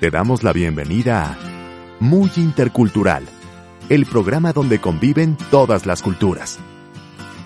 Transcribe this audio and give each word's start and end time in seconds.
Te 0.00 0.10
damos 0.10 0.42
la 0.42 0.52
bienvenida 0.52 1.24
a 1.24 1.38
Muy 2.00 2.30
Intercultural, 2.36 3.24
el 3.88 4.06
programa 4.06 4.52
donde 4.52 4.80
conviven 4.80 5.38
todas 5.50 5.86
las 5.86 6.02
culturas. 6.02 6.58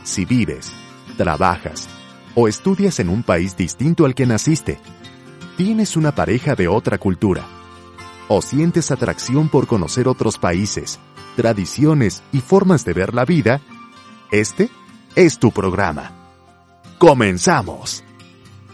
Si 0.03 0.25
vives, 0.25 0.73
trabajas 1.19 1.89
o 2.35 2.49
estudias 2.49 3.01
en 3.01 3.11
un 3.11 3.23
país 3.23 3.55
distinto 3.57 4.07
al 4.07 4.15
que 4.15 4.27
naciste, 4.27 4.81
tienes 5.59 5.95
una 5.97 6.15
pareja 6.15 6.55
de 6.55 6.69
otra 6.69 6.97
cultura, 6.97 7.45
o 8.29 8.41
sientes 8.41 8.91
atracción 8.91 9.51
por 9.51 9.67
conocer 9.67 10.09
otros 10.09 10.39
países, 10.39 10.99
tradiciones 11.37 12.23
y 12.33 12.41
formas 12.41 12.85
de 12.85 12.95
ver 12.95 13.15
la 13.15 13.27
vida, 13.27 13.61
este 14.33 14.71
es 15.15 15.39
tu 15.39 15.53
programa. 15.53 16.13
¡Comenzamos! 16.97 18.03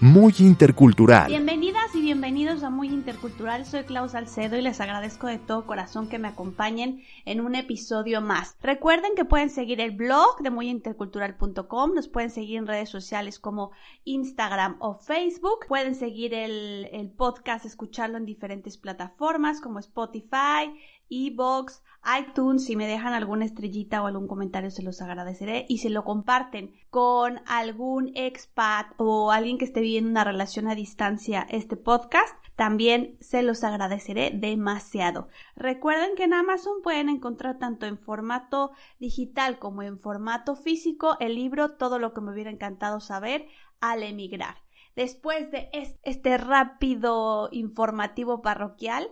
Muy 0.00 0.34
Intercultural. 0.40 1.28
Bienvenidas 1.28 1.94
y 1.94 2.00
bienvenidos 2.00 2.64
a 2.64 2.70
Muy 2.70 2.88
Intercultural. 2.88 3.64
Soy 3.64 3.84
Klaus 3.84 4.10
Salcedo 4.10 4.56
y 4.56 4.62
les 4.62 4.80
agradezco 4.80 5.28
de 5.28 5.38
todo 5.38 5.66
corazón 5.66 6.08
que 6.08 6.18
me 6.18 6.26
acompañen 6.26 7.04
en 7.24 7.40
un 7.40 7.54
episodio 7.54 8.20
más. 8.20 8.56
Recuerden 8.60 9.12
que 9.14 9.24
pueden 9.24 9.50
seguir 9.50 9.80
el 9.80 9.92
blog 9.92 10.42
de 10.42 10.50
muyintercultural.com, 10.50 11.94
nos 11.94 12.08
pueden 12.08 12.30
seguir 12.30 12.58
en 12.58 12.66
redes 12.66 12.90
sociales 12.90 13.38
como 13.38 13.70
Instagram 14.02 14.76
o 14.80 14.98
Facebook, 14.98 15.66
pueden 15.68 15.94
seguir 15.94 16.34
el, 16.34 16.88
el 16.92 17.10
podcast, 17.10 17.64
escucharlo 17.64 18.18
en 18.18 18.26
diferentes 18.26 18.76
plataformas 18.76 19.60
como 19.60 19.78
Spotify, 19.78 20.74
Evox, 21.08 21.82
iTunes, 22.18 22.64
si 22.64 22.76
me 22.76 22.86
dejan 22.86 23.12
alguna 23.12 23.44
estrellita 23.44 24.02
o 24.02 24.06
algún 24.06 24.28
comentario 24.28 24.70
se 24.70 24.82
los 24.82 25.00
agradeceré 25.00 25.64
y 25.68 25.78
si 25.78 25.88
lo 25.88 26.04
comparten 26.04 26.74
con 26.90 27.40
algún 27.46 28.12
expat 28.14 28.92
o 28.98 29.30
alguien 29.30 29.58
que 29.58 29.64
esté 29.64 29.80
viviendo 29.80 30.10
una 30.10 30.24
relación 30.24 30.68
a 30.68 30.74
distancia 30.74 31.46
este 31.50 31.76
podcast, 31.76 32.34
también 32.56 33.16
se 33.20 33.42
los 33.42 33.64
agradeceré 33.64 34.30
demasiado. 34.30 35.28
Recuerden 35.56 36.14
que 36.14 36.24
en 36.24 36.34
Amazon 36.34 36.82
pueden 36.82 37.08
encontrar 37.08 37.58
tanto 37.58 37.86
en 37.86 37.98
formato 37.98 38.72
digital 38.98 39.58
como 39.58 39.82
en 39.82 39.98
formato 39.98 40.54
físico 40.54 41.16
el 41.20 41.34
libro 41.34 41.72
Todo 41.72 41.98
lo 41.98 42.12
que 42.14 42.20
me 42.20 42.32
hubiera 42.32 42.50
encantado 42.50 43.00
saber 43.00 43.48
al 43.80 44.02
emigrar. 44.02 44.56
Después 44.94 45.50
de 45.50 45.68
este 46.04 46.38
rápido 46.38 47.48
informativo 47.50 48.42
parroquial, 48.42 49.10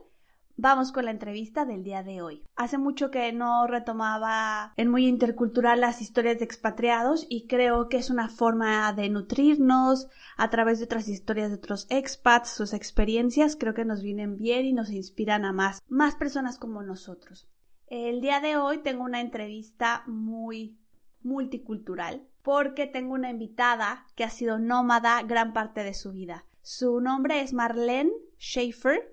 Vamos 0.57 0.93
con 0.93 1.07
la 1.07 1.11
entrevista 1.11 1.65
del 1.65 1.83
día 1.83 2.03
de 2.03 2.21
hoy. 2.21 2.45
Hace 2.57 2.77
mucho 2.77 3.11
que 3.11 3.33
no 3.33 3.67
retomaba 3.67 4.75
en 4.77 4.91
muy 4.91 5.07
intercultural 5.07 5.81
las 5.81 6.03
historias 6.03 6.39
de 6.39 6.45
expatriados 6.45 7.27
y 7.29 7.47
creo 7.47 7.89
que 7.89 7.97
es 7.97 8.11
una 8.11 8.29
forma 8.29 8.93
de 8.93 9.09
nutrirnos 9.09 10.09
a 10.37 10.51
través 10.51 10.79
de 10.79 10.85
otras 10.85 11.09
historias 11.09 11.51
de 11.51 11.57
otros 11.57 11.87
expats, 11.89 12.51
sus 12.51 12.75
experiencias, 12.75 13.57
creo 13.57 13.73
que 13.73 13.87
nos 13.87 14.03
vienen 14.03 14.37
bien 14.37 14.67
y 14.67 14.73
nos 14.73 14.91
inspiran 14.91 15.45
a 15.45 15.53
más, 15.53 15.83
más 15.89 16.17
personas 16.17 16.59
como 16.59 16.83
nosotros. 16.83 17.49
El 17.87 18.21
día 18.21 18.41
de 18.41 18.57
hoy 18.57 18.79
tengo 18.79 19.05
una 19.05 19.21
entrevista 19.21 20.05
muy 20.07 20.79
multicultural 21.23 22.27
porque 22.43 22.87
tengo 22.87 23.15
una 23.15 23.31
invitada 23.31 24.07
que 24.15 24.25
ha 24.25 24.31
sido 24.31 24.59
nómada 24.59 25.23
gran 25.23 25.53
parte 25.53 25.83
de 25.83 25.95
su 25.95 26.13
vida. 26.13 26.45
Su 26.61 27.01
nombre 27.01 27.41
es 27.41 27.53
Marlene 27.53 28.13
Schaefer 28.39 29.12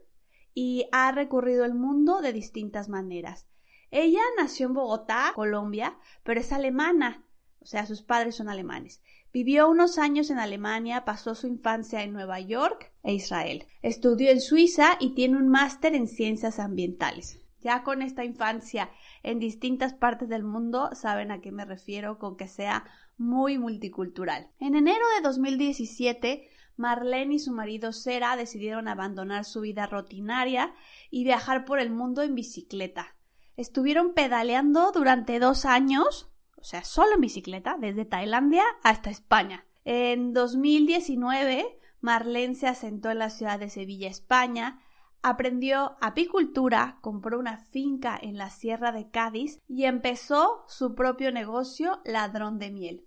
y 0.62 0.90
ha 0.92 1.14
recorrido 1.14 1.64
el 1.64 1.74
mundo 1.74 2.20
de 2.20 2.34
distintas 2.34 2.90
maneras. 2.90 3.48
Ella 3.92 4.20
nació 4.38 4.68
en 4.68 4.74
Bogotá, 4.74 5.32
Colombia, 5.34 5.98
pero 6.24 6.42
es 6.42 6.52
alemana, 6.52 7.24
o 7.62 7.66
sea, 7.66 7.86
sus 7.86 8.02
padres 8.02 8.36
son 8.36 8.50
alemanes. 8.50 9.02
Vivió 9.32 9.70
unos 9.70 9.98
años 9.98 10.30
en 10.30 10.38
Alemania, 10.38 11.06
pasó 11.06 11.34
su 11.34 11.48
infancia 11.48 12.04
en 12.04 12.12
Nueva 12.12 12.42
York 12.42 12.92
e 13.04 13.14
Israel. 13.14 13.68
Estudió 13.82 14.32
en 14.32 14.42
Suiza 14.42 14.98
y 15.00 15.16
tiene 15.16 15.38
un 15.38 15.48
máster 15.48 15.96
en 15.96 16.08
ciencias 16.08 16.60
ambientales. 16.60 17.40
Ya 17.62 17.84
con 17.84 18.02
esta 18.02 18.26
infancia 18.26 18.90
en 19.24 19.40
distintas 19.40 19.94
partes 19.94 20.28
del 20.28 20.44
mundo 20.44 20.90
saben 20.92 21.32
a 21.32 21.40
qué 21.40 21.54
me 21.54 21.64
refiero 21.64 22.20
con 22.20 22.36
que 22.36 22.50
sea 22.50 22.84
muy 23.18 23.58
multicultural. 23.58 24.52
En 24.60 24.76
enero 24.76 25.06
de 25.16 25.22
2017 25.24 26.50
Marlene 26.80 27.36
y 27.36 27.40
su 27.40 27.52
marido 27.52 27.92
Sera 27.92 28.38
decidieron 28.38 28.88
abandonar 28.88 29.44
su 29.44 29.60
vida 29.62 29.86
rutinaria 29.86 30.74
y 31.12 31.26
viajar 31.26 31.66
por 31.66 31.80
el 31.80 31.92
mundo 31.92 32.22
en 32.22 32.36
bicicleta. 32.36 33.16
Estuvieron 33.58 34.14
pedaleando 34.14 34.94
durante 34.94 35.40
dos 35.40 35.66
años, 35.66 36.32
o 36.56 36.64
sea, 36.64 36.86
solo 36.86 37.16
en 37.16 37.22
bicicleta, 37.22 37.76
desde 37.78 38.06
Tailandia 38.06 38.64
hasta 38.82 39.10
España. 39.10 39.66
En 39.84 40.34
2019, 40.34 41.78
Marlene 42.00 42.56
se 42.56 42.68
asentó 42.68 43.12
en 43.12 43.20
la 43.20 43.30
ciudad 43.30 43.60
de 43.60 43.70
Sevilla, 43.70 44.08
España, 44.08 44.82
aprendió 45.22 45.98
apicultura, 46.00 46.98
compró 47.02 47.40
una 47.40 47.58
finca 47.58 48.18
en 48.22 48.38
la 48.38 48.50
Sierra 48.50 48.94
de 48.94 49.10
Cádiz 49.10 49.60
y 49.68 49.84
empezó 49.84 50.64
su 50.70 50.96
propio 50.96 51.34
negocio 51.34 52.00
Ladrón 52.06 52.58
de 52.58 52.72
Miel. 52.72 53.06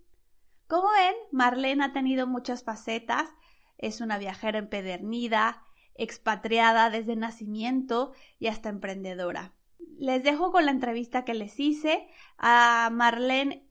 Como 0.67 0.89
ven, 0.91 1.15
Marlene 1.31 1.85
ha 1.85 1.93
tenido 1.95 2.27
muchas 2.27 2.65
facetas 2.65 3.33
es 3.79 4.01
una 4.01 4.19
viajera 4.19 4.59
empedernida, 4.59 5.63
expatriada 5.95 6.91
desde 6.91 7.17
nacimiento 7.17 8.13
y 8.39 8.47
hasta 8.47 8.69
emprendedora. 8.69 9.53
Les 9.99 10.23
dejo 10.23 10.53
con 10.53 10.67
la 10.67 10.73
entrevista 10.73 11.25
que 11.25 11.35
les 11.35 11.59
hice. 11.61 12.09
A 12.39 12.91
Marlene 12.93 13.67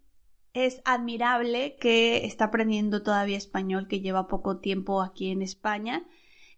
es 0.54 0.82
admirable 0.86 1.76
que 1.80 2.26
está 2.26 2.46
aprendiendo 2.46 3.04
todavía 3.04 3.38
español, 3.38 3.88
que 3.88 4.02
lleva 4.02 4.28
poco 4.28 4.60
tiempo 4.60 5.02
aquí 5.02 5.30
en 5.32 5.42
España 5.42 6.06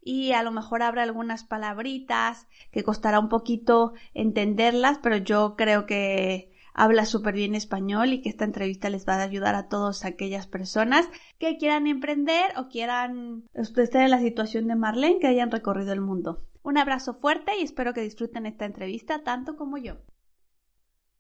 y 0.06 0.34
a 0.34 0.44
lo 0.44 0.52
mejor 0.52 0.84
habrá 0.84 1.04
algunas 1.04 1.44
palabritas 1.44 2.48
que 2.72 2.84
costará 2.84 3.20
un 3.20 3.30
poquito 3.30 3.94
entenderlas, 4.14 5.00
pero 5.02 5.18
yo 5.18 5.56
creo 5.56 5.86
que 5.86 6.52
habla 6.73 7.06
súper 7.06 7.35
bien 7.35 7.56
español 7.56 8.13
y 8.13 8.22
que 8.22 8.29
esta 8.29 8.45
entrevista 8.45 8.89
les 8.89 9.07
va 9.07 9.16
a 9.16 9.23
ayudar 9.23 9.56
a 9.56 9.67
todas 9.67 10.06
aquellas 10.06 10.47
personas 10.47 11.07
que 11.39 11.57
quieran 11.57 11.88
emprender 11.88 12.51
o 12.57 12.67
quieran 12.67 13.44
estar 13.53 14.01
en 14.01 14.11
la 14.11 14.19
situación 14.19 14.67
de 14.67 14.75
Marlene, 14.75 15.19
que 15.19 15.28
hayan 15.28 15.51
recorrido 15.51 15.94
el 15.94 16.01
mundo. 16.01 16.45
Un 16.63 16.78
abrazo 16.78 17.13
fuerte 17.13 17.57
y 17.57 17.63
espero 17.63 17.94
que 17.94 18.01
disfruten 18.01 18.45
esta 18.45 18.66
entrevista 18.66 19.23
tanto 19.23 19.56
como 19.56 19.78
yo. 19.78 19.97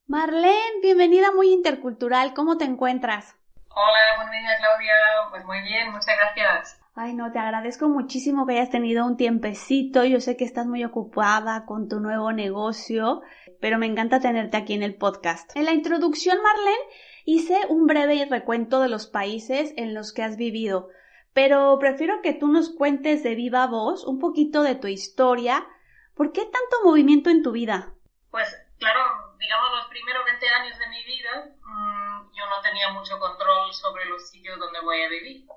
Marlene, 0.07 0.81
bienvenida 0.81 1.31
muy 1.31 1.51
intercultural, 1.51 2.33
¿cómo 2.33 2.57
te 2.57 2.65
encuentras? 2.65 3.35
Hola, 3.69 4.17
buen 4.17 4.31
día 4.31 4.57
Claudia, 4.59 4.93
pues 5.31 5.45
muy 5.45 5.61
bien, 5.61 5.91
muchas 5.91 6.15
gracias. 6.17 6.83
Ay, 6.95 7.15
no, 7.15 7.31
te 7.31 7.39
agradezco 7.39 7.89
muchísimo 7.89 8.45
que 8.45 8.53
hayas 8.53 8.69
tenido 8.69 9.03
un 9.07 9.17
tiempecito. 9.17 10.05
Yo 10.05 10.19
sé 10.19 10.37
que 10.37 10.45
estás 10.45 10.67
muy 10.67 10.83
ocupada 10.83 11.65
con 11.65 11.89
tu 11.89 11.99
nuevo 11.99 12.31
negocio, 12.31 13.23
pero 13.63 13.77
me 13.77 13.85
encanta 13.85 14.19
tenerte 14.19 14.57
aquí 14.57 14.73
en 14.73 14.83
el 14.83 14.93
podcast. 14.93 15.55
En 15.55 15.63
la 15.63 15.71
introducción, 15.71 16.37
Marlene, 16.43 16.83
hice 17.23 17.57
un 17.69 17.87
breve 17.87 18.27
recuento 18.29 18.81
de 18.81 18.89
los 18.89 19.07
países 19.07 19.73
en 19.77 19.93
los 19.93 20.11
que 20.11 20.21
has 20.21 20.35
vivido, 20.35 20.89
pero 21.31 21.79
prefiero 21.79 22.21
que 22.21 22.33
tú 22.33 22.49
nos 22.49 22.75
cuentes 22.75 23.23
de 23.23 23.35
viva 23.35 23.65
voz 23.67 24.03
un 24.03 24.19
poquito 24.19 24.63
de 24.63 24.75
tu 24.75 24.87
historia. 24.87 25.65
¿Por 26.13 26.33
qué 26.33 26.41
tanto 26.41 26.83
movimiento 26.83 27.29
en 27.29 27.41
tu 27.41 27.53
vida? 27.53 27.93
Pues 28.31 28.53
claro, 28.79 28.99
digamos 29.39 29.71
los 29.71 29.87
primeros 29.87 30.25
20 30.25 30.49
años 30.49 30.77
de 30.77 30.87
mi 30.89 31.03
vida, 31.05 31.55
mmm, 31.61 32.35
yo 32.35 32.45
no 32.49 32.61
tenía 32.61 32.89
mucho 32.89 33.17
control 33.17 33.73
sobre 33.73 34.03
los 34.09 34.29
sitios 34.29 34.59
donde 34.59 34.81
voy 34.81 35.03
a 35.03 35.07
vivir 35.07 35.47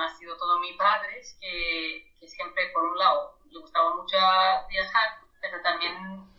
ha 0.00 0.16
sido 0.16 0.34
todo 0.38 0.58
mi 0.60 0.72
padre, 0.78 1.20
que, 1.38 2.14
que, 2.18 2.26
siempre, 2.26 2.70
por 2.72 2.84
un 2.84 2.96
lado, 2.96 3.36
le 3.50 3.60
gustaba 3.60 3.94
mucho 3.96 4.16
viajar, 4.70 5.18
pero 5.42 5.60
también 5.60 6.30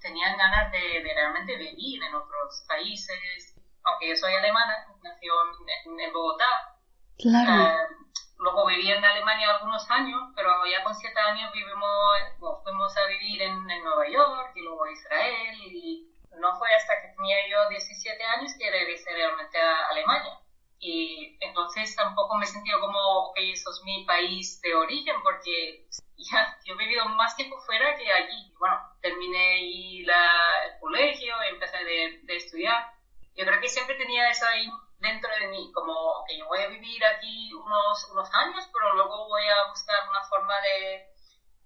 tenían 0.00 0.36
ganas 0.36 0.72
de, 0.72 1.02
de, 1.02 1.14
realmente 1.14 1.56
vivir 1.56 2.02
en 2.02 2.14
otros 2.14 2.64
países. 2.66 3.54
Aunque 3.84 4.08
yo 4.08 4.16
soy 4.16 4.34
alemana, 4.34 4.86
nació 5.02 5.32
en, 5.86 6.00
en 6.00 6.12
Bogotá. 6.12 6.48
Claro. 7.18 7.52
Uh, 7.52 8.42
luego 8.42 8.66
viví 8.66 8.90
en 8.90 9.04
Alemania 9.04 9.50
algunos 9.50 9.88
años, 9.90 10.32
pero 10.34 10.50
ya 10.66 10.82
con 10.82 10.94
siete 10.94 11.20
años 11.20 11.52
vivimos, 11.52 12.62
fuimos 12.64 12.96
a 12.96 13.06
vivir 13.06 13.42
en, 13.42 13.70
en, 13.70 13.84
Nueva 13.84 14.08
York 14.08 14.52
y 14.54 14.60
luego 14.62 14.84
a 14.84 14.92
Israel. 14.92 15.56
Y 15.60 16.10
no 16.38 16.58
fue 16.58 16.74
hasta 16.74 17.02
que 17.02 17.14
tenía 17.16 17.36
yo 17.50 17.68
17 17.68 18.24
años 18.24 18.52
que 18.58 18.70
regresé 18.70 19.10
realmente 19.12 19.60
a 19.60 19.88
Alemania 19.90 20.40
y 20.80 21.36
entonces 21.40 21.94
tampoco 21.94 22.36
me 22.36 22.44
he 22.44 22.48
sentido 22.48 22.80
como, 22.80 22.98
ok, 23.28 23.36
eso 23.38 23.70
es 23.70 23.82
mi 23.84 24.04
país 24.06 24.60
de 24.62 24.74
origen, 24.74 25.14
porque 25.22 25.86
ya 26.16 26.58
yo 26.64 26.74
he 26.74 26.78
vivido 26.78 27.04
más 27.10 27.36
tiempo 27.36 27.60
fuera 27.60 27.96
que 27.96 28.10
allí. 28.10 28.52
Bueno, 28.58 28.76
terminé 29.02 29.52
ahí 29.52 30.02
la, 30.04 30.64
el 30.64 30.80
colegio, 30.80 31.34
empecé 31.50 31.84
de, 31.84 32.20
de, 32.22 32.36
estudiar. 32.36 32.92
Yo 33.36 33.44
creo 33.44 33.60
que 33.60 33.68
siempre 33.68 33.94
tenía 33.96 34.30
eso 34.30 34.46
ahí 34.46 34.66
dentro 34.98 35.30
de 35.40 35.48
mí, 35.48 35.70
como 35.72 36.24
que 36.26 36.38
yo 36.38 36.46
voy 36.46 36.60
a 36.60 36.68
vivir 36.68 37.04
aquí 37.04 37.52
unos, 37.54 38.10
unos 38.12 38.28
años, 38.34 38.68
pero 38.72 38.94
luego 38.94 39.28
voy 39.28 39.42
a 39.48 39.68
buscar 39.68 40.08
una 40.08 40.22
forma 40.24 40.54
de, 40.62 41.06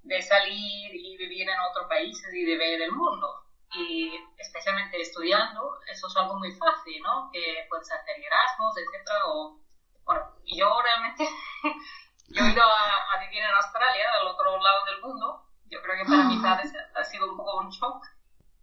de 0.02 0.22
salir 0.22 0.94
y 0.94 1.16
vivir 1.16 1.48
en 1.48 1.58
otro 1.70 1.88
país 1.88 2.20
y 2.32 2.44
de 2.44 2.56
ver 2.56 2.82
el 2.82 2.92
mundo 2.92 3.43
y 3.76 4.12
especialmente 4.38 5.00
estudiando, 5.00 5.78
eso 5.90 6.06
es 6.06 6.16
algo 6.16 6.38
muy 6.38 6.52
fácil, 6.52 7.02
¿no? 7.02 7.30
Que 7.32 7.66
puedes 7.68 7.90
hacer 7.90 8.16
Erasmus, 8.18 8.76
etcétera, 8.78 9.26
o, 9.26 9.58
bueno, 10.04 10.22
yo 10.44 10.80
realmente, 10.82 11.28
yo 12.28 12.44
he 12.44 12.50
ido 12.50 12.62
a, 12.62 13.14
a, 13.14 13.20
vivir 13.20 13.42
en 13.42 13.54
Australia, 13.54 14.10
al 14.20 14.28
otro 14.28 14.58
lado 14.60 14.84
del 14.84 15.00
mundo, 15.00 15.44
yo 15.70 15.82
creo 15.82 15.96
que 15.96 16.10
para 16.10 16.24
mis 16.24 16.40
padres 16.40 16.72
ha 16.94 17.04
sido 17.04 17.30
un 17.30 17.36
poco 17.36 17.58
un 17.58 17.70
shock, 17.70 18.04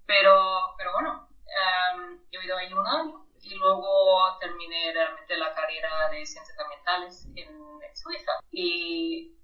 pero, 0.05 0.75
pero 0.77 0.93
bueno, 0.93 1.27
um, 1.95 2.19
he 2.31 2.37
vivido 2.37 2.57
ahí 2.57 2.73
un 2.73 2.87
año 2.87 3.25
y 3.41 3.55
luego 3.55 4.37
terminé 4.39 4.93
realmente 4.93 5.35
la 5.37 5.53
carrera 5.53 6.09
de 6.09 6.25
ciencias 6.25 6.57
ambientales 6.59 7.27
en, 7.35 7.71
Suiza. 7.93 8.31
Y 8.51 9.35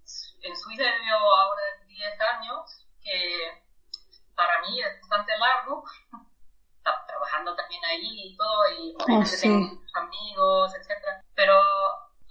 en 0.41 0.55
Suiza 0.55 0.83
he 0.83 0.99
vivido 0.99 1.17
ahora 1.17 1.61
10 1.85 2.21
años, 2.21 2.87
que 3.01 3.66
para 4.37 4.61
mí 4.61 4.79
es 4.79 5.01
bastante 5.01 5.33
largo, 5.37 5.83
trabajando 7.07 7.55
también 7.55 7.83
allí 7.83 8.31
y 8.31 8.37
todo, 8.37 8.69
y 8.69 8.95
oh, 8.97 9.03
obviamente 9.03 9.37
tengo 9.41 9.81
amigos, 9.95 10.73
etcétera. 10.75 11.21
Pero 11.35 11.55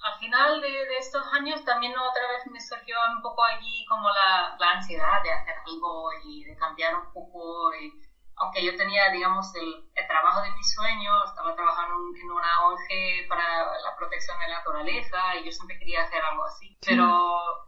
al 0.02 0.18
final 0.18 0.60
de, 0.60 0.96
estos 0.96 1.26
años 1.32 1.64
también 1.64 1.92
otra 1.98 2.28
vez 2.28 2.46
me 2.46 2.60
surgió 2.60 2.96
un 3.14 3.20
poco 3.20 3.44
allí 3.44 3.84
como 3.88 4.08
la, 4.08 4.56
la 4.58 4.70
ansiedad 4.70 5.22
de 5.22 5.32
hacer 5.32 5.56
algo 5.66 6.10
y 6.24 6.44
de 6.44 6.56
cambiar 6.56 6.94
un 6.94 7.12
poco. 7.12 7.74
Y, 7.74 7.92
aunque 8.36 8.64
yo 8.64 8.76
tenía, 8.76 9.10
digamos, 9.10 9.54
el, 9.54 9.90
el 9.94 10.06
trabajo 10.06 10.42
de 10.42 10.50
mis 10.52 10.74
sueños, 10.74 11.24
estaba 11.28 11.54
trabajando 11.54 11.94
en 12.14 12.30
una 12.30 12.66
ONG 12.66 13.28
para 13.28 13.64
la 13.80 13.96
protección 13.96 14.38
de 14.38 14.48
la 14.48 14.58
naturaleza 14.58 15.36
y 15.36 15.44
yo 15.44 15.50
siempre 15.50 15.78
quería 15.78 16.02
hacer 16.02 16.22
algo 16.22 16.44
así. 16.44 16.78
Pero, 16.86 17.65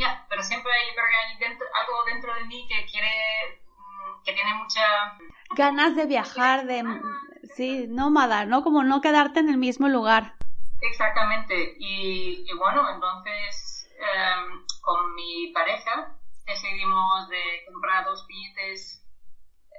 ya, 0.00 0.26
pero 0.28 0.42
siempre 0.42 0.72
yo 0.88 0.94
creo 0.94 1.06
que 1.08 1.16
hay 1.16 1.38
dentro, 1.38 1.66
algo 1.74 2.04
dentro 2.06 2.34
de 2.34 2.44
mí 2.44 2.66
que 2.68 2.84
quiere, 2.86 3.60
mm, 3.76 4.24
que 4.24 4.32
tiene 4.32 4.54
mucha... 4.54 5.18
Ganas 5.54 5.94
de 5.94 6.06
viajar, 6.06 6.66
de... 6.66 6.82
Sí, 7.54 7.86
nómada, 7.88 8.44
¿no? 8.46 8.62
Como 8.62 8.82
no 8.82 9.00
quedarte 9.00 9.40
en 9.40 9.48
el 9.48 9.56
mismo 9.56 9.88
lugar. 9.88 10.34
Exactamente. 10.80 11.76
Y, 11.78 12.44
y 12.48 12.56
bueno, 12.56 12.88
entonces 12.92 13.88
em, 13.98 14.64
con 14.80 15.14
mi 15.14 15.52
pareja 15.52 16.16
decidimos 16.46 17.28
de 17.28 17.64
comprar 17.66 18.04
dos 18.04 18.26
billetes 18.26 19.00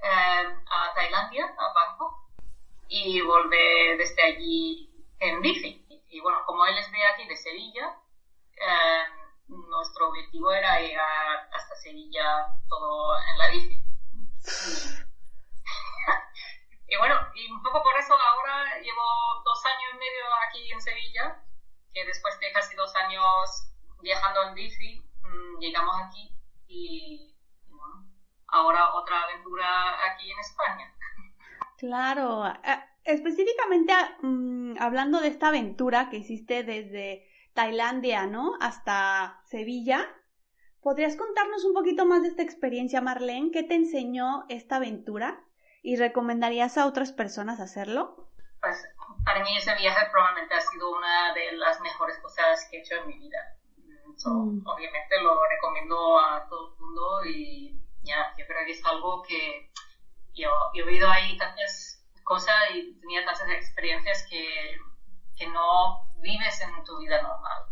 Em, 0.03 0.47
a 0.65 0.93
Tailandia, 0.95 1.45
a 1.45 1.73
Bangkok, 1.73 2.15
y 2.87 3.21
volver 3.21 3.97
desde 3.99 4.23
allí 4.23 4.89
en 5.19 5.41
bici. 5.41 5.85
Y, 6.09 6.19
bueno, 6.21 6.39
como 6.45 6.65
él 6.65 6.75
es 6.77 6.91
de 6.91 7.05
aquí, 7.05 7.27
de 7.27 7.37
Sevilla, 7.37 7.95
em, 8.55 9.20
nuestro 9.51 10.09
objetivo 10.09 10.51
era 10.51 10.79
llegar 10.79 11.49
hasta 11.51 11.75
Sevilla 11.75 12.47
todo 12.69 13.17
en 13.17 13.37
la 13.37 13.49
bici. 13.49 13.83
Y, 16.91 16.97
bueno, 16.97 17.15
y 17.33 17.49
un 17.49 17.63
poco 17.63 17.81
por 17.81 17.97
eso 17.97 18.13
ahora 18.13 18.77
llevo 18.81 19.01
dos 19.45 19.65
años 19.65 19.91
y 19.93 19.97
medio 19.97 20.25
aquí 20.45 20.71
en 20.73 20.81
Sevilla, 20.81 21.41
que 21.93 22.05
después 22.05 22.37
de 22.41 22.51
casi 22.51 22.75
dos 22.75 22.93
años 22.97 23.71
viajando 24.01 24.49
en 24.49 24.55
bici, 24.55 25.01
mm, 25.23 25.59
llegamos 25.61 25.95
aquí 26.05 26.35
y 26.67 27.33
ahora 28.47 28.93
otra 28.93 29.23
aventura 29.23 30.11
aquí 30.11 30.31
en 30.31 30.39
España. 30.39 30.93
Claro, 31.77 32.45
eh, 32.45 32.83
específicamente 33.05 33.93
mm, 34.21 34.75
hablando 34.77 35.21
de 35.21 35.29
esta 35.29 35.47
aventura 35.47 36.09
que 36.09 36.17
hiciste 36.17 36.63
desde 36.63 37.30
Tailandia, 37.53 38.27
¿no? 38.27 38.53
Hasta 38.59 39.41
Sevilla, 39.45 40.07
¿podrías 40.81 41.15
contarnos 41.15 41.65
un 41.65 41.73
poquito 41.73 42.05
más 42.05 42.21
de 42.21 42.29
esta 42.29 42.43
experiencia, 42.43 43.01
Marlene? 43.01 43.51
¿Qué 43.51 43.63
te 43.63 43.75
enseñó 43.75 44.45
esta 44.49 44.77
aventura? 44.77 45.43
¿Y 45.83 45.95
recomendarías 45.95 46.77
a 46.77 46.85
otras 46.85 47.11
personas 47.11 47.59
hacerlo? 47.59 48.29
Pues 48.59 48.87
para 49.25 49.43
mí 49.43 49.57
ese 49.57 49.75
viaje 49.75 50.07
probablemente 50.11 50.53
ha 50.55 50.61
sido 50.61 50.91
una 50.95 51.33
de 51.33 51.53
las 51.53 51.79
mejores 51.81 52.17
cosas 52.19 52.67
que 52.69 52.77
he 52.77 52.79
hecho 52.81 52.95
en 52.95 53.07
mi 53.07 53.17
vida. 53.17 53.57
Mm. 54.25 54.61
Obviamente 54.65 55.21
lo 55.21 55.35
recomiendo 55.49 56.19
a 56.19 56.47
todo 56.47 56.73
el 56.73 56.79
mundo 56.79 57.25
y 57.25 57.81
ya, 58.03 58.33
yo 58.37 58.45
creo 58.45 58.65
que 58.65 58.71
es 58.71 58.85
algo 58.85 59.23
que 59.23 59.71
yo, 60.33 60.49
he 60.73 60.83
vivido 60.83 61.09
ahí 61.09 61.37
tantas 61.37 62.05
cosas 62.23 62.55
y 62.73 62.99
tenía 62.99 63.25
tantas 63.25 63.49
experiencias 63.49 64.25
que, 64.29 64.77
que 65.41 65.47
no 65.47 66.05
vives 66.21 66.61
en 66.61 66.83
tu 66.83 66.99
vida 66.99 67.19
normal. 67.23 67.65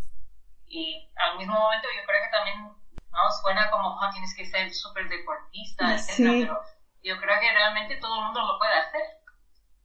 Y 0.66 1.08
al 1.16 1.38
mismo 1.38 1.54
momento 1.54 1.88
yo 1.96 2.04
creo 2.06 2.24
que 2.24 2.32
también 2.32 2.64
¿no? 2.64 3.32
suena 3.44 3.70
como, 3.70 4.02
ah, 4.02 4.10
tienes 4.12 4.36
que 4.36 4.46
ser 4.46 4.72
súper 4.74 5.08
deportista, 5.08 5.94
etc. 5.94 6.16
Pero 6.18 6.62
yo 7.04 7.20
creo 7.20 7.40
que 7.40 7.54
realmente 7.54 7.98
todo 7.98 8.16
el 8.16 8.26
mundo 8.26 8.42
lo 8.42 8.58
puede 8.58 8.74
hacer. 8.74 9.04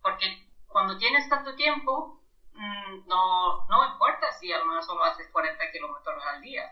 Porque 0.00 0.48
cuando 0.66 0.96
tienes 0.96 1.28
tanto 1.28 1.54
tiempo, 1.56 2.22
mm, 2.52 3.06
no, 3.06 3.66
no 3.68 3.92
importa 3.92 4.32
si 4.32 4.50
a 4.50 4.58
lo 4.58 4.64
mejor 4.64 4.82
solo 4.82 5.04
haces 5.04 5.28
40 5.30 5.70
kilómetros 5.70 6.24
al 6.24 6.40
día 6.40 6.62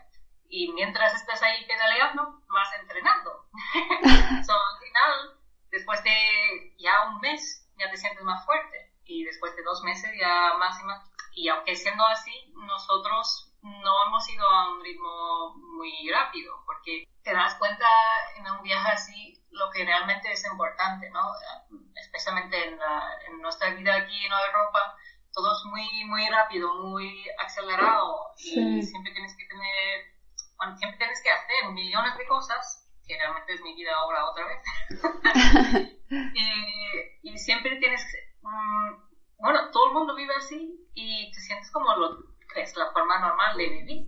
y 0.49 0.71
mientras 0.73 1.13
estás 1.13 1.43
ahí 1.43 1.63
pedaleando, 1.67 2.41
vas 2.49 2.73
entrenando. 2.79 3.45
so, 4.45 4.53
al 4.53 4.79
final, 4.79 5.39
después 5.69 6.03
de 6.03 6.75
ya 6.79 7.05
un 7.07 7.21
mes, 7.21 7.69
ya 7.77 7.89
te 7.91 7.97
sientes 7.97 8.23
más 8.23 8.43
fuerte 8.45 8.82
y 9.05 9.23
después 9.23 9.55
de 9.55 9.63
dos 9.63 9.81
meses 9.83 10.11
ya 10.19 10.53
más 10.57 10.79
y 10.81 10.83
más. 10.85 11.11
Y 11.35 11.47
aunque 11.49 11.75
siendo 11.75 12.05
así, 12.05 12.53
nosotros 12.55 13.51
no 13.61 14.05
hemos 14.07 14.29
ido 14.29 14.45
a 14.47 14.71
un 14.71 14.83
ritmo 14.83 15.55
muy 15.77 16.09
rápido 16.11 16.53
porque 16.65 17.07
te 17.23 17.33
das 17.33 17.55
cuenta 17.55 17.85
en 18.37 18.49
un 18.51 18.61
viaje 18.61 18.91
así 18.91 19.39
lo 19.51 19.69
que 19.71 19.85
realmente 19.85 20.31
es 20.31 20.45
importante, 20.45 21.09
¿no? 21.11 21.21
Especialmente 21.95 22.67
en, 22.67 22.79
en 23.27 23.41
nuestra 23.41 23.69
vida 23.71 23.95
aquí 23.95 24.25
en 24.25 24.31
Europa, 24.31 24.95
todo 25.31 25.51
es 25.51 25.65
muy, 25.65 26.05
muy 26.05 26.27
rápido, 26.27 26.73
muy 26.75 27.25
acelerado 27.39 28.33
y 28.37 28.81
siempre 28.81 29.13
tienes 29.13 29.35
que 29.37 29.45
tener 29.45 30.13
siempre 30.77 30.97
tienes 30.97 31.21
que 31.21 31.29
hacer 31.29 31.71
millones 31.71 32.17
de 32.17 32.25
cosas, 32.25 32.89
que 33.05 33.17
realmente 33.17 33.53
es 33.53 33.61
mi 33.61 33.75
vida 33.75 33.91
ahora 33.95 34.25
otra 34.29 34.45
vez, 34.47 34.61
y, 37.23 37.37
siempre 37.37 37.75
tienes, 37.77 38.01
mm, 38.43 38.95
bueno, 39.37 39.69
todo 39.71 39.87
el 39.87 39.93
mundo 39.93 40.15
vive 40.15 40.33
así 40.35 40.87
y 40.93 41.31
te 41.31 41.39
sientes 41.41 41.71
como 41.71 41.93
lo 41.95 42.09
que 42.53 42.61
es 42.61 42.75
la 42.75 42.91
forma 42.91 43.17
normal 43.17 43.57
de 43.57 43.69
vivir. 43.69 44.07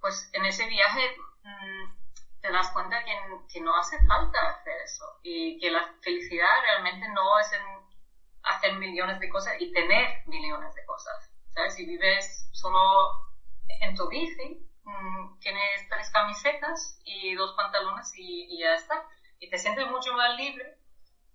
Pues 0.00 0.30
en 0.32 0.44
ese 0.46 0.66
viaje 0.66 1.14
mm, 1.42 2.40
te 2.40 2.50
das 2.50 2.70
cuenta 2.72 3.04
que, 3.04 3.60
no 3.60 3.76
hace 3.76 3.98
falta 4.06 4.38
hacer 4.48 4.74
eso 4.84 5.04
y 5.22 5.58
que 5.58 5.70
la 5.70 5.84
felicidad 6.00 6.62
realmente 6.62 7.08
no 7.08 7.38
es 7.38 7.50
hacer 8.42 8.72
millones 8.74 9.18
de 9.18 9.28
cosas 9.28 9.54
y 9.58 9.70
tener 9.72 10.22
millones 10.26 10.74
de 10.74 10.84
cosas. 10.84 11.30
¿Sabes? 11.50 11.74
Si 11.74 11.84
vives 11.84 12.48
solo 12.52 12.78
en 13.80 13.94
tu 13.94 14.08
bici, 14.08 14.64
Mm, 14.88 15.38
tienes 15.40 15.86
tres 15.88 16.08
camisetas 16.10 16.98
y 17.04 17.34
dos 17.34 17.52
pantalones 17.54 18.10
y, 18.16 18.58
ya 18.58 18.72
está. 18.74 19.04
Y 19.38 19.50
te 19.50 19.58
sientes 19.58 19.86
mucho 19.86 20.12
más 20.14 20.34
libre 20.36 20.76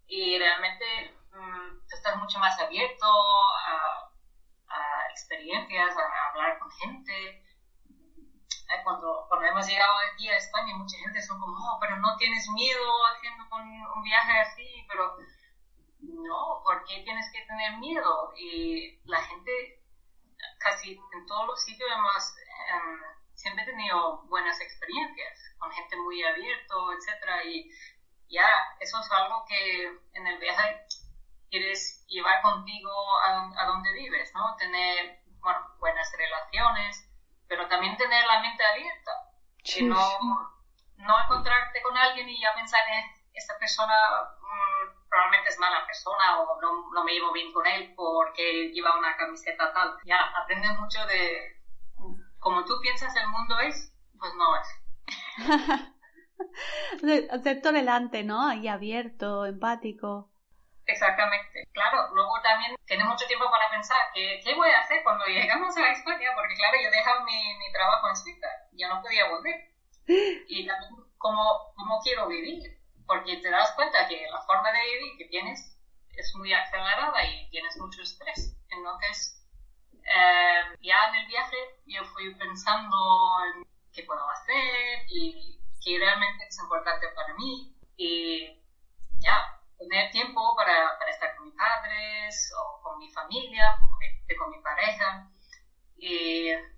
y 0.08 0.38
realmente 0.40 1.14
mm, 1.34 1.80
estás 1.92 2.16
mucho 2.18 2.40
más 2.40 2.60
abierto 2.60 3.06
a, 3.06 4.10
experiencias, 5.10 5.96
a, 5.96 6.30
hablar 6.30 6.58
con 6.58 6.72
gente. 6.72 7.44
Cuando, 8.84 9.26
cuando 9.30 9.46
hemos 9.46 9.68
llegado 9.68 9.94
aquí 10.12 10.28
a 10.28 10.38
España, 10.38 10.76
mucha 10.76 10.98
gente 10.98 11.22
son 11.22 11.40
como, 11.40 11.56
oh, 11.56 11.78
pero 11.80 11.96
no 11.98 12.18
tienes 12.18 12.50
miedo 12.50 12.92
haciendo 13.06 13.46
un, 13.52 14.04
viaje 14.04 14.40
así, 14.40 14.86
pero 14.90 15.16
no, 16.00 16.62
¿por 16.64 16.84
qué 16.86 17.02
tienes 17.04 17.32
que 17.32 17.46
tener 17.46 17.78
miedo? 17.78 18.34
Y 18.36 19.00
la 19.06 19.22
gente, 19.22 19.80
casi 20.60 21.00
en 21.14 21.26
todos 21.28 21.48
los 21.48 21.64
sitios 21.64 21.90
hemos... 21.92 22.36
Em, 22.70 23.24
siempre 23.36 23.66
tenido 23.66 24.24
buenas 24.28 24.60
experiencias 24.62 25.56
con 25.58 25.72
gente 25.72 25.98
muy 25.98 26.24
abierto, 26.24 26.94
etcétera, 26.94 27.44
y 27.44 27.70
ya 28.30 28.48
eso 28.80 29.00
es 29.00 29.12
algo 29.12 29.46
que 29.48 30.00
en 30.14 30.28
el 30.28 30.40
viaje 30.40 30.86
quieres 31.54 32.04
llevar 32.08 32.42
contigo 32.42 32.90
a, 33.22 33.66
donde 33.68 33.94
vives, 33.94 34.34
¿no? 34.34 34.56
Tener, 34.58 35.20
bueno, 35.40 35.60
buenas 35.80 36.12
relaciones, 36.18 37.08
pero 37.48 37.68
también 37.68 37.96
tener 37.96 38.26
la 38.26 38.42
mente 38.42 38.64
abierta, 38.66 39.12
que 39.64 39.84
no, 39.84 39.96
no 40.98 41.24
encontrarte 41.24 41.80
con 41.84 41.96
alguien 41.96 42.28
y 42.28 42.42
ya 42.42 42.56
pensar 42.56 42.82
en 42.90 43.06
esta 43.34 43.56
persona 43.60 43.94
mm, 44.42 45.08
probablemente 45.08 45.52
es 45.52 45.60
mala 45.60 45.86
persona 45.86 46.40
o 46.40 46.60
no, 46.60 46.90
no, 46.92 47.04
me 47.04 47.14
llevo 47.14 47.32
bien 47.32 47.54
con 47.54 47.68
él 47.68 47.94
porque 47.96 48.72
lleva 48.74 48.98
una 48.98 49.16
camiseta 49.16 49.72
tal. 49.74 49.96
Ya 50.06 50.20
aprendes 50.36 50.72
mucho 50.80 51.06
de, 51.06 51.62
como 52.40 52.66
tú 52.66 52.80
piensas 52.82 53.16
el 53.16 53.28
mundo 53.28 53.60
es, 53.60 53.94
pues 54.18 54.34
no 54.34 54.56
es. 54.58 55.94
Ser 57.44 57.62
tolerante, 57.62 58.24
¿no? 58.24 58.52
Y 58.54 58.68
abierto, 58.68 59.46
empático. 59.46 60.33
Exactamente. 60.86 61.68
Claro, 61.74 62.14
luego 62.14 62.42
también 62.42 62.76
tiene 62.86 63.04
mucho 63.06 63.26
tiempo 63.26 63.50
para 63.50 63.70
pensar 63.70 63.98
qué, 64.14 64.42
qué 64.44 64.54
voy 64.54 64.70
a 64.70 64.80
hacer 64.80 65.02
cuando 65.04 65.26
llegamos 65.26 65.76
a 65.78 65.92
España, 65.92 66.30
porque 66.36 66.56
claro, 66.56 66.78
yo 66.82 66.90
he 66.90 66.92
dejado 66.92 67.24
mi, 67.24 67.58
mi 67.58 67.72
trabajo 67.72 68.10
en 68.10 68.16
Suiza, 68.16 68.48
yo 68.74 68.88
no 68.90 69.02
podía 69.02 69.30
volver. 69.30 69.72
Y 70.06 70.68
también 70.68 70.92
cómo, 71.18 71.74
cómo 71.76 72.02
quiero 72.04 72.28
vivir, 72.28 72.78
porque 73.08 73.38
te 73.38 73.50
das 73.50 73.72
cuenta 73.76 74.08
que 74.08 74.28
la 74.30 74.42
forma 74.42 74.72
de 74.72 74.80
vivir 74.82 75.18
que 75.18 75.26
tienes 75.30 75.78
es 76.16 76.36
muy 76.36 76.54
acelerada 76.54 77.26
y 77.26 77.50
tienes 77.50 77.78
mucho 77.78 78.02
estrés. 78.02 78.56
Entonces, 78.70 79.42
eh, 80.04 80.78
ya 80.82 81.10
en 81.10 81.16
el 81.16 81.28
viaje 81.28 81.58
yo 81.86 82.04
fui 82.06 82.36
pensando 82.36 82.96
en 83.56 83.66
qué 83.94 84.04
puedo 84.04 84.30
hacer 84.30 85.06
y 85.10 85.60
que 85.84 85.98
realmente 85.98 86.46
es 86.48 86.60
importante 86.60 87.08
para 87.16 87.34
mí 87.36 87.76
y 87.98 88.62
ya, 89.20 89.62
tener 89.88 90.12
tiempo 90.12 90.56
para, 90.56 90.98
para 90.98 91.12
estar 91.12 91.36
con 91.36 91.46
mis 91.46 91.56
padres 91.56 92.54
o 92.58 92.82
con 92.82 92.98
mi 93.00 93.12
familia, 93.12 93.78
con 94.38 94.50
mi 94.50 94.60
pareja. 94.62 95.30
Y 95.98 96.50
eh, 96.50 96.74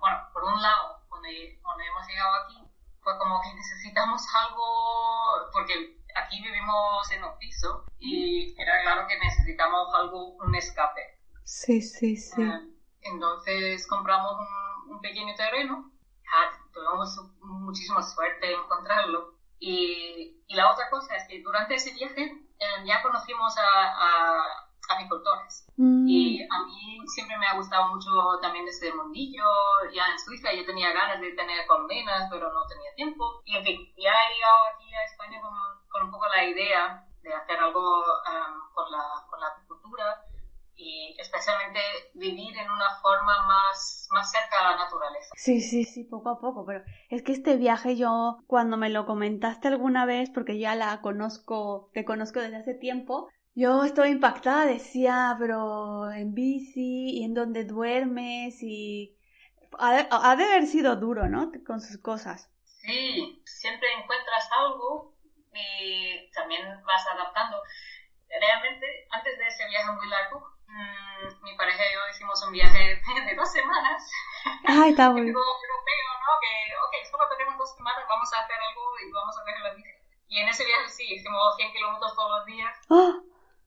bueno, 0.00 0.18
por 0.32 0.44
un 0.44 0.60
lado, 0.60 1.00
cuando, 1.08 1.28
cuando 1.62 1.84
hemos 1.84 2.06
llegado 2.06 2.34
aquí, 2.44 2.58
fue 3.00 3.18
como 3.18 3.40
que 3.42 3.54
necesitamos 3.54 4.22
algo, 4.34 5.50
porque 5.52 5.98
aquí 6.14 6.42
vivimos 6.42 7.10
en 7.12 7.24
un 7.24 7.38
piso 7.38 7.84
y 7.98 8.54
era 8.60 8.82
claro 8.82 9.06
que 9.06 9.18
necesitamos 9.18 9.94
algo, 9.94 10.34
un 10.36 10.54
escape. 10.54 11.18
Sí, 11.44 11.82
sí, 11.82 12.16
sí. 12.16 12.42
Eh, 12.42 12.60
entonces 13.02 13.86
compramos 13.88 14.32
un, 14.38 14.94
un 14.94 15.00
pequeño 15.00 15.34
terreno, 15.34 15.90
ah, 16.32 16.50
tuvimos 16.72 17.16
muchísima 17.40 18.02
suerte 18.02 18.52
en 18.52 18.60
encontrarlo. 18.60 19.34
Y, 19.64 20.42
y, 20.48 20.54
la 20.56 20.72
otra 20.72 20.90
cosa 20.90 21.14
es 21.14 21.24
que 21.28 21.40
durante 21.40 21.76
ese 21.76 21.94
viaje 21.94 22.24
eh, 22.24 22.84
ya 22.84 23.00
conocimos 23.00 23.56
a, 23.56 23.62
a 23.62 24.44
apicultores. 24.90 25.68
Mm. 25.76 26.08
Y 26.08 26.42
a 26.42 26.64
mí 26.64 26.98
siempre 27.14 27.38
me 27.38 27.46
ha 27.46 27.54
gustado 27.54 27.88
mucho 27.94 28.10
también 28.40 28.66
ese 28.66 28.92
mundillo. 28.92 29.44
Ya 29.94 30.02
en 30.10 30.18
Suiza 30.18 30.52
yo 30.52 30.66
tenía 30.66 30.92
ganas 30.92 31.20
de 31.20 31.30
tener 31.32 31.64
colmenas, 31.68 32.28
pero 32.28 32.52
no 32.52 32.66
tenía 32.66 32.92
tiempo. 32.96 33.40
Y 33.44 33.56
en 33.56 33.64
fin, 33.64 33.94
ya 33.96 34.10
he 34.10 34.34
llegado 34.34 34.62
aquí 34.74 34.92
a 34.92 35.04
España 35.04 35.40
con, 35.40 35.54
con 35.88 36.02
un 36.06 36.10
poco 36.10 36.26
la 36.26 36.44
idea 36.44 37.06
de 37.22 37.32
hacer 37.32 37.58
algo 37.58 38.00
um, 38.00 38.74
con, 38.74 38.90
la, 38.90 39.04
con 39.30 39.40
la 39.40 39.46
apicultura 39.46 40.24
y 40.76 41.14
especialmente 41.18 41.80
vivir 42.14 42.56
en 42.56 42.70
una 42.70 42.90
forma 43.00 43.46
más, 43.46 44.08
más 44.10 44.30
cerca 44.30 44.58
a 44.60 44.70
la 44.70 44.76
naturaleza. 44.84 45.30
Sí, 45.36 45.60
sí, 45.60 45.84
sí, 45.84 46.04
poco 46.04 46.30
a 46.30 46.40
poco, 46.40 46.64
pero 46.66 46.82
es 47.10 47.22
que 47.22 47.32
este 47.32 47.56
viaje 47.56 47.96
yo, 47.96 48.38
cuando 48.46 48.76
me 48.76 48.90
lo 48.90 49.06
comentaste 49.06 49.68
alguna 49.68 50.06
vez, 50.06 50.30
porque 50.30 50.58
ya 50.58 50.74
la 50.74 51.00
conozco, 51.00 51.90
te 51.92 52.04
conozco 52.04 52.40
desde 52.40 52.56
hace 52.56 52.74
tiempo, 52.74 53.28
yo 53.54 53.84
estoy 53.84 54.10
impactada, 54.10 54.64
decía, 54.64 55.36
pero 55.38 56.10
en 56.10 56.32
bici 56.34 57.18
y 57.18 57.24
en 57.24 57.34
donde 57.34 57.64
duermes 57.64 58.62
y... 58.62 59.18
Ha 59.78 59.92
de, 59.94 60.06
ha 60.10 60.36
de 60.36 60.44
haber 60.44 60.66
sido 60.66 60.96
duro, 60.96 61.28
¿no? 61.28 61.50
Con 61.66 61.80
sus 61.80 61.96
cosas. 61.98 62.50
Sí, 62.64 63.42
siempre 63.46 63.88
encuentras 63.98 64.48
algo 64.58 65.14
y 65.54 66.30
también 66.32 66.62
vas 66.84 67.06
adaptando. 67.06 67.56
Realmente, 68.28 68.86
antes 69.10 69.38
de 69.38 69.46
ese 69.46 69.66
viaje 69.68 69.92
muy 69.92 70.08
largo, 70.08 70.46
mmm, 70.72 71.44
mi 71.44 71.54
pareja 71.56 71.82
y 71.84 71.94
yo 71.94 72.00
hicimos 72.10 72.42
un 72.46 72.52
viaje 72.52 72.78
de 72.96 73.34
dos 73.36 73.52
semanas. 73.52 74.10
Ay, 74.64 74.90
está 74.90 75.10
muy 75.12 75.28
europeo, 75.28 76.10
¿no? 76.24 76.32
Que, 76.40 76.52
ok, 76.76 76.94
solo 77.10 77.28
tenemos 77.28 77.58
dos 77.58 77.76
semanas, 77.76 78.04
vamos 78.08 78.32
a 78.32 78.40
hacer 78.40 78.56
algo 78.56 78.82
y 79.00 79.12
vamos 79.12 79.36
a 79.38 79.44
ver 79.44 79.60
la 79.60 79.74
bici. 79.74 79.90
Y 80.28 80.38
en 80.38 80.48
ese 80.48 80.64
viaje 80.64 80.88
sí, 80.88 81.04
hicimos 81.12 81.56
100 81.56 81.72
kilómetros 81.72 82.14
todos 82.14 82.30
los 82.38 82.46
días. 82.46 82.74
¡Oh! 82.88 83.20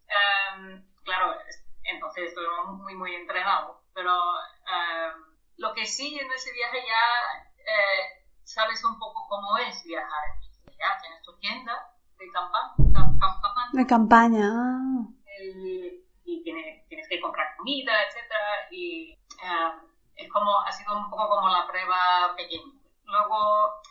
Um, 0.09 0.83
claro, 1.03 1.35
entonces 1.83 2.29
estuvimos 2.29 2.79
muy, 2.81 2.95
muy 2.95 3.13
entrenados. 3.13 3.77
Pero 3.93 4.11
um, 4.11 5.35
lo 5.57 5.73
que 5.73 5.85
sí 5.85 6.17
en 6.17 6.31
ese 6.31 6.51
viaje 6.53 6.83
ya 6.87 7.45
eh, 7.59 8.25
sabes 8.43 8.83
un 8.83 8.97
poco 8.97 9.27
cómo 9.29 9.57
es 9.59 9.83
viajar. 9.83 10.23
Ya 10.65 10.99
tienes 11.01 11.21
tu 11.21 11.37
tienda 11.37 11.87
de 12.17 12.31
campaña. 12.31 13.71
de 13.73 13.87
campaña. 13.87 14.49
Ah. 14.51 15.05
y 15.39 16.04
tienes, 16.45 16.87
tienes, 16.87 17.09
que 17.09 17.19
comprar 17.19 17.57
comida, 17.57 17.91
etcétera 18.03 18.67
Y 18.71 19.17
um, 19.43 19.89
es 20.15 20.31
como, 20.31 20.61
ha 20.61 20.71
sido 20.71 20.97
un 20.97 21.09
poco 21.09 21.27
como 21.27 21.49
la 21.49 21.67
prueba 21.67 22.35
pequeña. 22.37 22.71
Luego, 23.03 23.81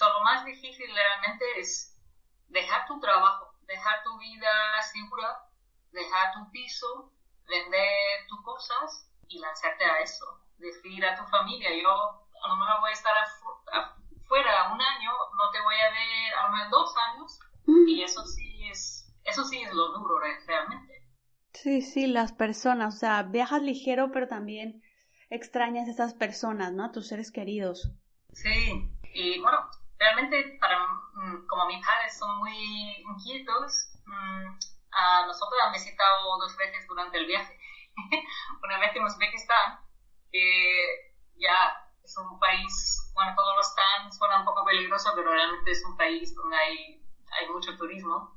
lo 0.00 0.24
más 0.24 0.44
difícil 0.44 0.86
realmente 0.94 1.44
es 1.58 1.94
dejar 2.48 2.86
tu 2.86 2.98
trabajo, 3.00 3.52
dejar 3.66 4.02
tu 4.04 4.18
vida 4.18 4.82
segura 4.82 5.46
dejar 5.96 6.32
tu 6.34 6.50
piso, 6.50 7.10
vender 7.48 8.26
tus 8.28 8.42
cosas 8.42 9.10
y 9.28 9.38
lanzarte 9.38 9.84
a 9.84 10.00
eso. 10.00 10.24
Decir 10.58 11.04
a 11.04 11.16
tu 11.16 11.24
familia, 11.26 11.70
yo 11.82 11.90
a 11.90 12.48
lo 12.48 12.56
mejor 12.56 12.80
voy 12.80 12.90
a 12.90 12.92
estar 12.92 13.14
afuera 13.16 14.72
un 14.72 14.80
año, 14.80 15.10
no 15.36 15.50
te 15.50 15.60
voy 15.62 15.76
a 15.76 15.90
ver 15.90 16.34
a 16.34 16.42
lo 16.44 16.56
mejor 16.56 16.70
dos 16.70 16.94
años 16.96 17.38
y 17.66 18.00
mm. 18.00 18.04
eso 18.04 18.24
sí 18.24 18.68
es, 18.68 19.12
eso 19.24 19.44
sí 19.44 19.62
es 19.62 19.72
lo 19.72 19.92
duro 19.92 20.18
realmente. 20.46 20.95
Sí, 21.62 21.80
sí, 21.80 22.06
las 22.06 22.32
personas, 22.32 22.94
o 22.94 22.98
sea, 22.98 23.22
viajas 23.22 23.62
ligero 23.62 24.10
pero 24.12 24.28
también 24.28 24.82
extrañas 25.30 25.88
a 25.88 25.92
esas 25.92 26.12
personas, 26.12 26.72
¿no? 26.72 26.84
A 26.84 26.92
tus 26.92 27.08
seres 27.08 27.32
queridos. 27.32 27.90
Sí, 28.32 28.90
y 29.14 29.40
bueno, 29.40 29.58
realmente 29.98 30.58
para, 30.60 30.86
mm, 30.86 31.46
como 31.46 31.66
mis 31.66 31.84
padres 31.84 32.18
son 32.18 32.38
muy 32.38 32.54
inquietos, 33.10 33.88
mm, 34.04 34.58
a 34.92 35.26
nosotros 35.26 35.58
han 35.64 35.72
visitado 35.72 36.38
dos 36.38 36.54
veces 36.58 36.86
durante 36.88 37.16
el 37.18 37.26
viaje. 37.26 37.58
Una 38.62 38.78
vez 38.78 38.94
en 38.94 39.04
Uzbekistán, 39.04 39.80
que 40.30 41.14
ya 41.36 41.72
es 42.04 42.16
un 42.18 42.38
país, 42.38 43.12
bueno, 43.14 43.34
todos 43.34 43.56
los 43.56 43.66
stands 43.66 44.18
suena 44.18 44.40
un 44.40 44.44
poco 44.44 44.62
peligroso, 44.66 45.10
pero 45.16 45.32
realmente 45.32 45.70
es 45.70 45.82
un 45.86 45.96
país 45.96 46.34
donde 46.34 46.56
hay, 46.56 47.02
hay 47.30 47.48
mucho 47.48 47.76
turismo. 47.78 48.36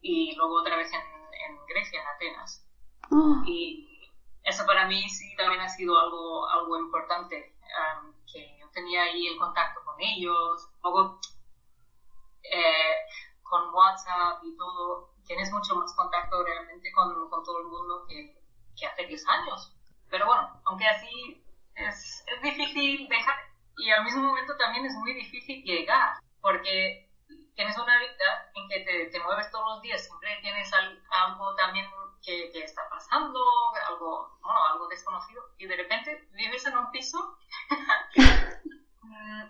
Y 0.00 0.34
luego 0.34 0.60
otra 0.60 0.76
vez 0.76 0.92
en, 0.92 1.13
en 1.46 1.66
Grecia, 1.66 2.00
en 2.00 2.06
Atenas. 2.06 2.66
Oh. 3.10 3.42
Y 3.46 4.10
eso 4.42 4.64
para 4.66 4.86
mí 4.86 5.08
sí 5.08 5.34
también 5.36 5.60
ha 5.60 5.68
sido 5.68 5.98
algo, 5.98 6.48
algo 6.48 6.78
importante, 6.78 7.56
um, 7.62 8.12
que 8.30 8.58
yo 8.58 8.68
tenía 8.70 9.02
ahí 9.02 9.26
el 9.26 9.38
contacto 9.38 9.80
con 9.84 9.96
ellos, 10.00 10.68
luego 10.82 11.20
eh, 12.42 12.96
con 13.42 13.72
WhatsApp 13.74 14.42
y 14.42 14.56
todo, 14.56 15.14
tienes 15.26 15.50
mucho 15.52 15.76
más 15.76 15.94
contacto 15.94 16.44
realmente 16.44 16.92
con, 16.92 17.28
con 17.30 17.42
todo 17.42 17.60
el 17.60 17.66
mundo 17.66 18.04
que, 18.08 18.38
que, 18.76 18.86
hace 18.86 19.06
10 19.06 19.28
años. 19.28 19.74
Pero 20.10 20.26
bueno, 20.26 20.60
aunque 20.66 20.86
así 20.86 21.42
es, 21.74 22.24
es 22.26 22.42
difícil 22.42 23.08
dejar 23.08 23.36
y 23.76 23.90
al 23.90 24.04
mismo 24.04 24.22
momento 24.22 24.56
también 24.56 24.86
es 24.86 24.94
muy 24.94 25.14
difícil 25.14 25.64
llegar, 25.64 26.18
porque 26.40 27.10
tienes 27.54 27.76
una 27.78 27.98
vida 27.98 28.50
en 28.54 28.68
que 28.68 28.80
te, 28.80 29.06
te 29.06 29.20
mueves 29.20 29.50
todos 29.50 29.64
los 29.74 29.82
días, 29.82 30.04
siempre 30.04 30.38
tienes 30.40 30.70
algo 30.72 31.54
también 31.54 31.86
que, 32.22 32.50
que, 32.50 32.64
está 32.64 32.88
pasando, 32.88 33.38
algo, 33.88 34.38
bueno, 34.42 34.64
algo 34.72 34.88
desconocido, 34.88 35.42
y 35.58 35.66
de 35.66 35.76
repente 35.76 36.26
vives 36.32 36.66
en 36.66 36.76
un 36.76 36.90
piso. 36.90 37.38
Mm, 39.06 39.44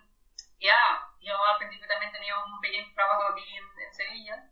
ya, 0.59 0.77
yo 1.21 1.33
al 1.33 1.59
principio 1.59 1.87
también 1.87 2.11
tenía 2.11 2.35
un 2.45 2.61
pequeño 2.61 2.93
trabajo 2.93 3.23
aquí 3.31 3.45
en 3.57 3.95
Sevilla, 3.95 4.51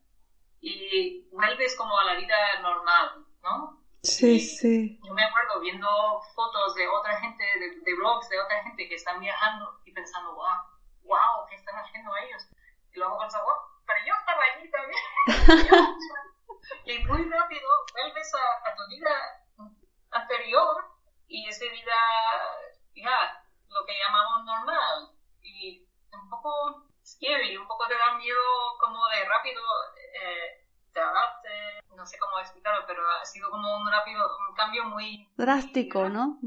y 0.63 1.29
vuelves 1.33 1.77
como 1.77 1.99
a 1.99 2.05
la 2.05 2.15
vida 2.15 2.61
normal, 2.63 3.27
¿no? 3.43 3.83
Sí, 4.03 4.39
sí. 4.41 4.99
Yo 5.05 5.13
me 5.13 5.25
acuerdo 5.25 5.61
viendo 5.61 5.89
fotos 6.35 6.75
de 6.77 6.89
otra 6.89 7.21
gente, 7.21 7.45
de, 7.85 7.95
blogs 7.95 8.29
de 8.29 8.41
otra 8.41 8.63
gente 8.63 8.89
que 8.89 8.95
están 8.95 9.21
viajando 9.21 9.81
y 9.85 9.93
pensando, 9.93 10.35
wow, 10.35 10.59
wow, 11.03 11.47
¿qué 11.49 11.57
están 11.57 11.77
haciendo 11.77 12.11
ellos? 12.17 12.49
Y 12.95 12.99
luego 12.99 13.19
pensaba, 13.19 13.45
wow, 13.45 13.55
pero 13.87 14.01
yo 14.07 14.15
estaba 14.15 14.43
allí 14.43 14.71
también. 14.71 15.01
y 16.85 17.05
muy 17.07 17.31
rápido 17.31 17.69
vuelves 17.93 18.35
a, 18.35 18.69
a, 18.71 18.75
tu 18.75 18.87
vida 18.89 19.11
anterior 20.11 20.85
y 21.29 21.49
esa 21.49 21.65
vida, 21.65 21.95
ya, 22.95 23.45
lo 23.69 23.87
que 23.87 23.99
llamamos 23.99 24.45
normal. 24.45 25.17
Y 25.41 25.87
un 26.13 26.29
poco 26.29 26.87
scary, 27.05 27.57
un 27.57 27.67
poco 27.67 27.87
te 27.89 27.97
da 27.97 28.15
miedo 28.17 28.39
como 28.79 28.99
de 29.09 29.25
rápido 29.25 29.63
eh, 30.21 30.63
te 30.93 31.01
adapte, 31.01 31.49
no 31.97 32.07
sé 32.07 32.19
cómo 32.19 32.39
explicarlo, 32.39 32.85
pero 32.87 33.03
ha 33.21 33.25
sido 33.25 33.51
como 33.51 33.77
un 33.79 33.91
rápido, 33.91 34.23
un 34.49 34.55
cambio 34.55 34.85
muy... 34.85 35.29
Drástico, 35.37 36.09
¿no? 36.09 36.39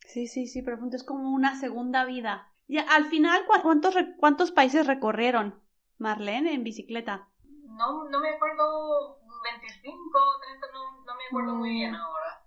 Sí, 0.00 0.26
sí, 0.26 0.46
sí, 0.46 0.62
pero 0.62 0.78
es 0.92 1.04
como 1.04 1.30
una 1.30 1.56
segunda 1.56 2.04
vida. 2.04 2.50
Y 2.66 2.78
al 2.78 3.06
final, 3.06 3.44
¿cuántos, 3.46 3.94
cuántos 4.18 4.52
países 4.52 4.86
recorrieron, 4.86 5.62
Marlene, 5.98 6.54
en 6.54 6.64
bicicleta? 6.64 7.28
No, 7.44 8.08
no 8.08 8.20
me 8.20 8.30
acuerdo, 8.30 9.20
25, 9.42 10.20
30, 10.46 10.66
no, 10.72 11.04
no 11.04 11.14
me 11.16 11.26
acuerdo 11.26 11.54
muy 11.54 11.70
bien 11.70 11.92
mm. 11.92 11.96
ahora. 11.96 12.42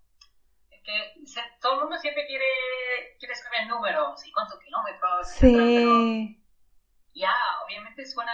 Es 0.70 0.82
que 0.84 1.42
todo 1.62 1.74
el 1.74 1.80
mundo 1.82 1.98
siempre 1.98 2.26
quiere, 2.28 2.46
quiere 3.20 3.36
saber 3.36 3.68
números 3.68 4.26
y 4.26 4.32
cuántos 4.32 4.60
kilómetros. 4.60 5.28
Sí 5.30 6.38
ya, 7.18 7.34
obviamente 7.66 8.06
suena, 8.06 8.34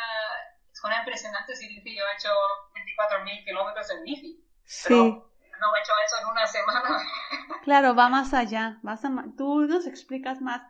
suena 0.72 1.00
impresionante 1.00 1.56
si 1.56 1.68
dice 1.68 1.96
yo 1.96 2.04
he 2.06 2.16
hecho 2.16 2.30
24.000 2.76 3.46
kilómetros 3.46 3.90
en 3.92 4.04
bici. 4.04 4.46
Sí. 4.66 4.88
Pero 4.90 5.58
no 5.60 5.76
he 5.76 5.80
hecho 5.80 5.92
eso 6.06 6.22
en 6.22 6.28
una 6.28 6.46
semana. 6.46 6.98
Claro, 7.64 7.96
va 7.96 8.10
más 8.10 8.34
allá. 8.34 8.80
Vas 8.82 9.06
a, 9.06 9.10
tú 9.38 9.62
nos 9.62 9.88
explicas 9.88 10.42
más 10.42 10.62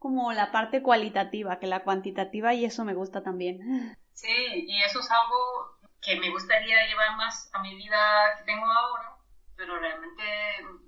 como 0.00 0.32
la 0.32 0.50
parte 0.50 0.82
cualitativa 0.82 1.60
que 1.60 1.68
la 1.68 1.84
cuantitativa 1.84 2.54
y 2.54 2.64
eso 2.64 2.84
me 2.84 2.94
gusta 2.94 3.22
también. 3.22 3.96
Sí, 4.12 4.28
y 4.68 4.82
eso 4.82 5.00
es 5.00 5.10
algo 5.10 5.78
que 6.02 6.20
me 6.20 6.28
gustaría 6.28 6.86
llevar 6.86 7.16
más 7.16 7.48
a 7.54 7.60
mi 7.60 7.74
vida 7.74 8.36
que 8.36 8.44
tengo 8.44 8.66
ahora, 8.66 9.16
pero 9.56 9.78
realmente 9.78 10.22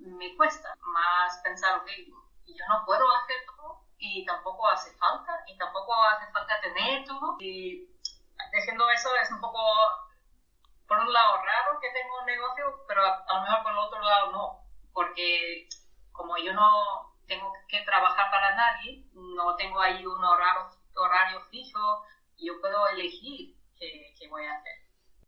me 0.01 0.35
cuesta 0.35 0.69
más 0.79 1.39
pensar, 1.43 1.79
ok, 1.79 1.89
yo 2.45 2.63
no 2.69 2.85
puedo 2.85 3.03
hacer 3.15 3.37
todo 3.47 3.85
y 3.97 4.23
tampoco 4.23 4.67
hace 4.67 4.91
falta, 4.97 5.43
y 5.47 5.57
tampoco 5.57 5.95
hace 6.03 6.31
falta 6.31 6.61
tener 6.61 7.05
todo. 7.05 7.37
Y 7.39 7.89
diciendo 8.53 8.87
eso 8.91 9.09
es 9.15 9.31
un 9.31 9.41
poco, 9.41 9.63
por 10.87 10.99
un 10.99 11.11
lado, 11.11 11.37
raro 11.37 11.79
que 11.79 11.89
tengo 11.89 12.19
un 12.19 12.25
negocio, 12.27 12.85
pero 12.87 13.01
a, 13.03 13.33
lo 13.33 13.41
mejor 13.41 13.63
por 13.63 13.71
el 13.71 13.77
otro 13.79 14.01
lado 14.01 14.31
no, 14.31 14.59
porque 14.93 15.67
como 16.11 16.37
yo 16.37 16.53
no 16.53 17.02
tengo 17.27 17.51
que 17.67 17.81
trabajar 17.81 18.29
para 18.31 18.55
nadie, 18.55 19.05
no 19.13 19.55
tengo 19.55 19.79
ahí 19.79 20.05
un 20.05 20.23
horario, 20.23 20.69
horario 20.95 21.41
fijo, 21.51 22.03
yo 22.37 22.59
puedo 22.61 22.87
elegir 22.89 23.55
qué, 23.77 24.13
qué 24.19 24.27
voy 24.29 24.43
a 24.45 24.55
hacer. 24.55 24.73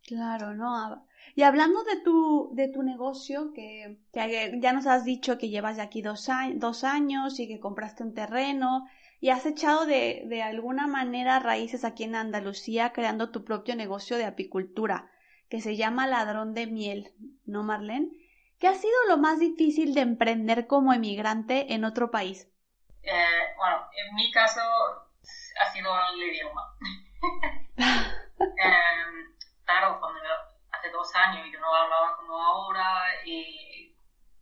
Claro, 0.06 0.54
¿no? 0.54 1.06
Y 1.36 1.44
hablando 1.44 1.84
de 1.84 2.02
tu, 2.02 2.52
de 2.54 2.68
tu 2.68 2.84
negocio, 2.84 3.52
que, 3.54 3.98
ya 4.14 4.72
nos 4.74 4.86
has 4.86 5.04
dicho 5.04 5.38
que 5.38 5.50
llevas 5.50 5.78
de 5.78 5.82
aquí 5.82 6.02
dos, 6.02 6.28
dos 6.56 6.84
años 6.84 7.40
y 7.40 7.48
que 7.48 7.60
compraste 7.60 8.04
un 8.04 8.14
terreno 8.14 8.88
y 9.20 9.30
has 9.30 9.46
echado 9.46 9.86
de, 9.86 10.24
de 10.28 10.44
alguna 10.44 10.88
manera 10.88 11.40
raíces 11.40 11.84
aquí 11.84 12.04
en 12.04 12.16
Andalucía 12.16 12.94
creando 12.94 13.32
tu 13.32 13.44
propio 13.44 13.76
negocio 13.76 14.18
de 14.18 14.26
apicultura, 14.26 15.12
que 15.50 15.60
se 15.60 15.76
llama 15.76 16.08
Ladrón 16.08 16.54
de 16.54 16.68
Miel, 16.68 17.12
¿no, 17.46 17.64
Marlene? 17.64 18.12
¿Qué 18.66 18.70
ha 18.70 18.74
sido 18.74 18.98
lo 19.10 19.18
más 19.18 19.40
difícil 19.40 19.94
de 19.94 20.02
emprender 20.02 20.66
como 20.66 20.92
emigrante 20.92 21.76
en 21.76 21.86
otro 21.86 22.10
país? 22.10 22.52
Eh, 23.04 23.54
bueno, 23.58 23.88
en 23.96 24.16
mi 24.16 24.32
caso 24.32 24.60
ha 24.60 25.72
sido 25.72 25.92
el 26.16 26.24
idioma. 26.24 26.76
eh, 27.78 29.06
claro, 29.66 30.00
cuando 30.00 30.20
hace 30.72 30.90
dos 30.90 31.14
años 31.14 31.48
yo 31.54 31.60
no 31.60 31.76
hablaba 31.76 32.18
como 32.18 32.42
ahora 32.42 33.24
y 33.24 33.96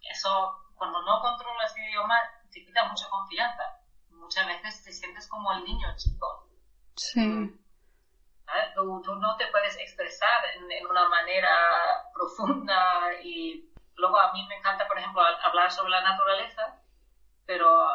eso, 0.09 0.71
cuando 0.75 1.01
no 1.01 1.19
controlas 1.19 1.75
el 1.75 1.89
idioma, 1.89 2.15
te 2.49 2.63
quita 2.63 2.87
mucha 2.87 3.09
confianza. 3.09 3.63
Muchas 4.07 4.47
veces 4.47 4.85
te 4.85 4.93
sientes 4.93 5.27
como 5.27 5.51
el 5.51 5.65
niño 5.65 5.87
chico. 5.97 6.47
Sí. 6.95 7.59
Tú, 8.73 9.01
tú, 9.03 9.15
no 9.15 9.35
te 9.35 9.47
puedes 9.47 9.75
expresar 9.79 10.45
en, 10.55 10.71
en, 10.71 10.87
una 10.87 11.09
manera 11.09 11.49
profunda 12.13 13.21
y 13.21 13.72
luego 14.03 14.19
a 14.19 14.33
mí 14.33 14.45
me 14.47 14.57
encanta, 14.57 14.85
por 14.87 14.97
ejemplo, 14.97 15.21
hablar 15.21 15.71
sobre 15.71 15.91
la 15.91 16.01
naturaleza, 16.01 16.77
pero 17.45 17.87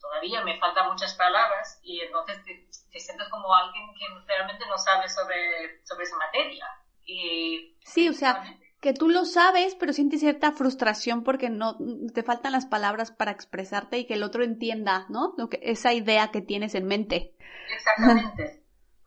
todavía 0.00 0.42
me 0.42 0.58
faltan 0.58 0.90
muchas 0.90 1.14
palabras 1.14 1.80
y 1.84 2.00
entonces 2.00 2.42
te, 2.44 2.68
te 2.90 2.98
sientes 2.98 3.28
como 3.28 3.54
alguien 3.54 3.86
que 3.94 4.06
realmente 4.26 4.66
no 4.66 4.76
sabe 4.76 5.08
sobre, 5.08 5.84
sobre 5.84 6.04
esa 6.04 6.16
materia. 6.16 6.66
Y, 7.04 7.78
sí, 7.84 8.08
o 8.08 8.12
sea, 8.12 8.42
que 8.80 8.92
tú 8.92 9.08
lo 9.08 9.24
sabes, 9.24 9.76
pero 9.76 9.92
sientes 9.92 10.18
cierta 10.18 10.50
frustración 10.50 11.22
porque 11.22 11.48
no 11.48 11.78
te 12.12 12.24
faltan 12.24 12.52
las 12.52 12.66
palabras 12.66 13.12
para 13.12 13.30
expresarte 13.30 13.98
y 13.98 14.06
que 14.06 14.14
el 14.14 14.24
otro 14.24 14.42
entienda, 14.42 15.06
¿no? 15.08 15.34
Lo 15.36 15.48
que, 15.48 15.60
esa 15.62 15.92
idea 15.92 16.32
que 16.32 16.42
tienes 16.42 16.74
en 16.74 16.86
mente. 16.86 17.36
Exactamente. 17.72 18.64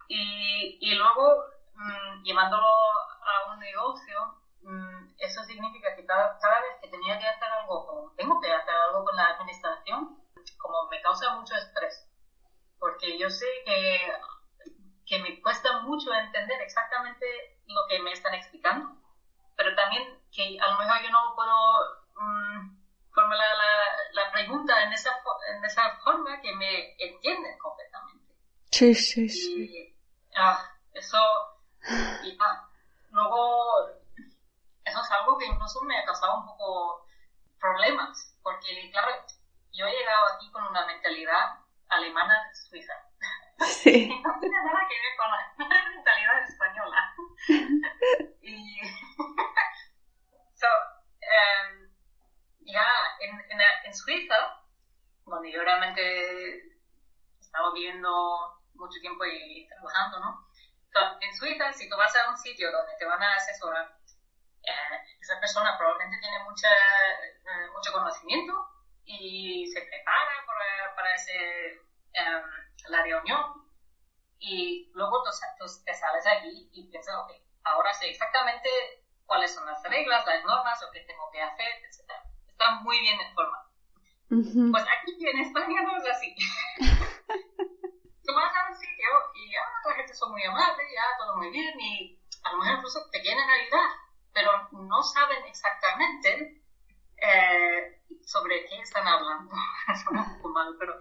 y, 0.07 0.77
y 0.79 0.95
luego, 0.95 1.43
mmm, 1.75 2.23
llevándolo 2.23 2.65
a 2.65 3.53
un 3.53 3.59
negocio, 3.59 4.38
eso 5.17 5.43
significa 5.43 5.95
que 5.95 6.05
cada, 6.05 6.37
cada, 6.39 6.61
vez 6.61 6.77
que 6.81 6.89
tenía 6.89 7.17
que 7.19 7.27
hacer 7.27 7.47
algo, 7.61 7.75
o 7.75 8.13
tengo 8.15 8.39
que 8.39 8.51
hacer 8.51 8.73
algo 8.73 9.03
con 9.05 9.15
la 9.15 9.27
administración, 9.27 10.17
como 10.57 10.87
me 10.89 11.01
causa 11.01 11.35
mucho 11.35 11.55
estrés. 11.55 12.07
Porque 12.79 13.17
yo 13.17 13.29
sé 13.29 13.45
que, 13.65 14.11
que 15.05 15.19
me 15.19 15.41
cuesta 15.41 15.81
mucho 15.81 16.13
entender 16.13 16.61
exactamente 16.61 17.25
lo 17.67 17.81
que 17.87 17.99
me 17.99 18.13
están 18.13 18.33
explicando, 18.33 18.95
pero 19.55 19.75
también 19.75 20.19
que 20.31 20.57
a 20.59 20.71
lo 20.71 20.77
mejor 20.77 21.01
yo 21.03 21.09
no 21.09 21.35
puedo 21.35 21.99
um, 22.17 22.77
formular 23.11 23.55
la, 23.57 24.23
la, 24.23 24.31
pregunta 24.31 24.83
en 24.83 24.93
esa, 24.93 25.11
en 25.55 25.65
esa 25.65 25.97
forma 26.03 26.39
que 26.41 26.55
me 26.55 26.95
entienden 26.97 27.57
completamente. 27.57 28.33
Sí, 28.71 28.93
sí, 28.93 29.27
sí. 29.27 29.63
Y, 29.63 29.95
ah, 30.35 30.63
eso, 30.93 31.19
y 32.23 32.37
ah, 32.39 32.69
luego, 33.11 33.88
es 35.09 35.11
algo 35.11 35.37
que 35.37 35.45
incluso 35.45 35.81
me 35.81 35.97
ha 35.97 36.05
causado 36.05 36.39
un 36.39 36.45
poco 36.45 37.07
problemas, 37.59 38.37
porque 38.43 38.89
claro, 38.91 39.09
yo 39.71 39.85
he 39.87 39.91
llegado 39.91 40.27
aquí 40.35 40.51
con 40.51 40.63
una 40.67 40.85
mentalidad 40.85 41.59
alemana 41.87 42.35
suiza. 42.53 42.93
Sí. 43.59 44.07
no 44.23 44.39
tiene 44.39 44.55
nada 44.63 44.87
que 44.87 44.95
ver 44.95 45.17
con 45.17 45.31
la 45.31 45.89
mentalidad 45.95 46.43
española. 46.43 47.15
y 48.41 48.81
so, 50.53 50.67
um, 51.11 51.89
ya 52.61 52.85
en, 53.21 53.39
en, 53.49 53.61
en, 53.85 53.93
Suiza, 53.93 54.61
donde 55.25 55.51
yo 55.51 55.63
realmente 55.63 56.77
estaba 57.39 57.73
viviendo 57.73 58.61
mucho 58.75 58.99
tiempo 59.01 59.25
y, 59.25 59.67
trabajando, 59.67 60.19
¿no? 60.19 60.47
So, 60.93 60.99
en 61.19 61.35
Suiza, 61.35 61.73
si 61.73 61.89
tú 61.89 61.97
vas 61.97 62.15
a 62.15 62.29
un 62.29 62.37
sitio 62.37 62.71
donde 62.71 62.93
te 62.97 63.05
van 63.05 63.21
a 63.21 63.35
asesorar, 63.35 63.98
eh, 64.63 64.97
esa 65.19 65.39
persona 65.39 65.77
probablemente 65.77 66.19
tiene 66.19 66.43
mucha, 66.43 66.69
eh, 66.69 67.69
mucho 67.73 67.91
conocimiento 67.91 68.53
y 69.05 69.65
se 69.67 69.81
prepara 69.81 70.45
para, 70.45 70.95
para 70.95 71.15
ese, 71.15 71.81
um, 72.15 72.91
la 72.91 73.03
reunión 73.03 73.59
y 74.39 74.89
luego 74.93 75.23
tú, 75.23 75.29
tú, 75.59 75.65
te 75.83 75.93
sales 75.93 76.25
allí 76.25 76.69
y 76.71 76.89
piensas, 76.89 77.15
ok, 77.15 77.31
ahora 77.63 77.93
sé 77.93 78.09
exactamente 78.09 78.69
cuáles 79.25 79.53
son 79.53 79.65
las 79.65 79.83
reglas, 79.83 80.25
las 80.25 80.43
normas, 80.45 80.81
lo 80.81 80.91
que 80.91 81.01
tengo 81.01 81.29
que 81.31 81.41
hacer, 81.41 81.67
etc. 81.85 82.11
Está 82.47 82.71
muy 82.81 82.99
bien 82.99 83.19
informado. 83.19 83.69
Uh 84.31 84.35
-huh. 84.35 84.71
Pues 84.71 84.83
aquí 84.83 85.27
en 85.27 85.39
España 85.39 85.81
no 85.81 85.97
es 85.97 86.05
así. 86.05 86.35
tú 88.29 88.35
vas 88.35 88.55
a 88.55 88.69
un 88.69 88.75
sitio 88.75 89.09
y 89.33 89.55
ah, 89.55 89.89
la 89.89 89.95
gente 89.95 90.13
son 90.13 90.31
muy 90.31 90.43
amable, 90.43 90.83
ya 90.93 91.17
todo 91.17 91.37
muy 91.37 91.49
bien 91.49 91.73
y 91.79 92.19
a 92.43 92.51
lo 92.51 92.59
mejor 92.59 92.75
incluso 92.77 93.09
te 93.11 93.21
quieren 93.21 93.49
ayudar, 93.49 93.89
pero 94.33 94.51
no 94.71 95.01
saben 95.03 95.45
exactamente 95.45 96.61
eh, 97.17 98.01
sobre 98.25 98.65
qué 98.65 98.79
están 98.79 99.07
hablando. 99.07 99.55
Suena 100.03 100.23
un 100.23 100.37
poco 100.37 100.49
mal, 100.49 100.75
pero 100.79 100.97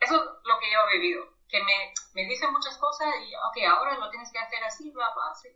eso 0.00 0.14
es 0.14 0.20
lo 0.44 0.58
que 0.58 0.72
yo 0.72 0.78
he 0.80 0.98
vivido, 0.98 1.24
que 1.48 1.62
me, 1.62 1.94
me 2.14 2.28
dicen 2.28 2.52
muchas 2.52 2.76
cosas 2.78 3.08
y, 3.26 3.34
ok, 3.34 3.70
ahora 3.70 3.98
lo 3.98 4.10
tienes 4.10 4.30
que 4.32 4.38
hacer 4.38 4.62
así, 4.64 4.90
bla, 4.90 5.12
bla, 5.14 5.30
así. 5.30 5.48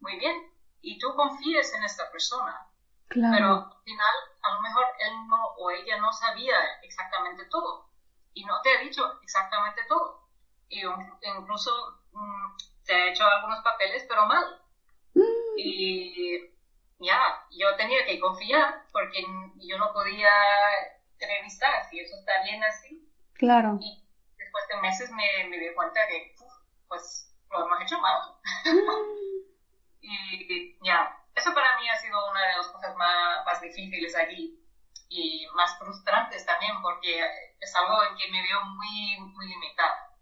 Muy 0.00 0.18
bien. 0.18 0.52
Y 0.82 0.98
tú 0.98 1.14
confíes 1.14 1.72
en 1.74 1.84
esta 1.84 2.10
persona. 2.10 2.68
Claro. 3.08 3.32
Pero 3.34 3.48
al 3.48 3.84
final, 3.84 4.14
a 4.42 4.54
lo 4.54 4.60
mejor 4.60 4.84
él 4.98 5.12
no 5.28 5.46
o 5.56 5.70
ella 5.70 5.98
no 5.98 6.12
sabía 6.12 6.56
exactamente 6.82 7.46
todo. 7.46 7.88
Y 8.34 8.44
no 8.44 8.60
te 8.62 8.76
ha 8.76 8.80
dicho 8.80 9.02
exactamente 9.22 9.82
todo. 9.88 10.28
Y 10.68 10.82
incluso 10.82 12.02
mmm, 12.12 12.56
te 12.84 12.94
ha 12.94 13.06
hecho 13.08 13.24
algunos 13.24 13.60
papeles, 13.62 14.04
pero 14.08 14.26
mal. 14.26 14.62
Mm. 15.14 15.58
Y 15.58 16.53
ya, 16.98 17.46
yo 17.50 17.74
tenía 17.76 18.04
que 18.04 18.18
confiar 18.18 18.84
porque 18.92 19.22
yo 19.56 19.78
no 19.78 19.92
podía 19.92 20.30
revisar 21.18 21.84
si 21.90 22.00
eso 22.00 22.16
está 22.16 22.42
bien 22.42 22.62
así. 22.64 23.08
Claro. 23.34 23.78
Y 23.80 24.02
después 24.36 24.68
de 24.68 24.76
meses 24.80 25.10
me, 25.10 25.48
me 25.48 25.58
di 25.58 25.74
cuenta 25.74 26.06
que, 26.06 26.34
pues, 26.88 27.34
lo 27.50 27.64
hemos 27.64 27.80
hecho 27.82 27.98
mal. 27.98 28.34
y 30.00 30.78
ya, 30.84 31.18
eso 31.34 31.52
para 31.54 31.78
mí 31.78 31.88
ha 31.88 31.96
sido 31.96 32.30
una 32.30 32.46
de 32.46 32.56
las 32.56 32.68
cosas 32.68 32.94
más, 32.96 33.44
más 33.44 33.60
difíciles 33.60 34.16
aquí 34.16 34.60
y 35.08 35.46
más 35.54 35.78
frustrantes 35.78 36.44
también 36.46 36.80
porque 36.82 37.20
es 37.60 37.74
algo 37.76 38.02
en 38.04 38.16
que 38.16 38.30
me 38.30 38.42
veo 38.42 38.64
muy, 38.64 39.18
muy 39.32 39.46
limitada. 39.46 40.13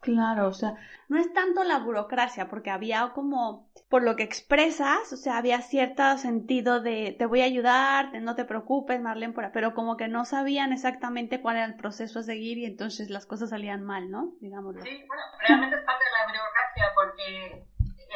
Claro, 0.00 0.48
o 0.48 0.52
sea, 0.52 0.74
no 1.08 1.18
es 1.18 1.32
tanto 1.32 1.64
la 1.64 1.78
burocracia, 1.78 2.48
porque 2.48 2.70
había 2.70 3.12
como, 3.12 3.68
por 3.88 4.02
lo 4.02 4.14
que 4.14 4.22
expresas, 4.22 5.12
o 5.12 5.16
sea, 5.16 5.36
había 5.36 5.62
cierto 5.62 6.16
sentido 6.18 6.80
de 6.80 7.14
te 7.18 7.26
voy 7.26 7.40
a 7.40 7.46
ayudar, 7.46 8.12
no 8.20 8.34
te 8.36 8.44
preocupes, 8.44 9.00
Marlene, 9.00 9.34
pero 9.52 9.74
como 9.74 9.96
que 9.96 10.08
no 10.08 10.24
sabían 10.24 10.72
exactamente 10.72 11.40
cuál 11.40 11.56
era 11.56 11.66
el 11.66 11.76
proceso 11.76 12.20
a 12.20 12.22
seguir 12.22 12.58
y 12.58 12.66
entonces 12.66 13.10
las 13.10 13.26
cosas 13.26 13.50
salían 13.50 13.84
mal, 13.84 14.10
¿no? 14.10 14.34
Digámoslo. 14.40 14.82
Sí, 14.82 15.04
bueno, 15.08 15.22
realmente 15.40 15.76
es 15.76 15.84
parte 15.84 16.04
de 16.04 16.10
la 16.10 16.26
burocracia 16.26 16.92
porque 16.94 17.66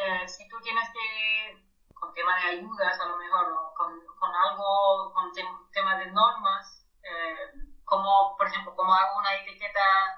eh, 0.01 0.29
si 0.29 0.49
tú 0.49 0.57
tienes 0.62 0.88
que, 0.90 1.64
con 1.93 2.12
tema 2.14 2.37
de 2.37 2.59
ayudas 2.59 3.01
a 3.01 3.07
lo 3.07 3.16
mejor, 3.16 3.53
o 3.53 3.75
con, 3.75 3.93
con 4.19 4.31
algo, 4.35 5.12
con 5.12 5.33
tem 5.33 5.47
temas 5.73 5.99
de 5.99 6.07
normas, 6.12 6.87
eh, 7.03 7.71
como, 7.85 8.37
por 8.37 8.47
ejemplo, 8.47 8.75
como 8.77 8.95
hago 8.95 9.19
una 9.19 9.35
etiqueta, 9.35 10.16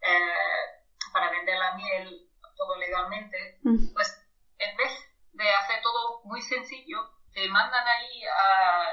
eh, 0.00 0.79
para 1.12 1.30
vender 1.30 1.56
la 1.58 1.72
miel 1.74 2.26
todo 2.56 2.76
legalmente, 2.76 3.56
Mm. 3.62 3.92
pues 3.94 4.20
en 4.58 4.76
vez 4.76 4.90
de 5.32 5.48
hacer 5.48 5.80
todo 5.80 6.20
muy 6.24 6.42
sencillo, 6.42 6.98
te 7.32 7.48
mandan 7.48 7.86
ahí 7.86 8.22
a, 8.24 8.84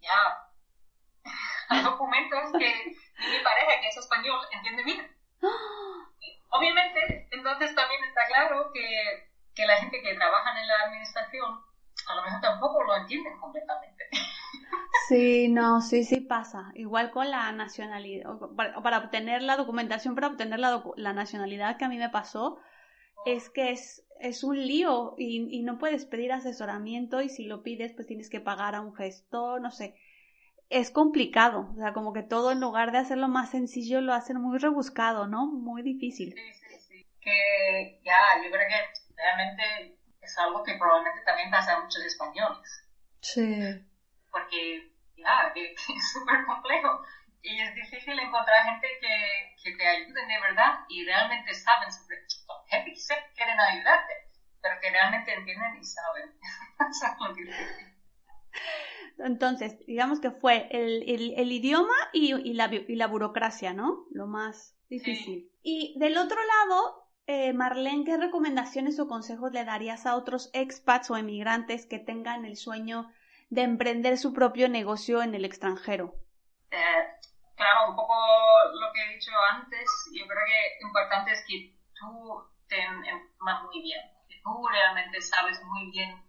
ya, 0.00 0.36
a 1.68 1.80
documentos 1.82 2.50
que 2.58 2.84
ni 3.18 3.26
mi 3.30 3.42
pareja, 3.44 3.80
que 3.80 3.86
es 3.88 3.96
español, 3.96 4.40
entiende 4.50 4.82
bien. 4.82 5.16
Obviamente, 6.50 7.26
entonces 7.30 7.74
también 7.74 8.02
está 8.04 8.26
claro 8.26 8.70
que, 8.72 9.28
que 9.54 9.66
la 9.66 9.76
gente 9.76 10.00
que 10.02 10.14
trabaja 10.14 10.58
en 10.60 10.66
la 10.66 10.80
administración 10.82 11.60
a 12.08 12.14
lo 12.16 12.22
mejor 12.22 12.40
tampoco 12.40 12.82
lo 12.82 12.96
entienden 12.96 13.38
completamente. 13.38 14.08
Sí, 15.08 15.48
no, 15.48 15.80
sí, 15.80 16.04
sí 16.04 16.20
pasa. 16.20 16.72
Igual 16.74 17.10
con 17.10 17.30
la 17.30 17.52
nacionalidad, 17.52 18.30
para, 18.56 18.98
obtener 18.98 19.42
la 19.42 19.56
documentación, 19.56 20.14
para 20.14 20.28
obtener 20.28 20.58
la, 20.58 20.82
la, 20.96 21.12
nacionalidad 21.12 21.76
que 21.76 21.84
a 21.84 21.88
mí 21.88 21.98
me 21.98 22.08
pasó, 22.10 22.58
es 23.26 23.50
que 23.50 23.70
es, 23.70 24.06
es 24.20 24.44
un 24.44 24.66
lío 24.66 25.14
y, 25.18 25.46
y, 25.50 25.62
no 25.62 25.78
puedes 25.78 26.06
pedir 26.06 26.32
asesoramiento 26.32 27.20
y 27.20 27.28
si 27.28 27.44
lo 27.44 27.62
pides 27.62 27.92
pues 27.92 28.06
tienes 28.06 28.30
que 28.30 28.40
pagar 28.40 28.74
a 28.74 28.80
un 28.80 28.94
gestor, 28.94 29.60
no 29.60 29.70
sé. 29.70 29.94
Es 30.70 30.90
complicado, 30.90 31.70
o 31.72 31.76
sea, 31.76 31.92
como 31.92 32.12
que 32.12 32.22
todo 32.22 32.50
en 32.52 32.60
lugar 32.60 32.90
de 32.90 32.98
hacerlo 32.98 33.28
más 33.28 33.50
sencillo 33.50 34.00
lo 34.00 34.14
hacen 34.14 34.40
muy 34.40 34.58
rebuscado, 34.58 35.26
¿no? 35.26 35.46
Muy 35.46 35.82
difícil. 35.82 36.32
Sí, 36.32 36.54
sí, 36.54 36.80
sí. 36.80 37.06
Que 37.20 38.00
ya, 38.04 38.42
yo 38.42 38.50
creo 38.50 38.66
que 38.68 39.14
realmente 39.14 39.98
es 40.22 40.38
algo 40.38 40.62
que 40.62 40.74
probablemente 40.78 41.20
también 41.26 41.50
pasa 41.50 41.74
a 41.74 41.82
muchos 41.82 42.02
españoles. 42.04 42.88
Sí 43.20 43.84
porque 44.34 44.90
ya, 45.16 45.52
que, 45.54 45.72
es 45.96 46.12
súper 46.12 46.44
complejo 46.46 47.02
y 47.42 47.60
es 47.60 47.74
difícil 47.74 48.18
encontrar 48.18 48.64
gente 48.64 48.88
que, 49.00 49.54
que, 49.62 49.76
te 49.76 49.86
ayuden 49.86 50.28
de 50.28 50.40
verdad 50.40 50.80
y 50.88 51.04
realmente 51.04 51.52
saben 51.52 51.92
sobre 51.92 52.16
gente 52.68 52.92
que 52.92 53.34
quieren 53.36 53.60
ayudarte, 53.60 54.14
pero 54.62 54.80
que 54.80 54.90
realmente 54.90 55.34
entienden 55.34 55.76
y 55.76 55.84
saben. 55.84 56.32
Entonces, 59.18 59.78
digamos 59.86 60.20
que 60.20 60.30
fue 60.30 60.68
el, 60.70 61.02
el, 61.08 61.34
el 61.36 61.52
idioma 61.52 61.94
y, 62.12 62.34
y, 62.34 62.54
la, 62.54 62.70
y, 62.72 62.96
la, 62.96 63.06
burocracia, 63.06 63.74
¿no? 63.74 64.06
Lo 64.10 64.26
más 64.26 64.74
difícil. 64.88 65.50
Y 65.62 65.94
del 65.98 66.16
otro 66.16 66.38
lado, 66.42 67.08
eh, 67.26 67.52
Marlene, 67.52 68.04
¿qué 68.04 68.16
recomendaciones 68.16 68.98
o 68.98 69.06
consejos 69.06 69.52
le 69.52 69.64
darías 69.64 70.06
a 70.06 70.16
otros 70.16 70.50
expats 70.52 71.10
o 71.10 71.16
emigrantes 71.16 71.86
que 71.86 71.98
tengan 71.98 72.44
el 72.44 72.56
sueño 72.56 73.10
de 73.54 73.62
emprender 73.62 74.18
su 74.18 74.32
propio 74.32 74.68
negocio 74.68 75.22
en 75.22 75.34
el 75.34 75.44
extranjero? 75.44 76.14
Eh, 76.70 77.06
claro, 77.56 77.90
un 77.90 77.96
poco 77.96 78.14
lo 78.72 78.92
que 78.92 79.00
he 79.00 79.14
dicho 79.14 79.30
antes, 79.52 79.88
yo 80.12 80.26
creo 80.26 80.44
que 80.46 80.84
importante 80.84 81.32
es 81.32 81.44
que 81.46 81.72
tú 81.94 82.42
te 82.68 82.76
muy 83.62 83.82
bien, 83.82 84.00
que 84.28 84.40
tú 84.42 84.66
realmente 84.66 85.20
sabes 85.20 85.62
muy 85.62 85.90
bien 85.92 86.20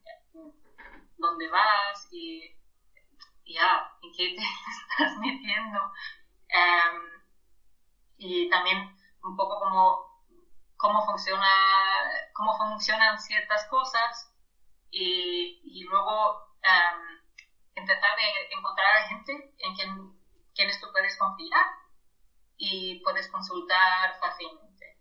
dónde 1.17 1.49
vas 1.49 2.07
y 2.11 2.55
en 4.01 4.11
qué 4.15 4.35
te 4.35 4.43
estás 5.01 5.17
metiendo. 5.17 5.79
Em, 6.49 7.23
y 8.17 8.49
también 8.49 8.95
un 9.23 9.35
poco 9.35 9.59
como 9.59 10.15
cómo 10.77 11.03
funciona, 11.05 11.47
cómo 12.33 12.55
funcionan 12.57 13.19
ciertas 13.19 13.65
cosas 13.67 14.31
y 14.91 15.83
luego 15.89 16.44
um, 16.65 17.15
intentar 17.75 18.15
de 18.15 18.55
encontrar 18.55 18.97
a 18.97 19.07
gente 19.07 19.53
en 19.59 19.75
quien, 19.75 20.13
quienes 20.53 20.79
tú 20.79 20.87
puedes 20.91 21.15
confiar 21.17 21.65
y 22.57 23.01
puedes 23.03 23.27
consultar 23.29 24.17
fácilmente. 24.19 24.97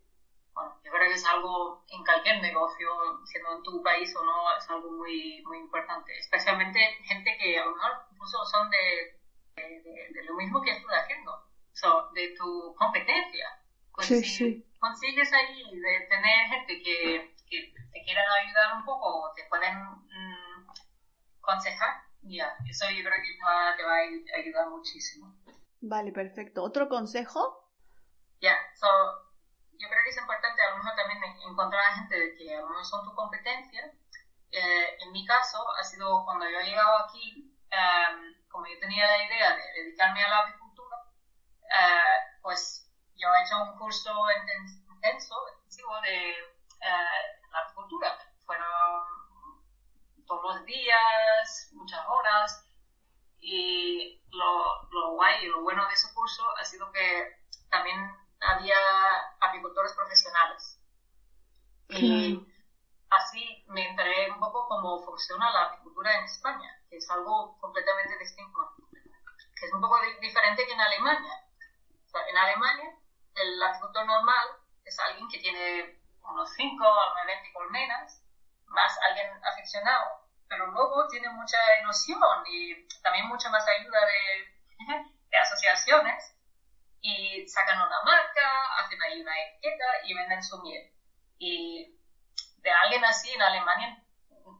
Bueno, 0.53 0.79
yo 0.85 0.93
creo 0.93 1.09
que 1.09 1.15
es 1.15 1.27
algo 1.27 1.85
en 1.89 2.05
cualquier 2.05 2.41
negocio, 2.41 2.89
siendo 3.25 3.57
en 3.57 3.63
tu 3.63 3.83
país 3.83 4.15
o 4.17 4.25
no, 4.25 4.57
es 4.57 4.69
algo 4.71 4.91
muy, 4.93 5.43
muy 5.47 5.59
importante. 5.59 6.17
Especialmente 6.19 6.79
gente 7.05 7.37
que 7.39 7.59
a 7.59 7.65
lo 7.65 7.75
mejor 7.75 8.07
incluso 8.13 8.45
son 8.47 8.71
de, 8.71 9.21
de, 9.57 10.25
lo 10.25 10.35
mismo 10.35 10.63
que 10.63 10.71
estás 10.71 11.03
haciendo, 11.03 11.33
so, 11.73 12.11
de 12.13 12.35
tu 12.37 12.75
competencia. 12.77 13.47
Pues 13.93 14.09
sí, 14.09 14.25
sí. 14.25 14.67
consigues 14.81 15.33
ahí 15.33 15.63
de 15.71 16.07
tener 16.09 16.49
gente 16.49 16.83
que, 16.83 17.35
que 17.49 17.73
te 17.93 18.03
quieran 18.03 18.27
ayudar 18.43 18.77
un 18.77 18.85
poco 18.85 19.07
o 19.07 19.33
te 19.35 19.45
pueden 19.45 19.75
mm, 19.77 20.44
aconsejar, 21.45 22.03
ya, 22.23 22.57
eso 22.69 22.87
yo 22.91 23.05
creo 23.05 23.21
que 23.23 23.39
te 23.39 23.45
va, 23.45 23.69
a 23.69 24.39
ayudar 24.39 24.69
muchísimo. 24.71 25.37
Vale, 25.81 26.13
perfecto. 26.13 26.63
¿Otro 26.63 26.89
consejo? 26.89 27.71
Ya, 28.41 28.57
so, 28.75 28.87
yo 29.79 29.89
creo 29.89 30.01
que 30.05 30.11
es 30.11 30.19
importante 30.19 30.63
a 30.63 30.71
lo 30.71 30.77
mejor 30.79 30.95
también 30.97 31.23
encontrar 31.49 31.83
a 31.85 31.95
gente 31.97 32.37
que 32.37 32.57
a 32.57 32.61
lo 32.61 32.69
mejor 32.69 32.85
son 32.85 33.05
tu 33.05 33.15
competencia. 33.15 33.93
Eh, 34.51 34.99
en 35.01 35.13
mi 35.13 35.27
caso, 35.27 35.59
ha 35.79 35.85
sido 35.85 36.25
cuando 36.25 36.49
yo 36.49 36.61
he 36.61 36.65
llegado 36.65 37.05
aquí, 37.05 37.55
em, 37.71 38.49
como 38.49 38.67
yo 38.67 38.79
tenía 38.81 39.07
la 39.07 39.25
idea 39.25 39.57
de 39.57 39.83
dedicarme 39.83 40.23
a 40.23 40.29
la 40.29 40.39
avicultura, 40.41 40.97
eh, 41.63 42.39
pues 42.43 42.91
yo 43.17 43.29
he 43.35 43.43
hecho 43.43 43.63
un 43.63 43.79
curso 43.79 44.11
intenso, 44.31 45.35
intensivo 45.57 46.01
de 46.01 46.35
la 46.81 47.59
avicultura. 47.61 48.17
Fueron 48.47 49.05
todos 50.27 50.57
los 50.57 50.65
días, 50.65 51.71
muchas 51.73 52.05
horas. 52.07 52.67
Y 53.41 54.23
lo, 54.31 54.89
lo 54.91 55.13
guay 55.13 55.45
y 55.45 55.49
lo 55.49 55.63
bueno 55.63 55.87
de 55.87 55.95
ese 55.95 56.13
curso 56.15 56.43
ha 56.59 56.65
sido 56.65 56.91
que 56.93 57.37
también 57.69 57.99
había 58.41 58.77
apicultores 59.41 59.93
profesionales. 59.93 60.81
Y 61.89 62.41
así 63.11 63.65
me 63.69 63.89
enteré 63.89 64.31
un 64.31 64.41
funciona 65.15 65.49
la 65.53 65.63
apicultura 65.67 66.19
en 66.19 66.25
España, 66.25 66.69
que 66.91 66.97
es 66.97 67.09
algo 67.09 67.57
completamente 67.61 68.19
distinto, 68.19 68.59
que 69.55 69.67
es 69.67 69.73
un 69.73 69.81
poco 69.81 69.97
diferente 70.21 70.67
que 70.67 70.73
en 70.73 70.81
Alemania. 70.81 71.35
en 72.29 72.37
Alemania, 72.37 72.91
el 73.37 73.63
apicultor 73.63 74.07
normal 74.07 74.49
es 74.85 74.99
alguien 74.99 75.29
que 75.29 75.39
tiene 75.39 76.01
unos 76.21 76.53
5 76.55 76.85
a 76.85 77.25
20 77.27 77.53
colmenas 77.53 78.23
más 78.67 78.99
alguien 79.09 79.31
aficionado, 79.45 80.27
pero 80.49 80.67
luego 80.67 81.07
tiene 81.07 81.29
mucha 81.29 81.59
ilusión 81.81 82.19
y 82.49 82.89
también 83.03 83.29
mucha 83.29 83.51
más 83.51 83.65
ayuda 83.69 84.01
de, 84.07 84.97
de 85.31 85.39
asociaciones 85.39 86.37
y 87.01 87.47
sacan 87.47 87.81
una 87.81 88.03
marca, 88.03 88.47
hacen 88.81 89.01
ahí 89.01 89.21
una 89.21 89.41
etiqueta 89.43 89.85
y 90.07 90.15
venden 90.15 90.43
su 90.43 90.61
miel. 90.63 90.93
Y 91.39 92.01
de 92.59 92.71
alguien 92.71 93.05
así 93.05 93.31
en 93.31 93.43
Alemania 93.43 94.05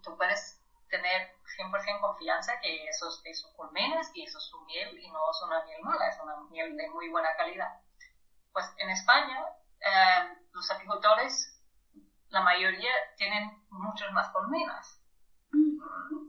tú 0.05 0.17
puedes 0.17 0.61
tener 0.89 1.33
100% 1.59 2.01
confianza 2.01 2.61
que 2.61 2.87
esos 2.87 3.21
es 3.25 3.41
sus 3.41 3.53
colmenas 3.55 4.11
y 4.15 4.25
eso 4.25 4.39
es 4.39 4.45
su 4.45 4.61
miel 4.67 4.99
y 4.99 5.11
no 5.11 5.31
es 5.31 5.43
una 5.43 5.65
miel 5.65 5.83
mala, 5.83 6.09
es 6.09 6.21
una 6.21 6.37
miel 6.51 6.77
de 6.77 6.89
muy 6.91 7.09
buena 7.09 7.35
calidad. 7.37 7.81
Pues 8.53 8.67
en 8.79 8.91
España 8.91 9.45
eh, 9.81 10.37
los 10.53 10.71
apicultores 10.71 11.61
la 12.29 12.43
mayoría 12.43 12.93
tienen 13.17 13.51
muchos 13.71 14.11
más 14.13 14.29
colmenas. 14.31 15.01
Mm. 15.53 16.29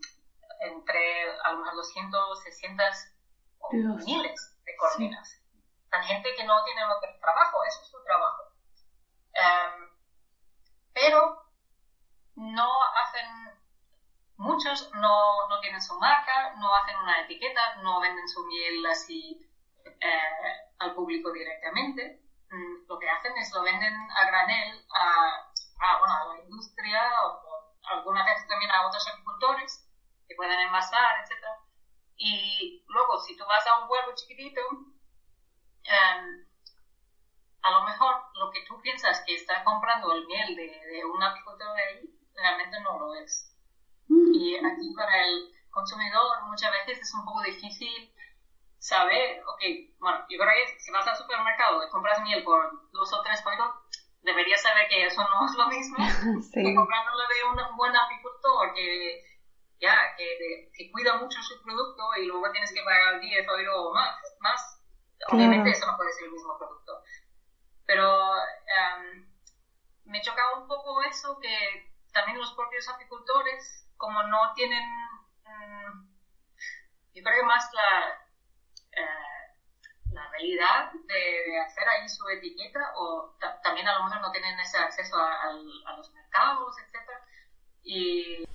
Entre 0.61 1.31
a 1.43 1.51
lo 1.51 1.59
mejor 1.59 1.75
200, 1.75 2.43
600 2.43 2.85
o 3.59 3.71
miles 3.73 4.57
de 4.65 4.75
colmenas. 4.77 5.41
Hay 5.91 6.03
gente 6.07 6.29
que 6.35 6.43
no 6.43 6.63
tiene 6.63 6.83
otro 6.85 7.09
trabajo, 7.19 7.63
eso 7.67 7.81
es 7.81 7.87
su 7.87 8.03
trabajo. 8.03 8.43
Em, 9.33 9.89
pero 10.93 11.45
no 12.35 12.69
hacen, 12.95 13.59
muchos 14.37 14.91
no, 14.93 15.47
no, 15.47 15.59
tienen 15.61 15.81
su 15.81 15.97
marca, 15.99 16.53
no 16.57 16.73
hacen 16.75 16.97
una 16.97 17.21
etiqueta, 17.21 17.75
no 17.77 17.99
venden 18.01 18.27
su 18.27 18.45
miel 18.45 18.85
así 18.87 19.39
eh, 19.85 20.69
al 20.79 20.94
público 21.05 21.31
directamente. 21.31 22.19
Mm, 22.49 22.87
lo 22.89 22.97
que 22.97 23.09
hacen 23.09 23.37
es 23.37 23.53
lo 23.53 23.61
venden 23.61 23.93
a 23.93 24.25
granel 24.25 24.85
a 24.89 25.51
a, 25.79 25.99
bueno, 25.99 26.13
a 26.13 26.35
la 26.35 26.43
industria 26.43 27.01
o, 27.25 27.41
algunas 27.85 28.25
veces 28.25 28.47
también 28.47 28.71
a 28.71 28.87
otros 28.87 29.07
agricultores 29.07 29.87
que 30.27 30.35
pueden 30.35 30.59
envasar, 30.59 31.19
etc. 31.19 31.45
Y 32.17 32.83
luego, 32.87 33.19
si 33.19 33.37
tú 33.37 33.43
vas 33.45 33.65
a 33.67 33.81
un 33.81 33.87
pueblo 33.87 34.15
chiquitito, 34.15 34.61
em, 35.83 36.47
a 37.61 37.71
lo 37.71 37.83
mejor 37.83 38.15
lo 38.33 38.49
que 38.49 38.65
tú 38.67 38.81
piensas 38.81 39.21
que 39.25 39.35
está 39.35 39.63
comprando 39.63 40.13
el 40.13 40.25
miel 40.25 40.55
de, 40.55 40.67
de 40.67 41.05
un 41.05 41.21
apicultor 41.21 41.75
de 41.75 41.83
ahí, 41.83 42.19
realmente 42.33 42.79
no 42.81 42.97
lo 42.97 43.13
es. 43.13 43.55
Mm. 44.07 44.33
Y 44.33 44.55
aquí 44.55 44.93
para 44.95 45.25
el 45.25 45.51
consumidor 45.69 46.41
muchas 46.45 46.71
veces 46.71 46.99
es 47.01 47.13
un 47.13 47.23
poco 47.23 47.43
difícil 47.43 48.14
saber, 48.85 49.41
ok, 49.41 49.61
bueno, 49.97 50.25
yo 50.29 50.37
creo 50.37 50.53
que 50.53 50.79
si 50.79 50.91
vas 50.91 51.07
al 51.07 51.17
supermercado 51.17 51.83
y 51.83 51.89
compras 51.89 52.21
miel 52.21 52.43
por 52.43 52.69
dos 52.91 53.11
o 53.13 53.21
tres 53.23 53.41
euros, 53.43 53.73
debería 54.21 54.57
saber 54.57 54.87
que 54.87 55.07
eso 55.07 55.23
no 55.27 55.45
es 55.45 55.55
lo 55.55 55.67
mismo 55.67 55.97
que 56.53 56.75
comprándolo 56.75 57.23
de 57.27 57.43
un 57.49 57.77
buen 57.77 57.95
apicultor 57.95 58.73
que 58.75 59.23
ya 59.81 60.15
que, 60.15 60.69
que, 60.71 60.91
cuida 60.91 61.17
mucho 61.17 61.41
su 61.41 61.61
producto 61.63 62.03
y 62.17 62.27
luego 62.27 62.51
tienes 62.51 62.71
que 62.73 62.83
pagar 62.83 63.19
10 63.19 63.45
euros 63.47 63.93
más, 63.93 64.15
más. 64.39 64.81
Obviamente 65.29 65.71
eso 65.71 65.85
no 65.85 65.97
puede 65.97 66.13
ser 66.13 66.25
el 66.25 66.31
mismo 66.31 66.57
producto. 66.57 67.01
Pero 67.85 68.31
um, 68.31 69.25
me 70.05 70.21
chocaba 70.21 70.59
un 70.59 70.67
poco 70.67 71.01
eso 71.03 71.39
que 71.41 71.91
también 72.13 72.37
los 72.37 72.53
propios 72.53 72.87
apicultores, 72.87 73.91
como 73.97 74.23
no 74.23 74.53
tienen, 74.53 74.87
um, 75.45 76.07
yo 77.13 77.21
creo 77.21 77.41
que 77.41 77.45
más 77.45 77.69
la, 77.73 78.24
uh, 78.97 80.13
la 80.13 80.29
realidad 80.29 80.91
de, 80.93 81.59
hacer 81.59 81.87
ahí 81.87 82.07
su 82.07 82.27
etiqueta 82.29 82.93
o 82.95 83.35
también 83.63 83.87
a 83.87 83.97
lo 83.97 84.05
mejor 84.05 84.21
no 84.21 84.31
tienen 84.31 84.59
ese 84.59 84.77
acceso 84.77 85.17
a, 85.17 85.51
los 85.97 86.11
mercados, 86.13 86.75
etc. 86.79 87.11
Y 87.83 88.45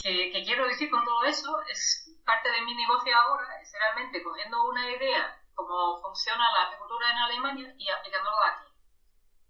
que, 0.00 0.42
quiero 0.44 0.66
decir 0.66 0.90
con 0.90 1.04
todo 1.04 1.24
eso 1.24 1.60
es 1.68 2.14
parte 2.24 2.50
de 2.50 2.62
mi 2.62 2.74
negocio 2.74 3.16
ahora 3.16 3.60
es 3.60 3.72
realmente 3.72 4.22
cogiendo 4.22 4.68
una 4.68 4.90
idea 4.90 5.40
cómo 5.54 6.00
funciona 6.02 6.44
la 6.52 6.66
agricultura 6.66 7.10
en 7.10 7.16
Alemania 7.18 7.74
y 7.78 7.88
aplicándolo 7.88 8.36
aquí. 8.44 8.68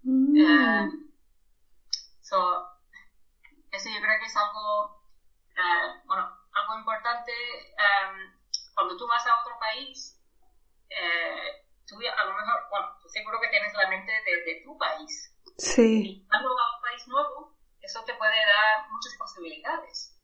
Mm. 0.02 0.36
Eh, 0.38 1.08
eso 3.78 3.88
yo 3.90 4.00
creo 4.00 4.18
que 4.20 4.26
es 4.26 4.36
algo, 4.36 5.02
eh, 5.56 6.00
bueno, 6.04 6.28
algo 6.52 6.78
importante. 6.78 7.32
Em, 7.32 8.34
cuando 8.74 8.96
tú 8.96 9.06
vas 9.06 9.26
a 9.26 9.40
otro 9.40 9.58
país, 9.58 10.18
eh, 10.90 11.64
tú 11.86 11.96
a 11.96 12.24
lo 12.24 12.32
mejor, 12.34 12.60
bueno, 12.70 12.86
tú 13.00 13.08
seguro 13.08 13.40
que 13.40 13.48
tienes 13.48 13.72
la 13.74 13.88
mente 13.88 14.12
de, 14.12 14.62
tu 14.64 14.76
país. 14.76 15.34
Sí. 15.56 16.02
Y 16.04 16.26
cuando 16.28 16.54
vas 16.54 16.66
a 16.66 16.76
un 16.76 16.82
país 16.82 17.08
nuevo, 17.08 17.56
eso 17.80 18.04
te 18.04 18.14
puede 18.14 18.36
dar 18.36 18.90
muchas 18.90 19.16
posibilidades. 19.18 20.20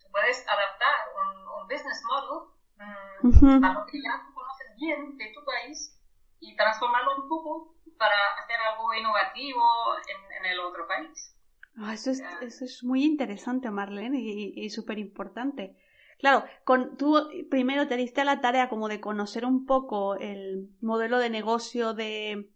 Tú 0.00 0.06
puedes 0.10 0.46
adaptar 0.48 0.96
un, 1.16 1.42
business 1.68 2.02
model 2.04 2.50
mm, 2.76 3.64
a 3.64 3.72
lo 3.72 3.86
que 3.86 4.02
ya 4.02 4.20
tú 4.26 4.34
conoces 4.34 4.66
bien 4.76 5.16
de 5.16 5.32
tu 5.32 5.44
país 5.44 5.96
y 6.40 6.56
transformarlo 6.56 7.22
un 7.22 7.28
poco 7.28 7.76
para 7.96 8.16
hacer 8.42 8.56
algo 8.60 8.92
innovativo 8.92 9.62
en, 10.08 10.44
el 10.44 10.58
otro 10.58 10.86
país. 10.88 11.36
Ah, 11.78 11.94
eso, 11.94 12.10
es, 12.10 12.20
eso 12.40 12.64
es 12.64 12.82
muy 12.82 13.04
interesante, 13.04 13.70
Marlene, 13.70 14.18
y, 14.18 14.52
y 14.56 14.70
súper 14.70 14.98
importante. 14.98 15.76
Claro, 16.18 16.44
con, 16.64 16.96
tú 16.96 17.28
primero 17.50 17.88
te 17.88 17.96
diste 17.96 18.24
la 18.24 18.40
tarea 18.40 18.68
como 18.68 18.88
de 18.88 19.00
conocer 19.00 19.44
un 19.44 19.66
poco 19.66 20.14
el 20.16 20.68
modelo 20.80 21.18
de 21.18 21.30
negocio 21.30 21.94
de 21.94 22.48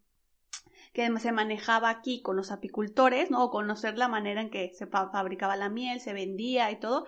que 0.96 1.18
se 1.18 1.30
manejaba 1.30 1.90
aquí 1.90 2.22
con 2.22 2.36
los 2.36 2.50
apicultores, 2.50 3.30
¿no? 3.30 3.44
O 3.44 3.50
conocer 3.50 3.98
la 3.98 4.08
manera 4.08 4.40
en 4.40 4.48
que 4.48 4.72
se 4.72 4.86
fabricaba 4.86 5.54
la 5.54 5.68
miel, 5.68 6.00
se 6.00 6.14
vendía 6.14 6.70
y 6.70 6.80
todo. 6.80 7.06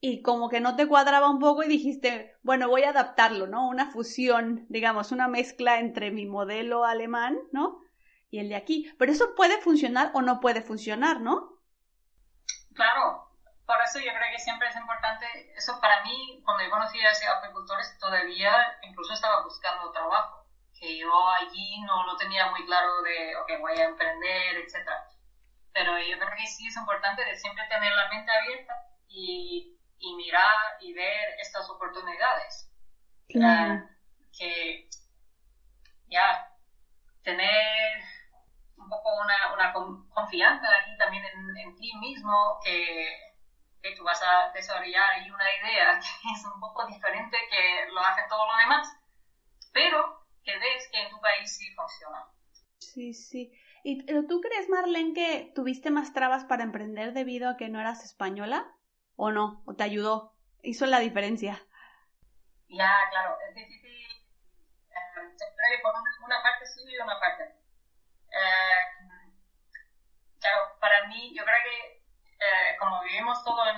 Y 0.00 0.22
como 0.22 0.48
que 0.48 0.60
no 0.60 0.74
te 0.74 0.88
cuadraba 0.88 1.30
un 1.30 1.38
poco 1.38 1.62
y 1.62 1.68
dijiste, 1.68 2.34
bueno, 2.42 2.68
voy 2.68 2.82
a 2.82 2.90
adaptarlo, 2.90 3.46
¿no? 3.46 3.68
Una 3.68 3.92
fusión, 3.92 4.66
digamos, 4.68 5.12
una 5.12 5.28
mezcla 5.28 5.78
entre 5.78 6.10
mi 6.10 6.26
modelo 6.26 6.84
alemán, 6.84 7.38
¿no? 7.52 7.80
Y 8.28 8.40
el 8.40 8.48
de 8.48 8.56
aquí. 8.56 8.90
Pero 8.98 9.12
eso 9.12 9.36
puede 9.36 9.60
funcionar 9.60 10.10
o 10.14 10.22
no 10.22 10.40
puede 10.40 10.60
funcionar, 10.60 11.20
¿no? 11.20 11.60
Claro, 12.74 13.31
por 13.72 13.80
eso 13.82 13.98
yo 14.00 14.12
creo 14.12 14.30
que 14.30 14.38
siempre 14.38 14.68
es 14.68 14.76
importante, 14.76 15.26
eso 15.56 15.80
para 15.80 16.02
mí, 16.02 16.42
cuando 16.44 16.62
yo 16.62 16.70
conocí 16.70 17.00
a 17.00 17.10
esos 17.10 17.26
agricultores, 17.26 17.96
todavía 17.98 18.52
incluso 18.82 19.14
estaba 19.14 19.42
buscando 19.42 19.90
trabajo, 19.92 20.44
que 20.78 20.98
yo 20.98 21.28
allí 21.30 21.80
no 21.80 22.04
lo 22.04 22.14
tenía 22.16 22.50
muy 22.50 22.66
claro 22.66 23.00
de, 23.00 23.34
ok, 23.36 23.50
voy 23.60 23.78
a 23.78 23.84
emprender, 23.84 24.56
etc. 24.58 24.90
Pero 25.72 25.98
yo 25.98 26.18
creo 26.18 26.30
que 26.36 26.46
sí 26.46 26.66
es 26.66 26.76
importante 26.76 27.24
de 27.24 27.34
siempre 27.36 27.64
tener 27.68 27.94
la 27.94 28.08
mente 28.10 28.30
abierta 28.30 28.74
y, 29.08 29.78
y 29.98 30.14
mirar 30.16 30.76
y 30.80 30.92
ver 30.92 31.30
estas 31.40 31.68
oportunidades. 31.70 32.70
Claro. 33.30 33.72
Eh, 33.72 33.88
que 34.36 34.88
ya 36.08 36.46
tener 37.22 38.02
un 38.76 38.88
poco 38.90 39.16
una, 39.18 39.54
una 39.54 39.72
confianza 40.12 40.66
aquí 40.76 40.94
también 40.98 41.24
en, 41.24 41.56
en 41.56 41.76
ti 41.76 41.96
mismo, 41.96 42.60
que 42.62 43.31
que 43.82 43.94
tú 43.96 44.04
vas 44.04 44.22
a 44.22 44.52
desarrollar 44.52 45.10
ahí 45.10 45.30
una 45.30 45.54
idea 45.56 45.98
que 46.00 46.28
es 46.34 46.44
un 46.44 46.60
poco 46.60 46.86
diferente 46.86 47.36
que 47.50 47.92
lo 47.92 48.00
hace 48.00 48.22
todo 48.28 48.46
lo 48.46 48.56
demás, 48.58 48.88
pero 49.72 50.24
que 50.44 50.56
ves 50.58 50.88
que 50.90 51.02
en 51.02 51.10
tu 51.10 51.20
país 51.20 51.56
sí 51.56 51.74
funciona. 51.74 52.26
Sí, 52.78 53.14
sí. 53.14 53.52
¿Y 53.84 54.04
tú 54.26 54.40
crees, 54.40 54.68
Marlene, 54.68 55.14
que 55.14 55.52
tuviste 55.54 55.90
más 55.90 56.12
trabas 56.12 56.44
para 56.44 56.62
emprender 56.62 57.12
debido 57.12 57.48
a 57.48 57.56
que 57.56 57.68
no 57.68 57.80
eras 57.80 58.04
española? 58.04 58.72
¿O 59.16 59.30
no? 59.30 59.62
¿O 59.66 59.74
te 59.74 59.82
ayudó? 59.82 60.34
¿Hizo 60.62 60.86
la 60.86 61.00
diferencia? 61.00 61.60
Ya, 62.68 63.08
claro, 63.10 63.36
es 63.48 63.54
difícil. 63.54 63.92
Eh, 64.90 65.82
por 65.82 65.92
una, 66.24 66.42
parte 66.42 66.66
sí 66.66 66.80
y 66.86 66.96
una 66.98 67.18
parte. 67.18 67.44
Eh, 68.30 68.82
claro, 70.40 70.78
para 70.80 71.06
mí, 71.08 71.34
yo 71.36 71.44
creo 71.44 71.56
que 71.64 72.01
eh, 72.42 72.76
como 72.78 73.00
vivimos 73.02 73.42
todo 73.44 73.64
en, 73.66 73.76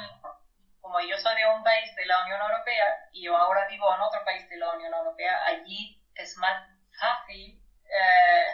como 0.80 1.00
yo 1.00 1.16
soy 1.18 1.34
de 1.36 1.46
un 1.46 1.62
país 1.62 1.94
de 1.96 2.06
la 2.06 2.22
Unión 2.22 2.40
Europea 2.40 3.08
y 3.12 3.24
yo 3.24 3.36
ahora 3.36 3.66
vivo 3.68 3.92
en 3.94 4.00
otro 4.00 4.24
país 4.24 4.48
de 4.48 4.56
la 4.56 4.72
Unión 4.72 4.92
Europea, 4.92 5.44
allí 5.46 6.00
es 6.14 6.36
más 6.38 6.68
fácil 6.98 7.60
eh, 7.84 8.46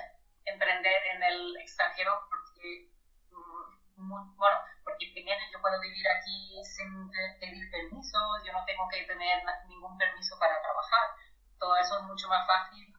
emprender 0.44 1.01
en 1.14 1.23
el 1.23 1.57
extranjero 1.59 2.12
porque, 2.29 2.90
mm, 3.31 4.37
bueno, 4.37 4.57
porque 4.85 5.11
primero 5.12 5.40
yo 5.53 5.61
puedo 5.61 5.81
vivir 5.81 6.07
aquí 6.09 6.61
sin 6.64 7.11
pedir 7.38 7.70
permiso, 7.70 8.18
yo 8.44 8.53
no 8.53 8.64
tengo 8.64 8.88
que 8.88 9.03
tener 9.05 9.42
ningún 9.68 9.96
permiso 9.96 10.38
para 10.38 10.61
trabajar, 10.61 11.11
todo 11.59 11.77
eso 11.77 11.99
es 11.99 12.05
mucho 12.05 12.29
más 12.29 12.46
fácil 12.46 12.92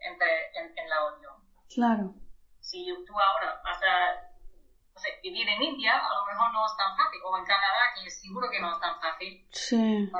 entre, 0.00 0.58
en, 0.58 0.76
en 0.76 0.88
la 0.88 1.04
Unión. 1.14 1.34
Claro. 1.72 2.14
Si 2.60 2.86
tú 3.06 3.18
ahora 3.18 3.60
vas 3.64 3.82
a 3.82 4.27
vivir 5.22 5.48
en 5.48 5.62
India 5.62 5.98
a 5.98 6.14
lo 6.14 6.26
mejor 6.26 6.52
no 6.52 6.66
es 6.66 6.76
tan 6.76 6.96
fácil, 6.96 7.20
o 7.24 7.38
en 7.38 7.44
Canadá, 7.44 7.94
que 7.94 8.10
seguro 8.10 8.50
que 8.50 8.60
no 8.60 8.72
es 8.72 8.80
tan 8.80 9.00
fácil, 9.00 9.46
sí. 9.52 10.10
o 10.12 10.18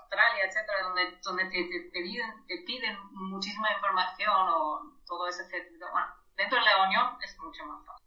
Australia, 0.00 0.44
etcétera, 0.44 0.82
donde, 0.82 1.18
donde 1.22 1.44
te, 1.44 1.90
piden, 1.92 2.46
te 2.46 2.58
piden 2.66 2.98
muchísima 3.12 3.72
información 3.72 4.32
o 4.32 4.80
todo 5.06 5.28
ese 5.28 5.42
etcétera. 5.42 5.90
Bueno, 5.92 6.06
dentro 6.36 6.58
de 6.58 6.64
la 6.64 6.84
Unión 6.84 7.18
es 7.22 7.38
mucho 7.38 7.64
más 7.66 7.84
fácil. 7.86 8.06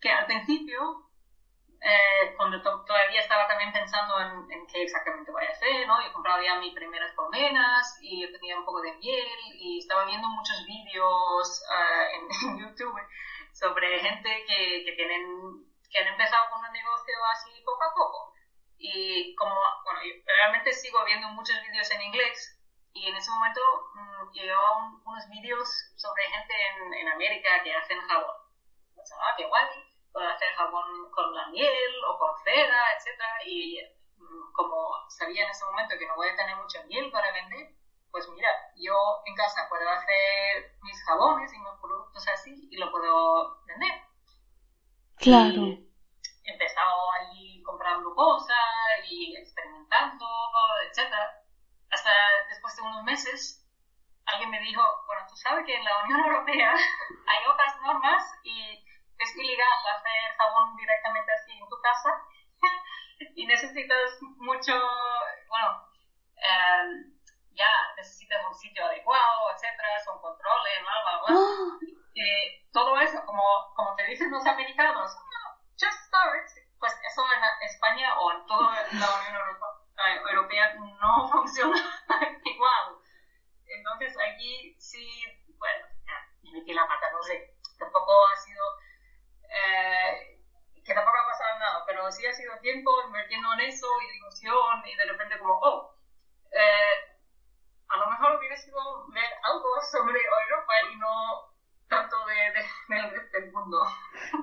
Que 0.00 0.10
al 0.10 0.26
principio, 0.26 1.08
eh, 1.80 2.34
cuando 2.36 2.60
todavía 2.62 3.20
estaba 3.20 3.46
también 3.46 3.72
pensando 3.72 4.18
en, 4.20 4.50
en, 4.50 4.66
qué 4.66 4.82
exactamente 4.82 5.30
voy 5.30 5.44
a 5.44 5.50
hacer, 5.50 5.86
¿no? 5.86 6.02
Yo 6.04 6.12
compraba 6.12 6.42
ya 6.42 6.58
mis 6.58 6.74
primeras 6.74 7.12
colmenas 7.14 7.98
y 8.00 8.22
yo 8.22 8.32
tenía 8.32 8.58
un 8.58 8.64
poco 8.64 8.80
de 8.82 8.92
miel 8.96 9.28
y 9.54 9.78
estaba 9.78 10.04
viendo 10.04 10.28
muchos 10.28 10.64
vídeos 10.66 11.62
uh, 11.70 12.16
en, 12.16 12.50
en 12.50 12.58
YouTube 12.58 13.00
sobre 13.56 13.98
gente 14.00 14.44
que, 14.46 14.84
que, 14.84 14.92
tienen, 14.92 15.64
que 15.90 15.98
han 15.98 16.08
empezado 16.08 16.50
con 16.50 16.60
un 16.64 16.72
negocio 16.72 17.14
así 17.32 17.62
poco 17.64 17.84
a 17.84 17.94
poco. 17.94 18.34
Y 18.76 19.34
como, 19.34 19.54
bueno, 19.84 20.00
yo 20.04 20.12
realmente 20.26 20.72
sigo 20.74 21.02
viendo 21.06 21.28
muchos 21.28 21.56
vídeos 21.62 21.90
en 21.90 22.02
inglés 22.02 22.60
y 22.92 23.08
en 23.08 23.16
ese 23.16 23.30
momento 23.30 23.60
mmm, 23.94 24.30
llegó 24.32 25.00
unos 25.04 25.28
vídeos 25.30 25.68
sobre 25.96 26.22
gente 26.24 26.54
en, 26.68 26.94
en, 26.94 27.08
América 27.08 27.62
que 27.64 27.74
hacen 27.74 28.00
jabón. 28.00 28.36
Pensaba, 28.94 29.22
ah, 29.28 29.34
qué 29.38 29.46
guay, 29.46 29.68
puedo 30.12 30.28
hacer 30.28 30.52
jabón 30.54 31.10
con 31.10 31.34
la 31.34 31.46
miel 31.48 32.04
o 32.08 32.18
con 32.18 32.36
cera, 32.44 32.92
etc. 32.92 33.22
Y 33.46 33.80
mmm, 34.18 34.52
como 34.52 34.92
sabía 35.08 35.44
en 35.44 35.50
ese 35.50 35.64
momento 35.64 35.96
que 35.98 36.06
no 36.06 36.16
voy 36.16 36.28
a 36.28 36.36
tener 36.36 36.56
mucha 36.56 36.82
miel 36.84 37.10
para 37.10 37.32
vender, 37.32 37.75
pues 38.16 38.30
mira, 38.30 38.48
yo 38.76 38.94
en 39.26 39.34
casa 39.34 39.68
puedo 39.68 39.86
hacer 39.90 40.72
mis 40.80 41.04
jabones 41.04 41.52
y 41.52 41.58
mis 41.58 41.78
productos 41.78 42.26
así 42.28 42.66
y 42.70 42.78
lo 42.78 42.90
puedo 42.90 43.60
vender. 43.66 43.92
Claro. 45.18 45.76
he 46.44 46.50
empezado 46.50 47.12
allí 47.12 47.62
comprando 47.62 48.14
cosas 48.14 48.56
y 49.06 49.36
experimentando, 49.36 50.24
etc. 50.88 51.12
Hasta 51.90 52.10
después 52.48 52.74
de 52.76 52.82
unos 52.84 53.04
meses, 53.04 53.62
alguien 54.24 54.48
me 54.48 54.60
dijo, 54.60 54.80
bueno, 55.06 55.26
tú 55.28 55.36
sabes 55.36 55.66
que 55.66 55.76
en 55.76 55.84
la 55.84 56.04
Unión 56.04 56.20
Europea 56.20 56.72
hay 57.26 57.46
otras 57.52 57.76
normas 57.82 58.24
y 58.44 58.82
es 59.18 59.36
ilegal 59.36 59.78
hacer 59.94 60.36
jabón 60.38 60.74
directamente 60.74 61.32
así 61.32 61.52
en 61.52 61.68
tu 61.68 61.76
casa 61.82 62.18
y 63.34 63.46
necesitas 63.46 64.18
mucho, 64.38 64.72
bueno, 65.50 65.86
eh, 66.36 67.15
ya 67.56 67.72
necesitas 67.96 68.44
un 68.46 68.54
sitio 68.54 68.84
adecuado, 68.84 69.50
etcétera, 69.52 69.98
son 70.04 70.20
controles, 70.20 70.80
bla, 70.82 70.92
bla, 71.02 71.18
bla. 71.18 71.36
¡Ah! 71.36 71.78
Eh, 72.14 72.62
todo 72.72 72.98
eso, 72.98 73.18
como, 73.24 73.42
como 73.74 73.94
te 73.94 74.04
dicen 74.04 74.30
los 74.30 74.46
americanos, 74.46 75.16
just 75.78 75.98
start, 76.06 76.48
pues 76.78 76.92
eso 77.10 77.22
en 77.32 77.66
España 77.66 78.18
o 78.18 78.32
en 78.32 78.46
toda 78.46 78.72
la 78.92 79.06
Unión 79.18 79.36
eh, 79.98 80.20
Europea 80.30 80.74
no 80.74 81.28
funciona 81.32 81.76
igual. 82.44 82.96
Entonces 83.66 84.16
aquí 84.18 84.76
sí, 84.78 85.06
bueno, 85.58 85.86
me 86.42 86.52
metí 86.52 86.72
la 86.72 86.86
pata, 86.86 87.10
no 87.10 87.22
sé, 87.22 87.54
tampoco 87.78 88.12
ha 88.26 88.36
sido, 88.36 88.64
eh, 89.48 90.38
que 90.84 90.94
tampoco 90.94 91.18
ha 91.18 91.26
pasado 91.26 91.58
nada, 91.58 91.84
pero 91.86 92.10
sí 92.12 92.24
ha 92.26 92.32
sido 92.32 92.58
tiempo 92.60 92.90
invirtiendo 93.06 93.52
en 93.54 93.60
eso 93.60 93.86
y 94.00 94.16
ilusión 94.16 94.86
y 94.86 94.94
de 94.96 95.04
repente 95.06 95.38
como, 95.38 95.58
oh, 95.60 95.94
eh, 96.52 97.16
a 97.88 97.96
lo 97.96 98.10
mejor 98.10 98.36
hubiera 98.36 98.56
sido 98.56 98.78
ver 99.08 99.30
algo 99.42 99.75
sobre 99.90 100.18
Europa 100.18 100.72
y 100.92 100.98
no 100.98 101.56
tanto 101.88 102.16
de, 102.26 102.94
del 102.94 103.10
resto 103.10 103.40
del 103.40 103.52
mundo. 103.52 103.78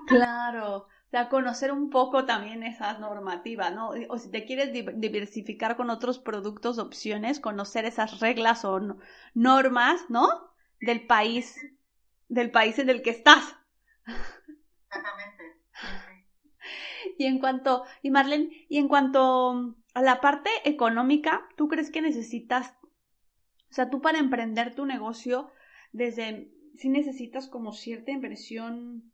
Claro. 0.08 0.78
O 0.78 1.10
sea, 1.10 1.30
conocer 1.30 1.72
un 1.72 1.92
poco 1.92 2.26
también 2.26 2.64
esa 2.64 2.98
normativa, 2.98 3.70
¿no? 3.70 3.92
O 4.10 4.18
si 4.18 4.32
te 4.32 4.46
quieres 4.46 4.74
diversificar 4.74 5.76
con 5.76 5.92
otros 5.92 6.18
productos, 6.18 6.80
opciones, 6.80 7.40
conocer 7.40 7.86
esas 7.86 8.20
reglas 8.20 8.66
o 8.66 8.80
normas, 9.36 10.10
¿no? 10.10 10.56
Del 10.80 11.06
país, 11.06 11.56
del 12.30 12.50
país 12.50 12.80
en 12.80 12.90
el 12.90 13.04
que 13.04 13.12
estás. 13.12 13.56
Exactamente. 14.88 15.44
Y 17.20 17.26
en 17.26 17.40
cuanto, 17.40 17.86
y 18.02 18.10
Marlene, 18.10 18.66
y 18.68 18.80
en 18.80 18.88
cuanto 18.88 19.76
a 19.94 20.02
la 20.02 20.20
parte 20.20 20.50
económica, 20.64 21.48
¿tú 21.56 21.68
crees 21.68 21.92
que 21.92 22.02
necesitas, 22.02 22.76
o 23.74 23.76
sea, 23.76 23.90
tú 23.90 24.02
para 24.02 24.20
emprender 24.20 24.76
tu 24.76 24.86
negocio, 24.86 25.52
desde, 25.94 26.52
si 26.78 26.90
necesitas 26.90 27.48
como 27.48 27.74
cierta 27.74 28.12
inversión, 28.12 29.12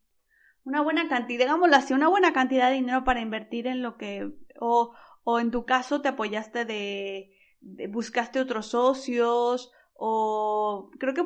una 0.65 0.81
buena 0.81 1.07
cantidad, 1.07 1.45
digámoslo 1.45 1.77
así, 1.77 1.93
una 1.93 2.09
buena 2.09 2.33
cantidad 2.33 2.67
de 2.67 2.75
dinero 2.75 3.05
para 3.05 3.21
invertir 3.21 3.67
en 3.67 3.81
lo 3.81 3.95
que, 3.95 4.33
o, 4.59 4.93
o 5.23 5.39
en 5.39 5.51
tu 5.51 5.63
caso 5.65 6.01
te 6.01 6.09
apoyaste 6.09 6.65
de, 6.65 7.33
de 7.61 7.87
buscaste 7.87 8.41
otros 8.41 8.67
socios, 8.67 9.71
o 9.93 10.91
creo 10.99 11.13
que 11.13 11.25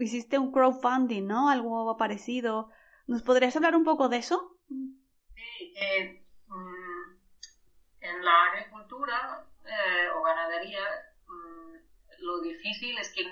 hiciste 0.00 0.38
un 0.38 0.52
crowdfunding, 0.52 1.26
¿no? 1.26 1.48
Algo 1.48 1.96
parecido. 1.96 2.68
¿Nos 3.06 3.22
podrías 3.22 3.56
hablar 3.56 3.74
un 3.74 3.84
poco 3.84 4.10
de 4.10 4.18
eso? 4.18 4.58
Sí, 4.68 5.72
eh, 5.80 6.22
mm, 6.46 7.16
en 8.02 8.22
la 8.22 8.44
agricultura 8.52 9.46
eh, 9.64 10.08
o 10.14 10.22
ganadería 10.22 10.80
lo 12.20 12.40
difícil 12.40 12.96
es 12.98 13.12
que 13.14 13.24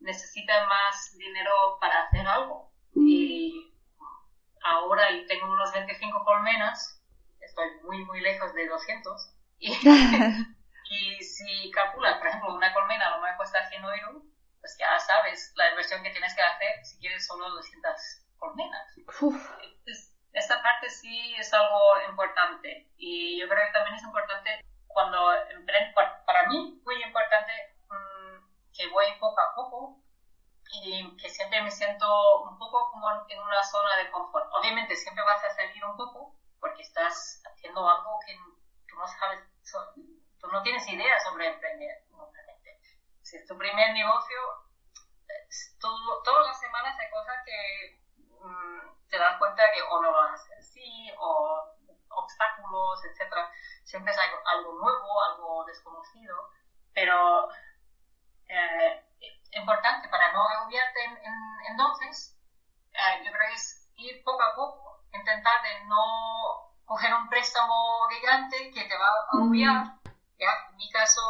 necesita 0.00 0.66
más 0.66 1.16
dinero 1.16 1.78
para 1.80 2.04
hacer 2.04 2.26
algo. 2.26 2.72
Mm. 2.94 3.08
Y 3.08 3.74
ahora 4.62 5.08
tengo 5.28 5.52
unos 5.52 5.72
25 5.72 6.24
colmenas, 6.24 7.02
estoy 7.40 7.66
muy, 7.82 8.04
muy 8.04 8.20
lejos 8.20 8.52
de 8.54 8.68
200. 8.68 9.34
Y, 9.58 9.72
y 10.90 11.22
si 11.22 11.70
calculas, 11.70 12.18
por 12.18 12.28
ejemplo, 12.28 12.54
una 12.54 12.72
colmena 12.72 13.06
a 13.06 13.16
lo 13.16 13.22
mejor 13.22 13.36
cuesta 13.36 13.68
100 13.68 13.84
euros, 13.84 14.22
pues 14.60 14.76
ya 14.78 14.98
sabes 14.98 15.52
la 15.56 15.70
inversión 15.70 16.02
que 16.02 16.10
tienes 16.10 16.34
que 16.34 16.42
hacer 16.42 16.84
si 16.84 16.98
quieres 16.98 17.26
solo 17.26 17.48
200 17.50 17.92
colmenas. 18.36 18.94
esta 20.32 20.62
parte 20.62 20.88
sí 20.90 21.34
es 21.38 21.52
algo 21.52 21.78
importante 22.08 22.90
y 22.96 23.40
yo 23.40 23.48
creo 23.48 23.66
que 23.66 23.72
también 23.72 23.96
es 23.96 24.02
importante 24.02 24.64
cuando 24.86 25.34
emprendo, 25.50 25.94
para 26.26 26.48
mí 26.48 26.80
muy 26.84 27.02
importante 27.02 27.52
que 28.72 28.88
voy 28.88 29.06
poco 29.18 29.40
a 29.40 29.54
poco 29.54 29.96
y 30.72 31.16
que 31.16 31.28
siempre 31.28 31.62
me 31.62 31.70
siento 31.70 32.06
un 32.42 32.56
poco 32.58 32.90
como 32.90 33.08
en 33.28 33.40
una 33.40 33.62
zona 33.64 33.96
de 33.96 34.10
confort. 34.10 34.46
Obviamente 34.52 34.94
siempre 34.96 35.24
vas 35.24 35.42
a 35.44 35.50
salir 35.50 35.84
un 35.84 35.96
poco 35.96 36.36
porque 36.60 36.82
estás 36.82 37.42
haciendo 37.44 37.88
algo 37.88 38.18
que 38.24 38.36
tú 38.88 38.96
no 38.96 39.06
sabes, 39.06 39.40
tú 40.38 40.46
no 40.48 40.62
tienes 40.62 40.86
idea 40.88 41.18
sobre 41.20 41.48
emprender, 41.48 42.04
obviamente. 42.12 42.78
Si 43.22 43.36
es 43.36 43.46
tu 43.46 43.56
primer 43.56 43.92
negocio, 43.92 44.38
todo, 45.80 46.22
todas 46.22 46.46
las 46.46 46.60
semanas 46.60 46.96
hay 46.98 47.10
cosas 47.10 47.36
que 47.44 48.00
mm, 48.28 49.08
te 49.08 49.18
das 49.18 49.38
cuenta 49.38 49.62
que 49.72 49.82
o 49.82 50.02
no 50.02 50.12
vas 50.12 50.30
a 50.30 50.34
hacer 50.34 50.58
así, 50.58 51.10
o 51.18 51.64
obstáculos, 52.10 53.04
etcétera. 53.04 53.50
Siempre 53.84 54.12
es 54.12 54.18
algo, 54.18 54.36
algo 54.46 54.72
nuevo, 54.74 55.22
algo 55.22 55.64
desconocido, 55.64 56.48
pero 56.94 57.48
eh, 58.50 59.04
importante 59.52 60.08
para 60.08 60.32
no 60.32 60.42
agobiarte 60.42 61.04
en, 61.04 61.14
entonces, 61.70 62.36
eh, 62.92 63.24
yo 63.24 63.30
creo 63.30 63.48
que 63.48 63.54
es 63.54 63.88
ir 63.96 64.22
poco 64.24 64.42
a 64.42 64.54
poco, 64.54 65.04
intentar 65.12 65.62
de 65.62 65.84
no 65.86 66.74
coger 66.84 67.14
un 67.14 67.28
préstamo 67.28 68.08
gigante 68.10 68.72
que 68.74 68.84
te 68.84 68.96
va 68.96 69.06
a 69.06 69.36
agobiar. 69.36 69.84
Mm. 69.84 70.00
¿ya? 70.38 70.50
En 70.70 70.76
mi 70.76 70.90
caso, 70.90 71.22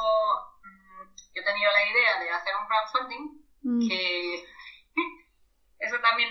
mm, 0.63 1.15
yo 1.35 1.45
tenía 1.45 1.71
la 1.71 1.91
idea 1.91 2.21
de 2.21 2.31
hacer 2.31 2.55
un 2.57 2.67
crowdfunding, 2.67 3.45
mm. 3.63 3.89
que 3.89 4.45
eso 5.79 5.97
también 6.01 6.31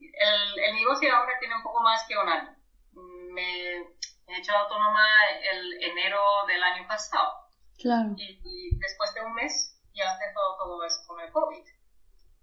el, 0.00 0.58
el, 0.58 0.74
negocio 0.74 1.14
ahora 1.14 1.38
tiene 1.38 1.56
un 1.56 1.62
poco 1.62 1.80
más 1.80 2.04
que 2.06 2.18
un 2.18 2.28
año. 2.28 2.56
Me, 3.32 3.76
he 4.26 4.38
hecho 4.38 4.54
autónoma 4.54 5.06
el 5.50 5.82
enero 5.82 6.20
del 6.46 6.62
año 6.62 6.86
pasado. 6.86 7.40
Claro. 7.80 8.12
Y, 8.16 8.76
después 8.78 9.14
de 9.14 9.22
un 9.22 9.34
mes 9.34 9.79
ya 9.94 10.12
empezó 10.12 10.40
todo 10.58 10.84
eso 10.84 11.00
con 11.06 11.20
el 11.20 11.30
COVID. 11.32 11.64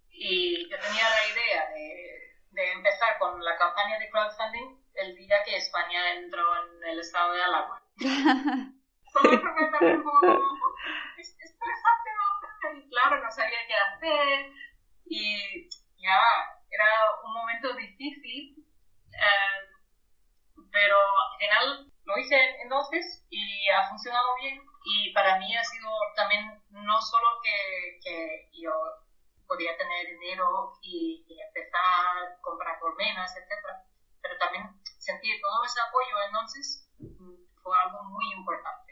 Y 0.10 0.70
yo 0.70 0.80
tenía 0.80 1.10
la 1.10 1.28
idea 1.28 1.70
de, 1.70 2.38
de 2.52 2.72
empezar 2.72 3.18
con 3.20 3.44
la 3.44 3.56
campaña 3.58 4.00
de 4.00 4.10
crowdfunding 4.10 4.84
el 4.96 5.16
día 5.16 5.44
que 5.46 5.58
España 5.58 6.14
entró 6.14 6.44
en 6.64 6.84
el 6.84 7.00
estado 7.00 7.34
de 7.34 7.44
alarma. 7.44 7.84
todo 9.14 9.32
eso 9.32 9.44
me 9.44 9.72
también 9.72 10.04
es 11.18 11.30
estresante, 11.40 12.10
¿no? 12.18 12.78
Y 12.78 12.90
claro, 12.90 13.24
no 13.24 13.32
sabía 13.32 13.60
qué 13.68 13.74
hacer. 13.74 14.52
Y 15.06 15.70
ya 15.98 16.20
era 16.70 16.86
un 17.24 17.34
momento 17.34 17.74
difícil, 17.74 18.66
eh, 19.14 19.60
pero 20.72 20.98
al 20.98 21.38
final 21.40 21.92
lo 22.06 22.18
hice 22.18 22.38
entonces 22.62 23.26
y 23.30 23.70
ha 23.70 23.88
funcionado 23.90 24.28
bien 24.42 24.62
y 24.90 25.12
para 25.14 25.38
mí 25.38 25.56
ha 25.56 25.64
sido 25.64 25.90
también 26.16 26.64
no 26.70 27.02
solo 27.02 27.28
que, 27.44 28.50
yo 28.54 28.72
podía 29.48 29.78
tener 29.78 30.08
dinero 30.08 30.74
y, 30.82 31.26
empezar 31.48 31.82
a 31.82 32.42
comprar 32.42 32.80
colmenas, 32.80 33.36
etcétera, 33.36 33.84
pero 34.22 34.38
también 34.38 34.64
sentir 34.98 35.40
todo 35.42 35.64
ese 35.64 35.80
apoyo 35.82 36.16
entonces 36.26 36.90
mm, 37.00 37.62
fue 37.62 37.78
algo 37.78 38.04
muy 38.04 38.32
importante 38.34 38.88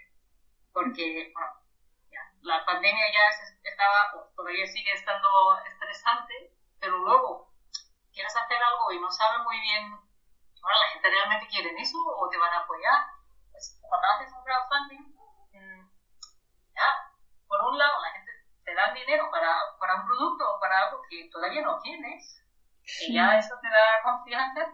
porque 0.72 1.32
bueno, 1.34 1.66
la 2.42 2.64
pandemia 2.66 3.06
ya 3.12 3.30
estaba, 3.64 4.30
todavía 4.36 4.68
sigue 4.68 4.92
estando 4.92 5.30
estresante, 5.66 6.54
pero 6.80 6.98
luego 7.00 7.52
quieres 8.14 8.36
hacer 8.36 8.62
algo 8.62 8.92
y 8.92 9.00
no 9.00 9.10
sabes 9.12 9.40
muy 9.44 9.60
bien, 9.62 9.90
bueno, 9.90 10.78
la 10.80 10.92
gente 10.94 11.10
realmente 11.10 11.48
quiere 11.48 11.74
eso 11.80 11.98
o 11.98 12.30
te 12.30 12.38
van 12.38 12.54
a 12.54 12.60
apoyar. 12.60 13.02
Pues 13.52 13.80
cuando 13.82 14.08
haces 14.08 14.34
un 14.34 14.44
crowdfunding, 14.44 15.15
ya, 16.76 16.90
por 17.48 17.62
un 17.64 17.78
lado 17.78 18.02
la 18.02 18.12
gente 18.12 18.32
te 18.64 18.74
da 18.74 18.92
dinero 18.94 19.30
para, 19.32 19.56
para 19.80 19.96
un 19.96 20.06
producto 20.06 20.44
o 20.50 20.60
para 20.60 20.80
algo 20.84 21.02
que 21.10 21.30
todavía 21.32 21.62
no 21.62 21.80
tienes, 21.80 22.42
y 22.86 23.14
ya 23.14 23.38
eso 23.38 23.56
te 23.62 23.70
da 23.70 24.02
confianza. 24.04 24.72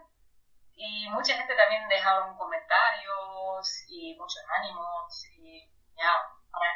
Y 0.74 1.08
mucha 1.10 1.34
gente 1.34 1.54
también 1.54 1.86
deja 1.88 2.34
comentarios 2.36 3.84
y 3.88 4.16
muchos 4.16 4.42
ánimos 4.58 5.26
y 5.36 5.70
ya, 5.96 6.16
para 6.50 6.72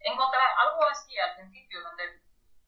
encontrar 0.00 0.48
algo 0.58 0.84
así 0.86 1.18
al 1.18 1.34
principio 1.36 1.82
donde, 1.82 2.20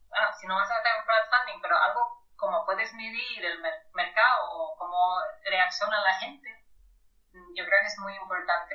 bueno, 0.08 0.32
si 0.38 0.46
no 0.46 0.56
vas 0.56 0.70
a 0.70 0.78
hacer 0.78 0.92
un 0.98 1.04
crowdfunding, 1.04 1.60
pero 1.60 1.76
algo 1.76 2.22
cómo 2.36 2.64
puedes 2.64 2.92
medir 2.94 3.44
el 3.44 3.60
mercado 3.92 4.50
o 4.50 4.76
cómo 4.76 5.20
reacciona 5.44 6.00
la 6.00 6.14
gente, 6.14 6.61
yo 7.32 7.64
creo 7.64 7.80
que 7.80 7.86
es 7.86 7.98
muy 7.98 8.14
importante 8.14 8.74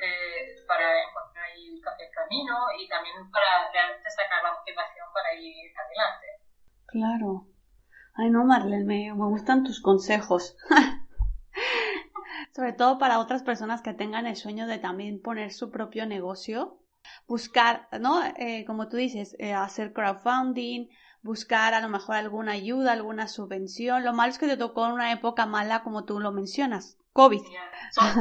para 0.66 1.02
encontrar 1.02 1.46
el, 1.54 1.80
camino 2.14 2.54
y 2.78 2.88
también 2.88 3.30
para 3.30 3.70
realmente 3.72 4.10
sacar 4.10 4.42
la 4.42 4.52
motivación 4.58 5.06
para 5.14 5.34
ir 5.34 5.72
adelante. 5.76 6.26
Claro. 6.86 7.46
Ay, 8.14 8.30
no, 8.30 8.44
Marlene, 8.44 8.84
me, 8.84 9.14
me 9.14 9.26
gustan 9.26 9.64
tus 9.64 9.80
consejos. 9.80 10.56
Sobre 12.52 12.72
todo 12.72 12.98
para 12.98 13.20
otras 13.20 13.42
personas 13.42 13.82
que 13.82 13.94
tengan 13.94 14.26
el 14.26 14.36
sueño 14.36 14.66
de 14.66 14.78
también 14.78 15.22
poner 15.22 15.52
su 15.52 15.70
propio 15.70 16.06
negocio. 16.06 16.80
Buscar, 17.26 17.88
¿no? 18.00 18.22
Eh, 18.36 18.64
como 18.66 18.88
tú 18.88 18.96
dices, 18.96 19.36
eh, 19.38 19.54
hacer 19.54 19.92
crowdfunding, 19.92 20.88
buscar 21.22 21.74
a 21.74 21.80
lo 21.80 21.88
mejor 21.88 22.16
alguna 22.16 22.52
ayuda, 22.52 22.92
alguna 22.92 23.28
subvención. 23.28 24.04
Lo 24.04 24.12
malo 24.12 24.32
es 24.32 24.38
que 24.38 24.48
te 24.48 24.56
tocó 24.56 24.86
en 24.86 24.92
una 24.92 25.12
época 25.12 25.46
mala 25.46 25.82
como 25.82 26.04
tú 26.04 26.18
lo 26.20 26.32
mencionas, 26.32 26.98
COVID. 27.18 27.42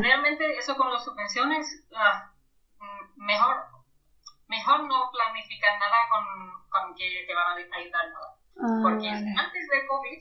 realmente 0.02 0.58
eso 0.58 0.76
con 0.76 0.92
las 0.92 1.06
subvenciones, 1.06 1.86
ah, 1.94 2.34
mm, 2.80 3.26
mejor, 3.26 3.56
mejor 4.48 4.80
no 4.90 5.12
planificar 5.12 5.78
nada 5.78 5.98
con, 6.10 6.26
con 6.70 6.96
que 6.96 7.26
te 7.28 7.34
van 7.36 7.48
a 7.48 7.78
ayudar 7.78 8.10
nada. 8.10 8.30
Ah, 8.58 8.80
Porque 8.82 9.08
antes 9.08 9.70
de 9.70 9.86
COVID, 9.86 10.20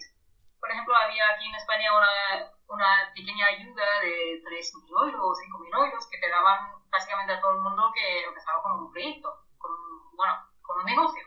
por 0.60 0.70
ejemplo, 0.70 0.94
había 0.94 1.24
aquí 1.30 1.46
en 1.46 1.54
España 1.54 1.88
una, 1.96 2.52
una 2.68 3.12
pequeña 3.14 3.46
ayuda 3.46 4.00
de 4.02 4.42
3.000 4.44 5.08
euros 5.08 5.24
o 5.24 5.32
5.000 5.32 5.86
euros 5.86 6.06
que 6.10 6.18
te 6.18 6.28
daban 6.28 6.76
básicamente 6.90 7.32
a 7.32 7.40
todo 7.40 7.54
el 7.54 7.62
mundo 7.62 7.90
que 7.94 8.24
empezaba 8.24 8.62
con 8.62 8.72
un 8.72 8.92
proyecto, 8.92 9.46
con, 9.56 9.70
bueno, 10.16 10.34
con 10.60 10.80
un 10.80 10.84
negocio. 10.84 11.24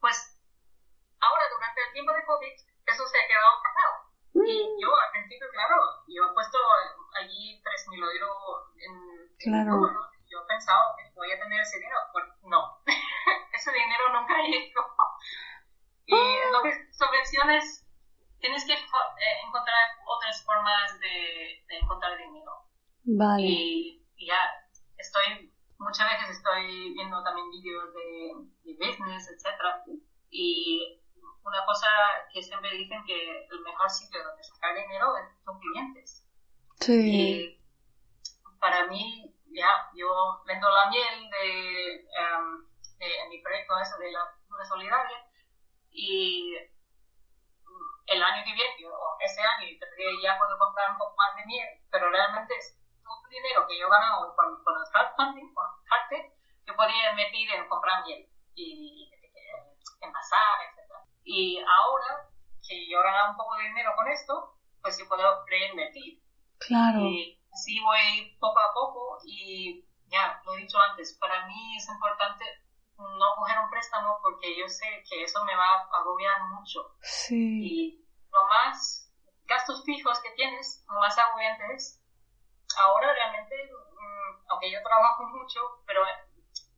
Pues 0.00 0.36
Ahora, 1.18 1.44
durante 1.50 1.80
el 1.82 1.92
tiempo 1.92 2.12
de 2.12 2.24
COVID, 2.24 2.54
eso 2.86 3.06
se 3.06 3.18
ha 3.18 3.26
quedado 3.26 3.62
parado. 3.62 4.05
Y 4.44 4.82
yo, 4.82 4.90
al 4.92 5.10
principio, 5.12 5.46
claro, 5.52 5.76
yo 6.08 6.26
he 6.26 6.34
puesto 6.34 6.58
allí 7.14 7.62
3.000 7.62 7.96
euros 7.96 8.36
en 8.76 8.92
claro. 9.38 9.80
¿no? 9.80 10.10
Yo 10.28 10.44
pensaba 10.46 10.94
que 10.96 11.10
voy 11.14 11.30
a 11.32 11.38
tener 11.38 11.60
ese 11.60 11.78
dinero. 11.78 11.96
Pues 12.12 12.24
no, 12.42 12.82
ese 13.54 13.72
dinero 13.72 14.12
nunca 14.12 14.34
llegó. 14.42 14.84
Y 16.06 16.14
ah. 16.14 16.40
entonces, 16.46 16.96
subvenciones, 16.96 17.86
tienes 18.40 18.64
que 18.66 18.74
eh, 18.74 19.36
encontrar 19.46 19.90
otras 20.06 20.44
formas 20.44 21.00
de, 21.00 21.64
de 21.66 21.78
encontrar 21.78 22.16
dinero. 22.18 22.52
Vale. 23.04 23.42
Y, 23.42 24.04
y, 24.16 24.26
ya, 24.26 24.38
estoy, 24.98 25.52
muchas 25.78 26.10
veces 26.10 26.36
estoy 26.36 26.92
viendo 26.94 27.22
también 27.22 27.50
vídeos 27.50 27.94
de, 27.94 28.32
de 28.64 28.74
business, 28.74 29.30
etcétera, 29.30 29.82
y 30.30 31.00
una 31.44 31.64
cosa 31.64 31.86
que 32.32 32.42
siempre 32.42 32.70
dicen 32.72 33.02
que 33.06 33.46
el 33.50 33.60
mejor 33.60 33.88
sitio 33.90 34.22
donde 34.22 34.42
sacar 34.42 34.74
dinero 34.74 35.12
son 35.44 35.58
clientes. 35.60 36.22
Sí. 36.80 37.58
para 38.60 38.86
mí, 38.86 39.34
ya, 39.46 39.88
yo 39.94 40.42
vendo 40.46 40.68
la 40.70 40.90
miel 40.90 41.30
de, 41.30 41.94
em, 42.00 42.66
de, 42.98 43.18
en 43.20 43.28
mi 43.30 43.40
proyecto 43.40 43.74
de 43.76 44.12
la 44.12 44.30
cultura 44.36 44.64
solidaria 44.64 45.24
y 45.90 46.54
el 48.06 48.22
año 48.22 48.44
que 48.44 48.52
viene, 48.52 48.86
o 48.86 49.16
ese 49.20 49.40
año, 49.40 49.66
ya 50.22 50.38
puedo 50.38 50.58
comprar 50.58 50.90
un 50.92 50.98
poco 50.98 51.16
más 51.16 51.34
de 51.36 51.46
miel, 51.46 51.68
pero 51.90 52.10
realmente 52.10 52.54
es 52.54 52.78
todo 53.02 53.20
el 53.24 53.30
dinero 53.30 53.66
que 53.66 53.78
yo 53.78 53.86
he 53.86 53.90
ganado 53.90 54.34
con, 54.36 54.62
con 54.62 54.74
el 54.76 54.90
crowdfunding, 54.92 55.54
con 55.54 55.66
parte, 55.88 56.32
que 56.64 56.72
podría 56.72 57.10
invertir 57.10 57.50
en 57.50 57.68
comprar 57.68 58.04
miel 58.04 58.28
y 58.54 59.10
envasar, 60.00 60.58
etc. 60.62 60.75
Y 61.26 61.58
ahora 61.58 62.30
que 62.66 62.88
yo 62.88 63.00
he 63.00 63.02
ganado 63.02 63.30
un 63.32 63.36
poco 63.36 63.56
de 63.56 63.64
dinero 63.64 63.92
con 63.96 64.08
esto, 64.08 64.54
pues 64.80 64.96
yo 64.96 65.08
puedo 65.08 65.44
reinvertir. 65.46 66.22
Claro. 66.58 67.00
Y 67.00 67.42
así 67.52 67.80
voy 67.80 68.36
poco 68.38 68.60
a 68.60 68.72
poco 68.72 69.18
y 69.24 69.84
ya, 70.06 70.40
lo 70.44 70.54
he 70.54 70.60
dicho 70.62 70.78
antes, 70.78 71.18
para 71.20 71.46
mí 71.46 71.76
es 71.76 71.88
importante 71.88 72.44
no 72.96 73.34
coger 73.36 73.58
un 73.58 73.70
préstamo 73.70 74.18
porque 74.22 74.56
yo 74.56 74.68
sé 74.68 74.86
que 75.10 75.24
eso 75.24 75.44
me 75.44 75.56
va 75.56 75.66
a 75.66 76.00
agobiar 76.00 76.42
mucho. 76.44 76.94
Sí. 77.02 77.60
Y 77.60 78.06
lo 78.30 78.46
más 78.46 79.12
gastos 79.46 79.84
fijos 79.84 80.20
que 80.20 80.30
tienes, 80.30 80.84
lo 80.88 81.00
más 81.00 81.18
agobiante 81.18 81.74
es. 81.74 82.00
Ahora 82.78 83.12
realmente, 83.12 83.54
mm, 83.64 84.50
aunque 84.50 84.70
yo 84.70 84.82
trabajo 84.82 85.24
mucho, 85.24 85.60
pero 85.86 86.02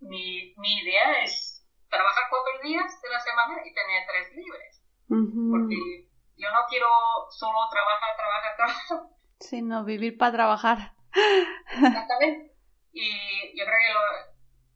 mi, 0.00 0.54
mi 0.56 0.80
idea 0.80 1.22
es 1.22 1.57
trabajar 1.88 2.24
cuatro 2.30 2.52
días 2.62 3.02
de 3.02 3.08
la 3.08 3.20
semana 3.20 3.54
y 3.64 3.74
tener 3.74 4.06
tres 4.06 4.36
libres. 4.36 4.82
Porque 5.08 6.08
yo 6.36 6.50
no 6.52 6.60
quiero 6.68 6.88
solo 7.30 7.58
trabajar, 7.70 8.16
trabajar, 8.16 8.56
trabajar. 8.56 8.98
Sino 9.40 9.84
vivir 9.84 10.18
para 10.18 10.32
trabajar. 10.32 10.92
Exactamente. 11.14 12.52
Y 12.92 13.58
yo 13.58 13.64
creo 13.64 13.78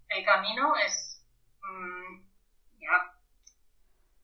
que 0.09 0.19
el 0.19 0.25
camino 0.25 0.75
es 0.77 1.13
Mm, 1.63 2.23
ya, 2.81 2.97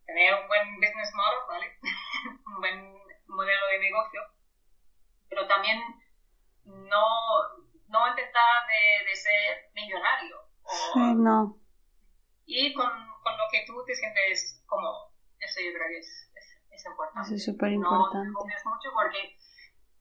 tener 0.06 0.34
un 0.34 0.48
buen 0.48 0.76
business 0.76 1.12
model, 1.14 1.38
¿vale? 1.48 1.78
un 2.46 2.60
buen 2.60 2.98
modelo 3.28 3.66
de 3.68 3.78
negocio, 3.78 4.20
pero 5.28 5.46
también 5.46 5.78
no, 6.64 7.06
no 7.88 8.08
intentar 8.08 8.66
de, 8.66 9.16
ser 9.16 9.70
millonario. 9.74 10.36
no. 11.16 11.58
Y 12.48 12.72
con, 12.72 12.88
con, 12.88 13.36
lo 13.36 13.44
que 13.52 13.64
tú 13.66 13.84
te 13.84 13.94
sientes 13.94 14.64
cómodo. 14.64 15.12
Eso 15.38 15.60
yo 15.60 15.70
creo 15.76 15.88
que 15.88 15.98
es, 15.98 16.32
es, 16.72 16.86
importante. 16.86 17.28
Eso 17.28 17.34
es 17.36 17.44
súper 17.44 17.72
importante. 17.72 18.32
No 18.32 18.40
te 18.40 18.56
mucho 18.64 18.88
porque 18.96 19.36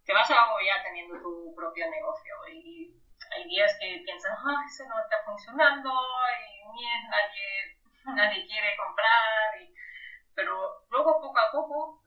te 0.05 0.13
vas 0.13 0.31
a 0.31 0.47
agobiar 0.47 0.81
teniendo 0.83 1.19
tu 1.19 1.53
propio 1.53 1.91
negocio 1.91 2.33
y 2.47 2.95
hay 3.35 3.43
días 3.49 3.75
que 3.81 4.01
piensas, 4.05 4.31
ah, 4.39 4.63
eso 4.63 4.87
no 4.87 4.95
está 5.03 5.17
funcionando 5.25 5.91
y 5.91 6.85
nadie, 7.11 8.15
nadie 8.15 8.47
quiere 8.47 8.77
comprar, 8.77 9.51
pero 10.33 10.85
luego 10.89 11.19
poco 11.19 11.37
a 11.37 11.51
poco 11.51 12.03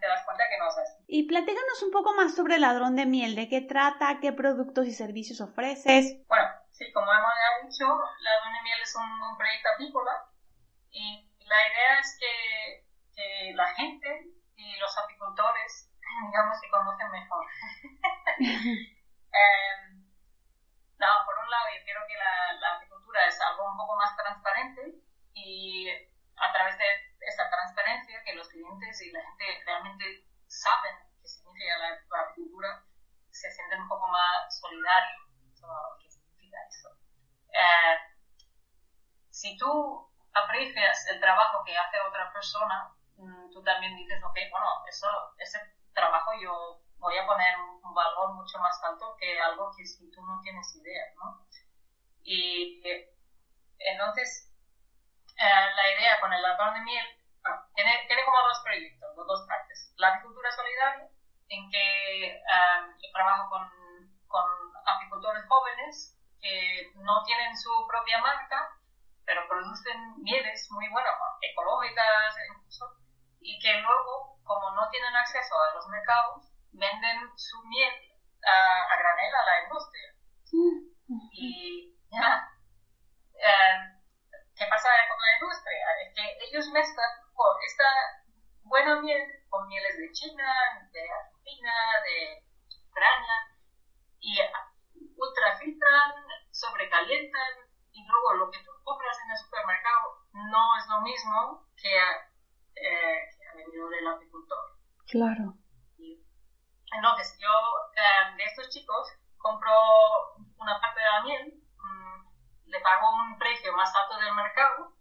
te 0.00 0.06
das 0.06 0.24
cuenta 0.24 0.44
que 0.48 0.58
no 0.58 0.68
es 0.68 0.78
así. 0.78 1.04
Y 1.08 1.26
platícanos 1.28 1.82
un 1.82 1.90
poco 1.90 2.14
más 2.14 2.34
sobre 2.34 2.58
Ladrón 2.58 2.96
de 2.96 3.04
Miel, 3.04 3.36
¿de 3.36 3.48
qué 3.48 3.60
trata? 3.60 4.18
¿Qué 4.20 4.32
productos 4.32 4.86
y 4.86 4.92
servicios 4.92 5.40
ofreces? 5.40 6.24
Bueno, 6.28 6.46
sí, 6.76 6.92
como 6.92 7.10
hemos 7.12 7.32
dicho, 7.62 7.86
Ladrón 8.20 8.52
de 8.52 8.62
Miel 8.62 8.80
es 8.80 8.94
un, 8.94 9.36
proyecto 9.36 9.68
apícola 9.74 10.28
y 10.90 11.28
la 11.40 11.68
idea 11.68 11.98
es 11.98 12.16
que, 12.20 12.84
que 13.14 13.52
la 13.54 13.66
gente 13.74 14.26
y 14.56 14.76
los 14.76 14.96
apicultores, 14.98 15.90
digamos, 16.26 16.60
se 16.60 16.68
conocen 16.68 17.10
mejor. 17.10 17.46
eh, 18.40 19.76
no, 20.98 21.06
por 21.26 21.38
un 21.38 21.50
lado, 21.50 21.66
yo 21.76 21.84
quiero 21.84 22.00
que 22.08 22.16
la, 22.16 22.52
la 22.54 22.80
es 23.26 23.40
algo 23.40 23.70
un 23.70 23.76
poco 23.78 23.96
más 23.96 24.14
transparente 24.14 24.82
y 25.32 25.88
a 25.88 26.52
través 26.52 26.76
de 26.76 26.84
esa 27.20 27.48
transparencia 27.48 28.22
que 28.24 28.34
los 28.34 28.48
clientes 28.48 29.00
y 29.00 29.10
la 29.10 29.22
gente 29.22 29.62
realmente 29.64 30.26
saben 30.46 30.96
qué 31.22 31.28
significa 31.28 31.78
la, 31.78 32.20
agricultura, 32.20 32.84
se 33.30 33.50
sienten 33.50 33.80
un 33.80 33.88
poco 33.88 34.06
más 34.08 34.60
solidarios 34.60 35.26
significa 36.56 36.60
eso. 36.68 36.88
Eh, 37.52 37.96
si 39.30 39.56
tú 39.56 40.08
aprecias 40.32 41.06
el 41.08 41.20
trabajo 41.20 41.62
que 41.64 41.76
hace 41.76 42.00
otra 42.00 42.32
persona, 42.32 42.94
mm, 43.16 43.50
tú 43.50 43.62
también 43.62 43.96
dices, 43.96 44.22
ok, 44.22 44.38
bueno, 44.50 44.66
eso, 44.88 45.08
ese 45.38 45.58
trabajo 45.94 46.32
yo 46.40 46.80
voy 46.98 47.16
a 47.16 47.26
poner 47.26 47.56
un 47.58 47.94
valor 47.94 48.34
mucho 48.34 48.58
más 48.58 48.82
alto 48.84 49.16
que 49.18 49.40
algo 49.40 49.70
que 49.76 49.84
si 49.86 50.10
tú 50.10 50.22
no 50.22 50.40
tienes 50.42 50.74
idea, 50.76 51.04
¿no? 51.16 51.46
Y 52.22 52.82
entonces, 53.78 54.52
eh, 55.38 55.66
la 55.74 55.92
idea 55.92 56.20
con 56.20 56.32
el 56.32 56.42
ladrón 56.42 56.74
de 56.74 56.80
miel 56.80 57.06
tiene, 57.74 58.04
tiene, 58.08 58.24
como 58.24 58.42
dos 58.42 58.60
proyectos, 58.64 59.14
dos 59.14 59.46
partes. 59.46 59.94
La 59.96 60.08
agricultura 60.08 60.50
solidaria, 60.50 61.08
en 61.48 61.70
que 61.70 62.26
eh, 62.26 62.40
yo 63.00 63.12
trabajo 63.12 63.48
con, 63.48 63.70
con 64.26 64.44
apicultores 64.86 65.44
jóvenes 65.46 66.15
que 66.46 66.92
no 66.94 67.22
tienen 67.24 67.56
su 67.56 67.70
propia 67.88 68.18
marca, 68.18 68.70
pero 69.24 69.46
producen 69.48 70.22
mieles 70.22 70.68
muy 70.70 70.88
buenas, 70.88 71.14
ecológicas 71.40 72.34
incluso, 72.48 72.86
y 73.40 73.58
que 73.58 73.74
luego, 73.80 74.38
como 74.44 74.70
no 74.70 74.88
tienen 74.90 75.14
acceso 75.16 75.54
a 75.58 75.74
los 75.74 75.86
mercados, 75.88 76.46
venden 76.72 77.18
su 77.36 77.60
miel 77.66 77.94
a, 78.44 78.94
a 78.94 78.96
granel 78.98 79.34
a 79.34 79.44
la 79.44 79.62
industria. 79.64 80.14
Y 81.32 81.94
ya, 82.10 82.48
eh, 83.34 83.78
¿qué 84.54 84.66
pasa 84.66 84.88
con 85.08 85.18
la 85.18 85.34
industria? 85.34 85.86
Es 86.06 86.14
que 86.14 86.46
ellos 86.46 86.68
mezclan 86.68 87.10
esta 87.66 87.88
buena 88.62 89.00
miel 89.00 89.22
con 89.48 89.66
mieles 89.66 89.96
de 89.96 90.12
China, 90.12 90.46
de 90.92 91.10
Argentina, 91.10 91.72
de 92.04 92.44
Ucrania, 92.88 93.36
y 94.20 94.40
ultrafiltran, 95.16 96.12
sobrecalientan, 96.50 97.52
y 97.92 98.06
luego 98.06 98.34
lo 98.34 98.50
que 98.50 98.58
tú 98.60 98.70
compras 98.84 99.16
en 99.24 99.30
el 99.30 99.38
supermercado 99.38 100.26
no 100.32 100.76
es 100.76 100.86
lo 100.88 101.00
mismo 101.00 101.66
que, 101.76 101.96
eh, 102.76 103.18
que 103.36 103.48
ha 103.48 103.54
venido 103.54 103.88
del 103.88 104.06
apicultor. 104.06 104.76
Claro. 105.08 105.54
entonces, 106.92 107.38
yo 107.38 107.48
eh, 107.96 108.36
de 108.36 108.44
estos 108.44 108.68
chicos 108.70 109.08
compro 109.38 109.72
una 110.58 110.80
parte 110.80 111.00
de 111.00 111.06
la 111.06 111.22
miel 111.22 111.66
le 112.66 112.80
pago 112.80 113.10
un 113.12 113.38
precio 113.38 113.72
más 113.72 113.92
alto 113.94 114.18
del 114.18 114.34
mercado 114.34 114.92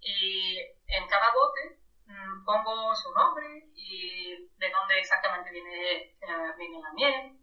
y 0.00 0.58
en 0.58 1.06
cada 1.08 1.32
bote 1.32 1.80
mm, 2.06 2.44
pongo 2.44 2.94
su 2.94 3.12
nombre 3.14 3.70
y 3.74 4.48
de 4.56 4.70
dónde 4.70 4.98
exactamente 4.98 5.50
viene, 5.50 5.92
eh, 6.02 6.54
viene 6.58 6.80
la 6.80 6.92
miel. 6.92 7.38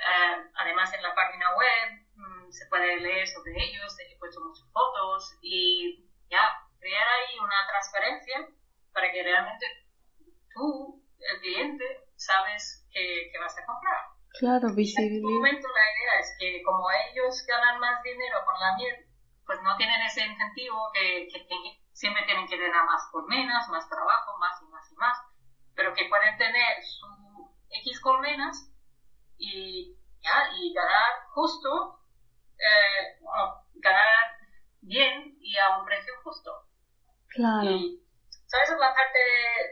Eh, 0.00 0.50
además, 0.54 0.92
en 0.94 1.02
la 1.02 1.14
página 1.14 1.54
web 1.54 2.06
mm, 2.14 2.50
se 2.50 2.66
puede 2.66 3.00
leer 3.00 3.28
sobre 3.28 3.52
ellos, 3.52 3.96
he 4.00 4.16
puesto 4.18 4.40
muchas 4.40 4.66
fotos 4.72 5.36
y 5.42 6.08
ya, 6.30 6.56
crear 6.78 7.06
ahí 7.06 7.38
una 7.38 7.66
transparencia 7.68 8.48
para 8.92 9.12
que 9.12 9.22
realmente 9.22 9.66
tú, 10.54 11.04
el 11.18 11.40
cliente, 11.40 11.84
sabes 12.16 12.86
que, 12.92 13.30
vas 13.38 13.56
a 13.58 13.66
comprar. 13.66 13.98
Claro, 14.38 14.74
visible. 14.74 15.18
En 15.18 15.24
este 15.24 15.28
momento 15.28 15.68
la 15.68 15.84
idea 15.92 16.20
es 16.20 16.36
que 16.38 16.62
como 16.62 16.88
ellos 16.90 17.44
ganan 17.46 17.78
más 17.80 18.02
dinero 18.02 18.38
con 18.46 18.58
la 18.58 18.76
miel, 18.76 19.06
pues 19.44 19.60
no 19.62 19.76
tienen 19.76 20.00
ese 20.02 20.24
incentivo 20.24 20.90
que, 20.94 21.28
siempre 21.92 22.22
tienen 22.24 22.46
que 22.46 22.56
ganar 22.56 22.86
más 22.86 23.02
colmenas, 23.12 23.68
más 23.68 23.86
trabajo, 23.88 24.38
más 24.38 24.62
y 24.62 24.66
más 24.66 24.90
y 24.90 24.94
más, 24.94 25.18
pero 25.74 25.92
que 25.92 26.08
pueden 26.08 26.38
tener 26.38 26.82
su 26.82 27.52
X 27.68 28.00
colmenas 28.00 28.69
y, 30.58 30.72
ganar 30.72 31.26
justo, 31.32 32.00
eh, 32.58 33.18
ganar 33.74 34.36
bien 34.80 35.36
y 35.40 35.56
a 35.58 35.78
un 35.78 35.84
precio 35.84 36.12
justo. 36.22 36.50
Claro. 37.28 37.70
Y, 37.70 38.02
¿Sabes? 38.46 38.70
Es 38.70 38.78
la 38.78 38.94
parte 38.94 39.18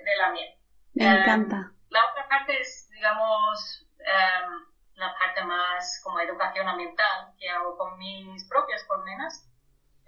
de, 0.04 0.16
la 0.16 0.30
miel. 0.30 0.54
Me 0.94 1.20
encanta. 1.20 1.56
Eh, 1.56 1.86
la 1.90 2.10
otra 2.10 2.28
parte 2.28 2.60
es, 2.60 2.88
digamos, 2.90 3.88
Em, 4.08 4.66
la 4.94 5.14
parte 5.18 5.42
más 5.44 6.00
como 6.02 6.18
educación 6.20 6.66
ambiental 6.66 7.34
que 7.38 7.48
hago 7.48 7.76
con 7.76 7.98
mis 7.98 8.48
propias 8.48 8.82
colmenas. 8.84 9.44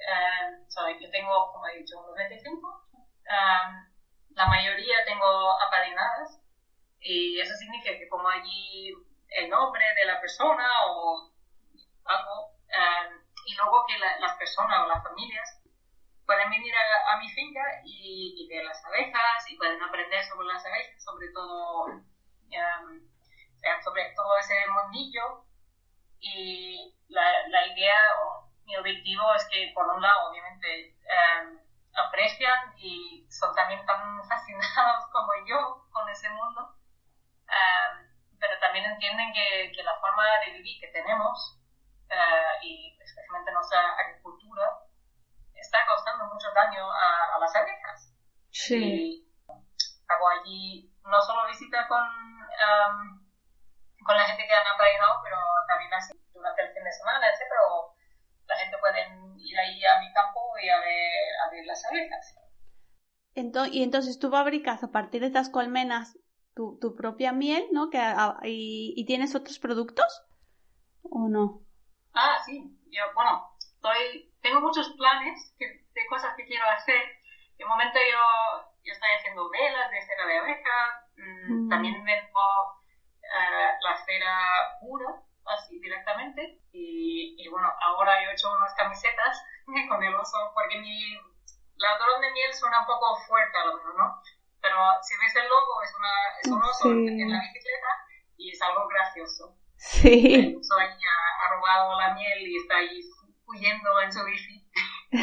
Um, 0.01 1.01
yo 1.01 1.11
tengo, 1.11 1.53
como 1.53 1.67
he 1.69 1.79
dicho, 1.79 2.01
unos 2.01 2.15
25. 2.17 2.89
Em, 3.27 3.89
la 4.31 4.47
mayoría 4.47 5.05
tengo 5.05 5.27
apadrinadas 5.61 6.41
y 7.01 7.39
eso 7.39 7.55
significa 7.57 7.99
que 7.99 8.09
como 8.09 8.29
allí 8.29 8.95
el 9.31 9.49
nombre 9.49 9.85
de 9.95 10.05
la 10.05 10.21
persona 10.21 10.69
o 10.87 11.31
algo, 12.05 12.51
y 13.47 13.55
luego 13.55 13.85
que 13.87 13.99
las 13.99 14.37
personas 14.37 14.81
o 14.81 14.87
las 14.87 15.03
familias 15.03 15.61
pueden 16.27 16.49
venir 16.51 16.73
a, 16.77 17.17
mi 17.17 17.29
finca 17.29 17.61
y, 17.85 18.47
ver 18.49 18.65
las 18.65 18.85
abejas 18.85 19.51
y 19.51 19.57
pueden 19.57 19.83
aprender 19.83 20.23
sobre 20.25 20.47
las 20.47 20.65
abejas, 20.65 21.03
sobre 21.03 21.29
todo 21.33 21.87
sobre 23.83 24.13
todo 24.15 24.39
ese 24.39 24.55
mundillo. 24.69 25.45
Y 26.21 26.95
la, 27.09 27.49
la 27.49 27.67
idea 27.67 27.97
o 28.23 28.51
mi 28.65 28.77
objetivo 28.77 29.35
es 29.35 29.45
que 29.51 29.73
por 29.75 29.87
un 29.89 30.01
lado 30.01 30.31
obviamente 30.31 30.95
em, 31.05 31.59
aprecian 31.95 32.75
y 32.77 33.27
son 33.31 33.55
también 33.55 33.85
tan 33.87 34.23
fascinados 34.29 35.07
como 35.11 35.33
yo 35.47 35.89
con 35.91 36.09
ese 36.09 36.29
mundo, 36.31 36.77
em, 37.49 38.10
pero 38.41 38.59
también 38.59 38.87
entienden 38.87 39.33
que, 39.33 39.71
que, 39.77 39.83
la 39.83 39.95
forma 40.01 40.25
de 40.45 40.53
vivir 40.53 40.81
que 40.81 40.89
tenemos 40.89 41.61
uh, 42.09 42.65
y 42.65 42.97
especialmente 42.99 43.53
nuestra 43.53 43.81
agricultura 44.01 44.65
está 45.55 45.85
causando 45.87 46.25
mucho 46.33 46.49
daño 46.55 46.91
a, 46.91 47.37
a 47.37 47.39
las 47.39 47.55
abejas. 47.55 48.15
Sí. 48.51 48.77
Y 48.77 49.31
hago 50.09 50.29
allí 50.29 50.91
no 51.05 51.21
solo 51.23 51.47
visita 51.47 51.87
con, 51.87 52.03
um, 52.03 53.29
con 54.05 54.17
la 54.17 54.25
gente 54.25 54.47
que 54.47 54.55
han 54.55 54.67
aprendido, 54.67 55.07
pero 55.23 55.37
también 55.69 55.93
así 55.95 56.13
durante 56.33 56.63
el 56.63 56.73
fin 56.73 56.85
de 56.85 56.93
semana, 56.93 57.29
etc. 57.29 57.39
Pero 57.49 57.95
la 58.47 58.57
gente 58.57 58.79
puede 58.79 59.01
ir 59.39 59.59
ahí 59.59 59.85
a 59.85 60.01
mi 60.01 60.13
campo 60.13 60.41
y 60.63 60.69
a 60.69 60.79
ver, 60.81 61.13
a 61.47 61.51
ver 61.51 61.67
las 61.67 61.85
abejas. 61.85 62.37
Entonces, 63.35 63.75
y 63.75 63.83
entonces 63.83 64.19
tú 64.19 64.31
fabricas 64.31 64.83
a 64.83 64.91
partir 64.91 65.21
de 65.21 65.29
estas 65.29 65.51
colmenas 65.51 66.19
tu, 66.61 66.77
tu 66.79 66.95
propia 66.95 67.33
miel, 67.33 67.65
¿no? 67.73 67.89
Que, 67.89 67.97
a, 67.97 68.37
y, 68.45 68.93
y, 68.95 69.07
tienes 69.07 69.35
otros 69.35 69.59
productos? 69.59 70.05
¿O 71.03 71.27
no? 71.27 71.63
Ah, 72.13 72.37
sí. 72.45 72.77
Yo, 72.91 73.03
bueno, 73.15 73.49
estoy, 73.59 74.31
tengo 74.43 74.61
muchos 74.61 74.91
planes 74.99 75.55
que, 75.59 75.65
de 75.65 76.07
cosas 76.11 76.37
que 76.37 76.45
quiero 76.45 76.65
hacer. 76.69 77.01
De 77.57 77.65
momento 77.65 77.99
yo, 77.99 78.69
yo 78.85 78.93
estoy 78.93 79.09
haciendo 79.17 79.49
velas 79.49 79.91
de 79.91 80.03
cera 80.03 80.27
de 80.27 80.39
abeja. 80.39 81.07
Mm. 81.17 81.69
También 81.71 82.05
vendo 82.05 82.29
uh, 82.29 83.85
la 83.87 83.97
cera 84.05 84.79
pura, 84.83 85.23
así 85.47 85.81
directamente. 85.81 86.61
Y, 86.73 87.37
y, 87.39 87.49
bueno, 87.49 87.73
ahora 87.81 88.23
yo 88.23 88.29
he 88.29 88.33
hecho 88.35 88.53
unas 88.53 88.75
camisetas 88.75 89.43
con 89.89 90.03
el 90.03 90.15
oso, 90.15 90.37
porque 90.53 90.79
mi 90.79 91.15
ladrón 91.77 92.21
de 92.21 92.33
miel 92.33 92.53
suena 92.53 92.81
un 92.81 92.87
poco 92.87 93.17
fuerte 93.27 93.57
a 93.57 93.65
lo 93.65 93.77
mejor, 93.79 93.97
¿no? 93.97 94.23
Pero 94.61 94.77
si 95.03 95.17
ves 95.17 95.35
el 95.37 95.49
logo, 95.49 95.83
es, 95.83 95.95
una, 95.97 96.11
es 96.43 96.49
un 96.49 96.63
oso 96.63 96.93
sí. 96.93 97.23
en 97.23 97.31
la 97.31 97.41
bicicleta 97.41 97.89
y 98.37 98.51
es 98.51 98.61
algo 98.63 98.87
gracioso. 98.89 99.57
Sí. 99.77 100.35
El 100.35 100.57
oso 100.57 100.77
ahí 100.79 100.89
ha, 100.89 101.45
ha, 101.45 101.49
robado 101.57 101.99
la 101.99 102.15
miel 102.15 102.47
y 102.47 102.57
está 102.57 102.77
ahí 102.77 103.01
huyendo 103.47 104.01
en 104.03 104.13
su 104.13 104.25
bici. 104.25 104.71
uh, 105.13 105.19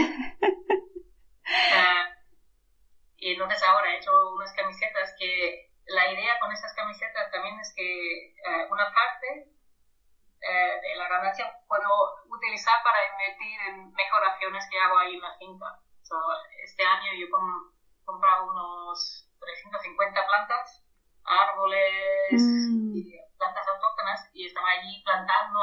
y 3.17 3.33
entonces 3.33 3.61
ahora 3.63 3.91
he 3.91 3.97
hecho 3.97 4.11
unas 4.33 4.51
camisetas 4.53 5.13
que 5.19 5.71
la 5.87 6.11
idea 6.11 6.39
con 6.39 6.51
estas 6.51 6.73
camisetas 6.73 7.31
también 7.31 7.59
es 7.59 7.71
que 7.75 8.33
uh, 8.45 8.73
una 8.73 8.91
parte 8.91 9.47
uh, 9.47 10.81
de 10.81 10.95
la 10.95 11.07
ganancia 11.07 11.55
puedo 11.67 11.87
utilizar 12.25 12.81
para 12.83 12.97
invertir 13.11 13.59
en 13.69 13.93
mejoraciones 13.93 14.67
que 14.69 14.79
hago 14.79 14.97
ahí 14.97 15.15
en 15.15 15.21
la 15.21 15.37
finca. 15.37 15.79
So, 16.01 16.15
este 16.63 16.83
año 16.83 17.13
yo 17.19 17.27
he 17.27 18.05
comprado 18.05 18.51
unos 18.51 19.26
350 19.39 20.27
plantas, 20.27 20.83
árboles 21.23 22.31
mm. 22.31 22.95
y 22.95 23.19
plantas 23.37 23.67
autóctonas 23.67 24.29
y 24.33 24.45
estaba 24.47 24.69
allí 24.69 25.03
plantando 25.03 25.59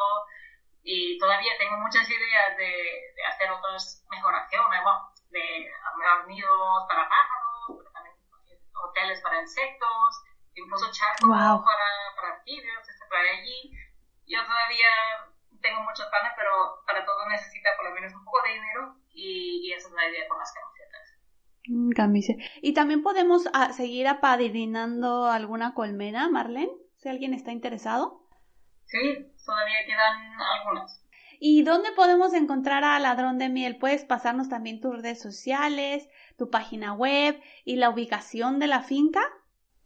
y 0.82 1.18
todavía 1.18 1.56
tengo 1.58 1.78
muchas 1.78 2.08
ideas 2.08 2.56
de, 2.58 2.72
de 3.16 3.24
hacer 3.24 3.50
otras 3.50 4.04
mejoraciones, 4.10 4.82
bueno, 4.82 5.10
de 5.30 5.72
armar 5.82 6.26
nidos 6.28 6.84
para 6.88 7.08
pájaros, 7.08 7.92
también 7.92 8.14
hoteles 8.84 9.20
para 9.22 9.40
insectos, 9.40 10.24
incluso 10.54 10.92
charcos 10.92 11.28
wow. 11.28 11.64
para, 11.64 11.88
para 12.16 12.36
anfibios, 12.36 12.88
etc. 12.88 13.12
allí. 13.32 13.72
Yo 14.26 14.44
todavía 14.44 14.88
tengo 15.62 15.80
muchos 15.80 16.06
planes, 16.06 16.32
pero 16.36 16.84
para 16.86 17.04
todo 17.04 17.26
necesita 17.28 17.70
por 17.76 17.86
lo 17.86 17.94
menos 17.94 18.12
un 18.12 18.24
poco 18.24 18.42
de 18.42 18.52
dinero 18.52 18.96
y, 19.08 19.60
y 19.64 19.72
esa 19.72 19.88
es 19.88 19.94
la 19.94 20.08
idea 20.08 20.28
con 20.28 20.38
las 20.38 20.52
camisetas. 20.52 21.14
Mm, 21.16 21.53
camiseta. 21.94 22.42
¿Y 22.60 22.74
también 22.74 23.02
podemos 23.02 23.48
a, 23.52 23.72
seguir 23.72 24.06
apadrinando 24.08 25.26
alguna 25.26 25.74
colmena, 25.74 26.28
Marlene? 26.28 26.72
Si 26.96 27.08
alguien 27.08 27.34
está 27.34 27.52
interesado. 27.52 28.22
Sí, 28.86 29.32
todavía 29.44 29.86
quedan 29.86 30.40
algunas. 30.40 31.00
¿Y 31.40 31.62
dónde 31.62 31.92
podemos 31.92 32.32
encontrar 32.32 32.84
a 32.84 32.98
Ladrón 32.98 33.38
de 33.38 33.48
Miel? 33.48 33.76
¿Puedes 33.78 34.04
pasarnos 34.04 34.48
también 34.48 34.80
tus 34.80 34.94
redes 34.94 35.20
sociales, 35.20 36.08
tu 36.38 36.48
página 36.48 36.94
web 36.94 37.40
y 37.64 37.76
la 37.76 37.90
ubicación 37.90 38.58
de 38.58 38.66
la 38.66 38.82
finca? 38.82 39.20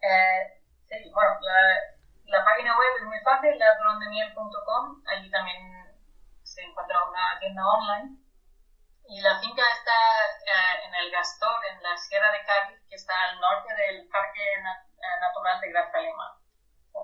Eh, 0.00 0.60
sí, 0.88 1.10
bueno, 1.12 1.30
la, 1.40 2.38
la, 2.38 2.44
página 2.44 2.78
web 2.78 2.88
es 3.00 3.06
muy 3.06 3.18
fácil, 3.24 3.58
ladrondemiel.com. 3.58 5.02
Allí 5.06 5.30
también 5.30 5.58
se 6.42 6.62
encuentra 6.62 6.96
una 7.08 7.40
tienda 7.40 7.62
online. 7.66 8.27
Y 9.08 9.20
la 9.22 9.40
finca 9.40 9.62
está 9.62 9.98
eh, 10.44 10.86
en 10.86 10.94
el 10.94 11.10
Gastor, 11.10 11.56
en 11.72 11.82
la 11.82 11.96
Sierra 11.96 12.30
de 12.30 12.44
Cádiz, 12.44 12.78
que 12.88 12.96
está 12.96 13.14
al 13.30 13.40
norte 13.40 13.74
del 13.74 14.06
Parque 14.08 14.44
Natural 15.20 15.60
de 15.60 15.70
Grazalema 15.70 16.38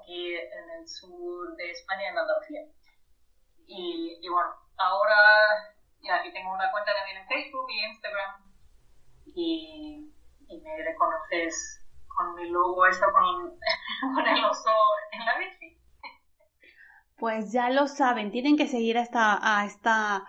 aquí 0.01 0.35
en 0.35 0.71
el 0.79 0.89
sur 0.89 1.57
de 1.57 1.71
España, 1.71 2.09
en 2.09 2.19
Andalucía. 2.19 2.61
Y, 3.67 4.29
bueno, 4.29 4.51
ahora 4.77 5.17
ya 6.03 6.17
aquí 6.17 6.33
tengo 6.33 6.53
una 6.53 6.71
cuenta 6.71 6.93
también 6.95 7.19
en 7.19 7.29
Facebook 7.29 7.67
y 7.71 7.85
Instagram 7.87 8.55
y, 9.35 10.11
me 10.63 10.85
reconoces 10.85 11.85
con 12.07 12.35
mi 12.37 12.49
logo 12.49 12.87
eso 12.87 13.05
con, 13.13 13.59
con 14.15 14.27
el 14.27 14.45
oso 14.45 14.71
en 15.13 15.25
la 15.25 15.39
bici. 15.39 15.79
Pues 17.17 17.53
ya 17.53 17.71
lo 17.71 17.89
saben, 17.89 18.31
tienen 18.31 18.57
que 18.57 18.69
seguir 18.69 18.97
esta, 18.97 19.39
a 19.43 19.65
esta, 19.65 20.25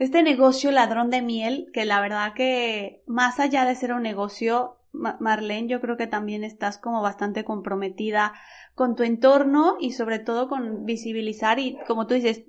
este 0.00 0.22
negocio 0.22 0.72
ladrón 0.72 1.10
de 1.10 1.20
miel, 1.20 1.70
que 1.74 1.84
la 1.84 2.00
verdad 2.00 2.32
que 2.32 3.02
más 3.06 3.38
allá 3.38 3.66
de 3.66 3.76
ser 3.76 3.92
un 3.92 4.02
negocio, 4.02 4.78
Marlene, 4.92 5.68
yo 5.68 5.80
creo 5.82 5.98
que 5.98 6.06
también 6.06 6.42
estás 6.42 6.78
como 6.78 7.02
bastante 7.02 7.44
comprometida 7.44 8.32
con 8.74 8.96
tu 8.96 9.02
entorno 9.02 9.76
y 9.78 9.92
sobre 9.92 10.18
todo 10.18 10.48
con 10.48 10.86
visibilizar 10.86 11.58
y 11.58 11.78
como 11.86 12.06
tú 12.06 12.14
dices, 12.14 12.44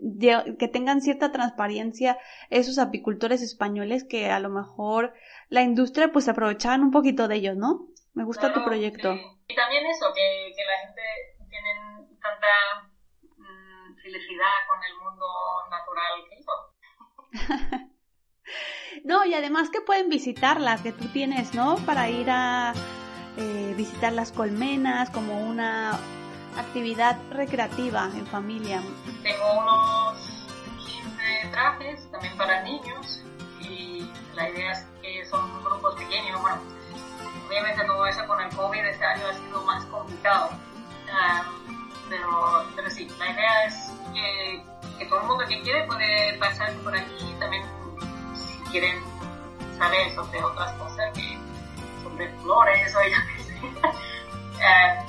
que 0.58 0.68
tengan 0.70 1.02
cierta 1.02 1.34
transparencia 1.34 2.18
esos 2.50 2.80
apicultores 2.80 3.42
españoles 3.42 4.06
que 4.06 4.32
a 4.32 4.40
lo 4.40 4.50
mejor 4.50 5.14
la 5.50 5.62
industria 5.62 6.14
pues 6.14 6.30
aprovechaban 6.30 6.82
un 6.82 6.92
poquito 6.92 7.28
de 7.28 7.36
ellos, 7.36 7.58
¿no? 7.58 7.90
Me 8.14 8.24
gusta 8.24 8.48
claro, 8.48 8.62
tu 8.62 8.66
proyecto. 8.66 9.14
Sí. 9.14 9.22
Y 9.50 9.56
también 9.56 9.86
eso, 9.88 10.06
que, 10.16 10.54
que, 10.56 10.64
la 10.64 10.88
gente 10.88 11.02
tiene 11.50 12.08
tanta 12.22 12.90
mmm, 13.38 13.96
felicidad 14.02 14.56
con 14.70 14.80
el 14.84 14.96
mundo 15.04 15.26
natural 15.70 16.24
que 16.30 16.40
hizo. 16.40 16.71
no, 19.04 19.26
y 19.26 19.34
además 19.34 19.70
que 19.70 19.82
pueden 19.82 20.10
visitarlas, 20.10 20.82
que 20.82 20.92
tú 20.92 21.08
tienes, 21.08 21.54
¿no? 21.54 21.78
Para 21.86 22.10
ir 22.10 22.30
a 22.30 22.74
eh, 23.38 23.74
visitar 23.78 24.14
las 24.14 24.32
colmenas 24.32 25.10
como 25.10 25.40
una 25.42 25.98
actividad 26.58 27.18
recreativa 27.32 28.10
en 28.16 28.26
familia. 28.28 28.82
Tengo 29.24 29.60
unos 29.60 30.48
15 30.86 31.50
trajes 31.52 32.12
también 32.12 32.36
para 32.38 32.62
niños 32.64 33.24
y 33.62 34.06
la 34.36 34.50
idea 34.50 34.72
es 34.72 34.86
que 35.02 35.26
son 35.26 35.64
grupos 35.64 35.96
pequeños. 35.96 36.42
Bueno, 36.42 36.62
obviamente 37.48 37.86
todo 37.86 38.06
eso 38.06 38.26
con 38.28 38.42
el 38.42 38.50
COVID 38.56 38.86
este 38.86 39.06
año 39.06 39.28
ha 39.28 39.34
sido 39.34 39.64
más 39.64 39.86
complicado. 39.86 40.50
Um, 41.12 41.62
pero, 42.10 42.66
pero 42.76 42.90
sí, 42.90 43.08
la 43.20 43.32
idea 43.32 43.66
es 43.66 43.92
que, 44.14 44.64
que 45.02 45.08
todo 45.08 45.22
el 45.22 45.28
mundo 45.28 45.44
que 45.48 45.62
quiere 45.62 45.84
puede 45.86 46.38
pasar 46.38 46.72
por 46.84 46.96
aquí 46.96 47.36
también 47.40 47.64
si 48.36 48.72
quieren 48.72 49.02
saber 49.78 50.14
sobre 50.14 50.44
otras 50.44 50.72
cosas 50.74 51.12
que 51.16 51.40
sobre 52.04 52.30
flores 52.40 52.96
o 52.96 53.00
ya 53.10 53.36
que 53.36 53.44
sé. 53.44 53.60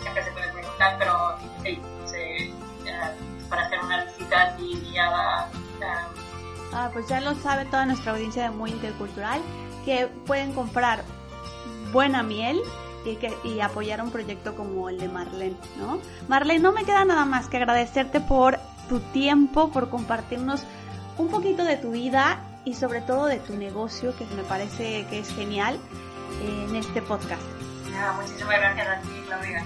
siempre 0.01 0.25
se 0.25 0.33
puede 0.33 0.49
preguntar, 0.53 0.97
pero 0.99 1.37
sí, 1.63 1.81
uh, 2.85 3.49
para 3.51 3.67
hacer 3.67 3.81
una 3.81 4.05
visita 4.05 4.57
guiada. 4.57 5.51
Uh, 5.53 6.75
ah, 6.75 6.91
pues 6.93 7.07
ya 7.09 7.21
lo 7.21 7.35
sabe 7.35 7.67
toda 7.67 7.85
nuestra 7.85 8.13
audiencia 8.13 8.45
de 8.45 8.51
Muy 8.51 8.71
Intercultural, 8.71 9.43
que 9.85 10.07
pueden 10.27 10.55
comprar 10.55 11.05
buena 11.93 12.23
miel 12.23 12.63
y, 13.05 13.17
que, 13.17 13.37
y 13.45 13.61
apoyar 13.61 14.01
un 14.01 14.11
proyecto 14.11 14.55
como 14.55 14.89
el 14.89 14.99
de 14.99 15.09
Marlene, 15.09 15.57
¿no? 15.77 15.99
Marlene, 16.29 16.61
no 16.61 16.73
me 16.73 16.85
queda 16.85 17.05
nada 17.05 17.27
más 17.27 17.49
que 17.49 17.59
agradecerte 17.59 18.21
por 18.21 18.59
tu 18.89 19.01
tiempo, 19.01 19.71
por 19.71 19.89
compartirnos 19.91 20.65
un 21.19 21.29
poquito 21.29 21.65
de 21.65 21.77
tu 21.77 21.93
vida 21.93 22.41
y 22.65 22.75
sobre 22.75 23.01
todo 23.01 23.27
de 23.27 23.39
tu 23.39 23.57
negocio, 23.57 24.17
que 24.17 24.25
me 24.37 24.43
parece 24.43 25.07
que 25.07 25.19
es 25.19 25.35
genial 25.35 25.79
en 26.43 26.77
este 26.77 27.03
podcast. 27.03 27.43
Nada, 27.91 28.13
muchísimas 28.15 28.59
gracias 28.59 28.89
a 28.89 29.01
ti, 29.01 29.09
Claudia. 29.27 29.65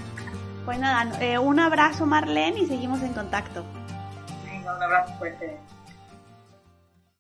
Pues 0.65 0.79
nada, 0.81 1.21
eh, 1.21 1.39
un 1.39 1.61
abrazo 1.61 2.07
Marlene 2.07 2.61
y 2.61 2.67
seguimos 2.67 3.01
en 3.03 3.13
contacto. 3.13 3.65
Venga, 4.45 4.75
un 4.75 4.83
abrazo 4.83 5.15
fuerte. 5.15 5.59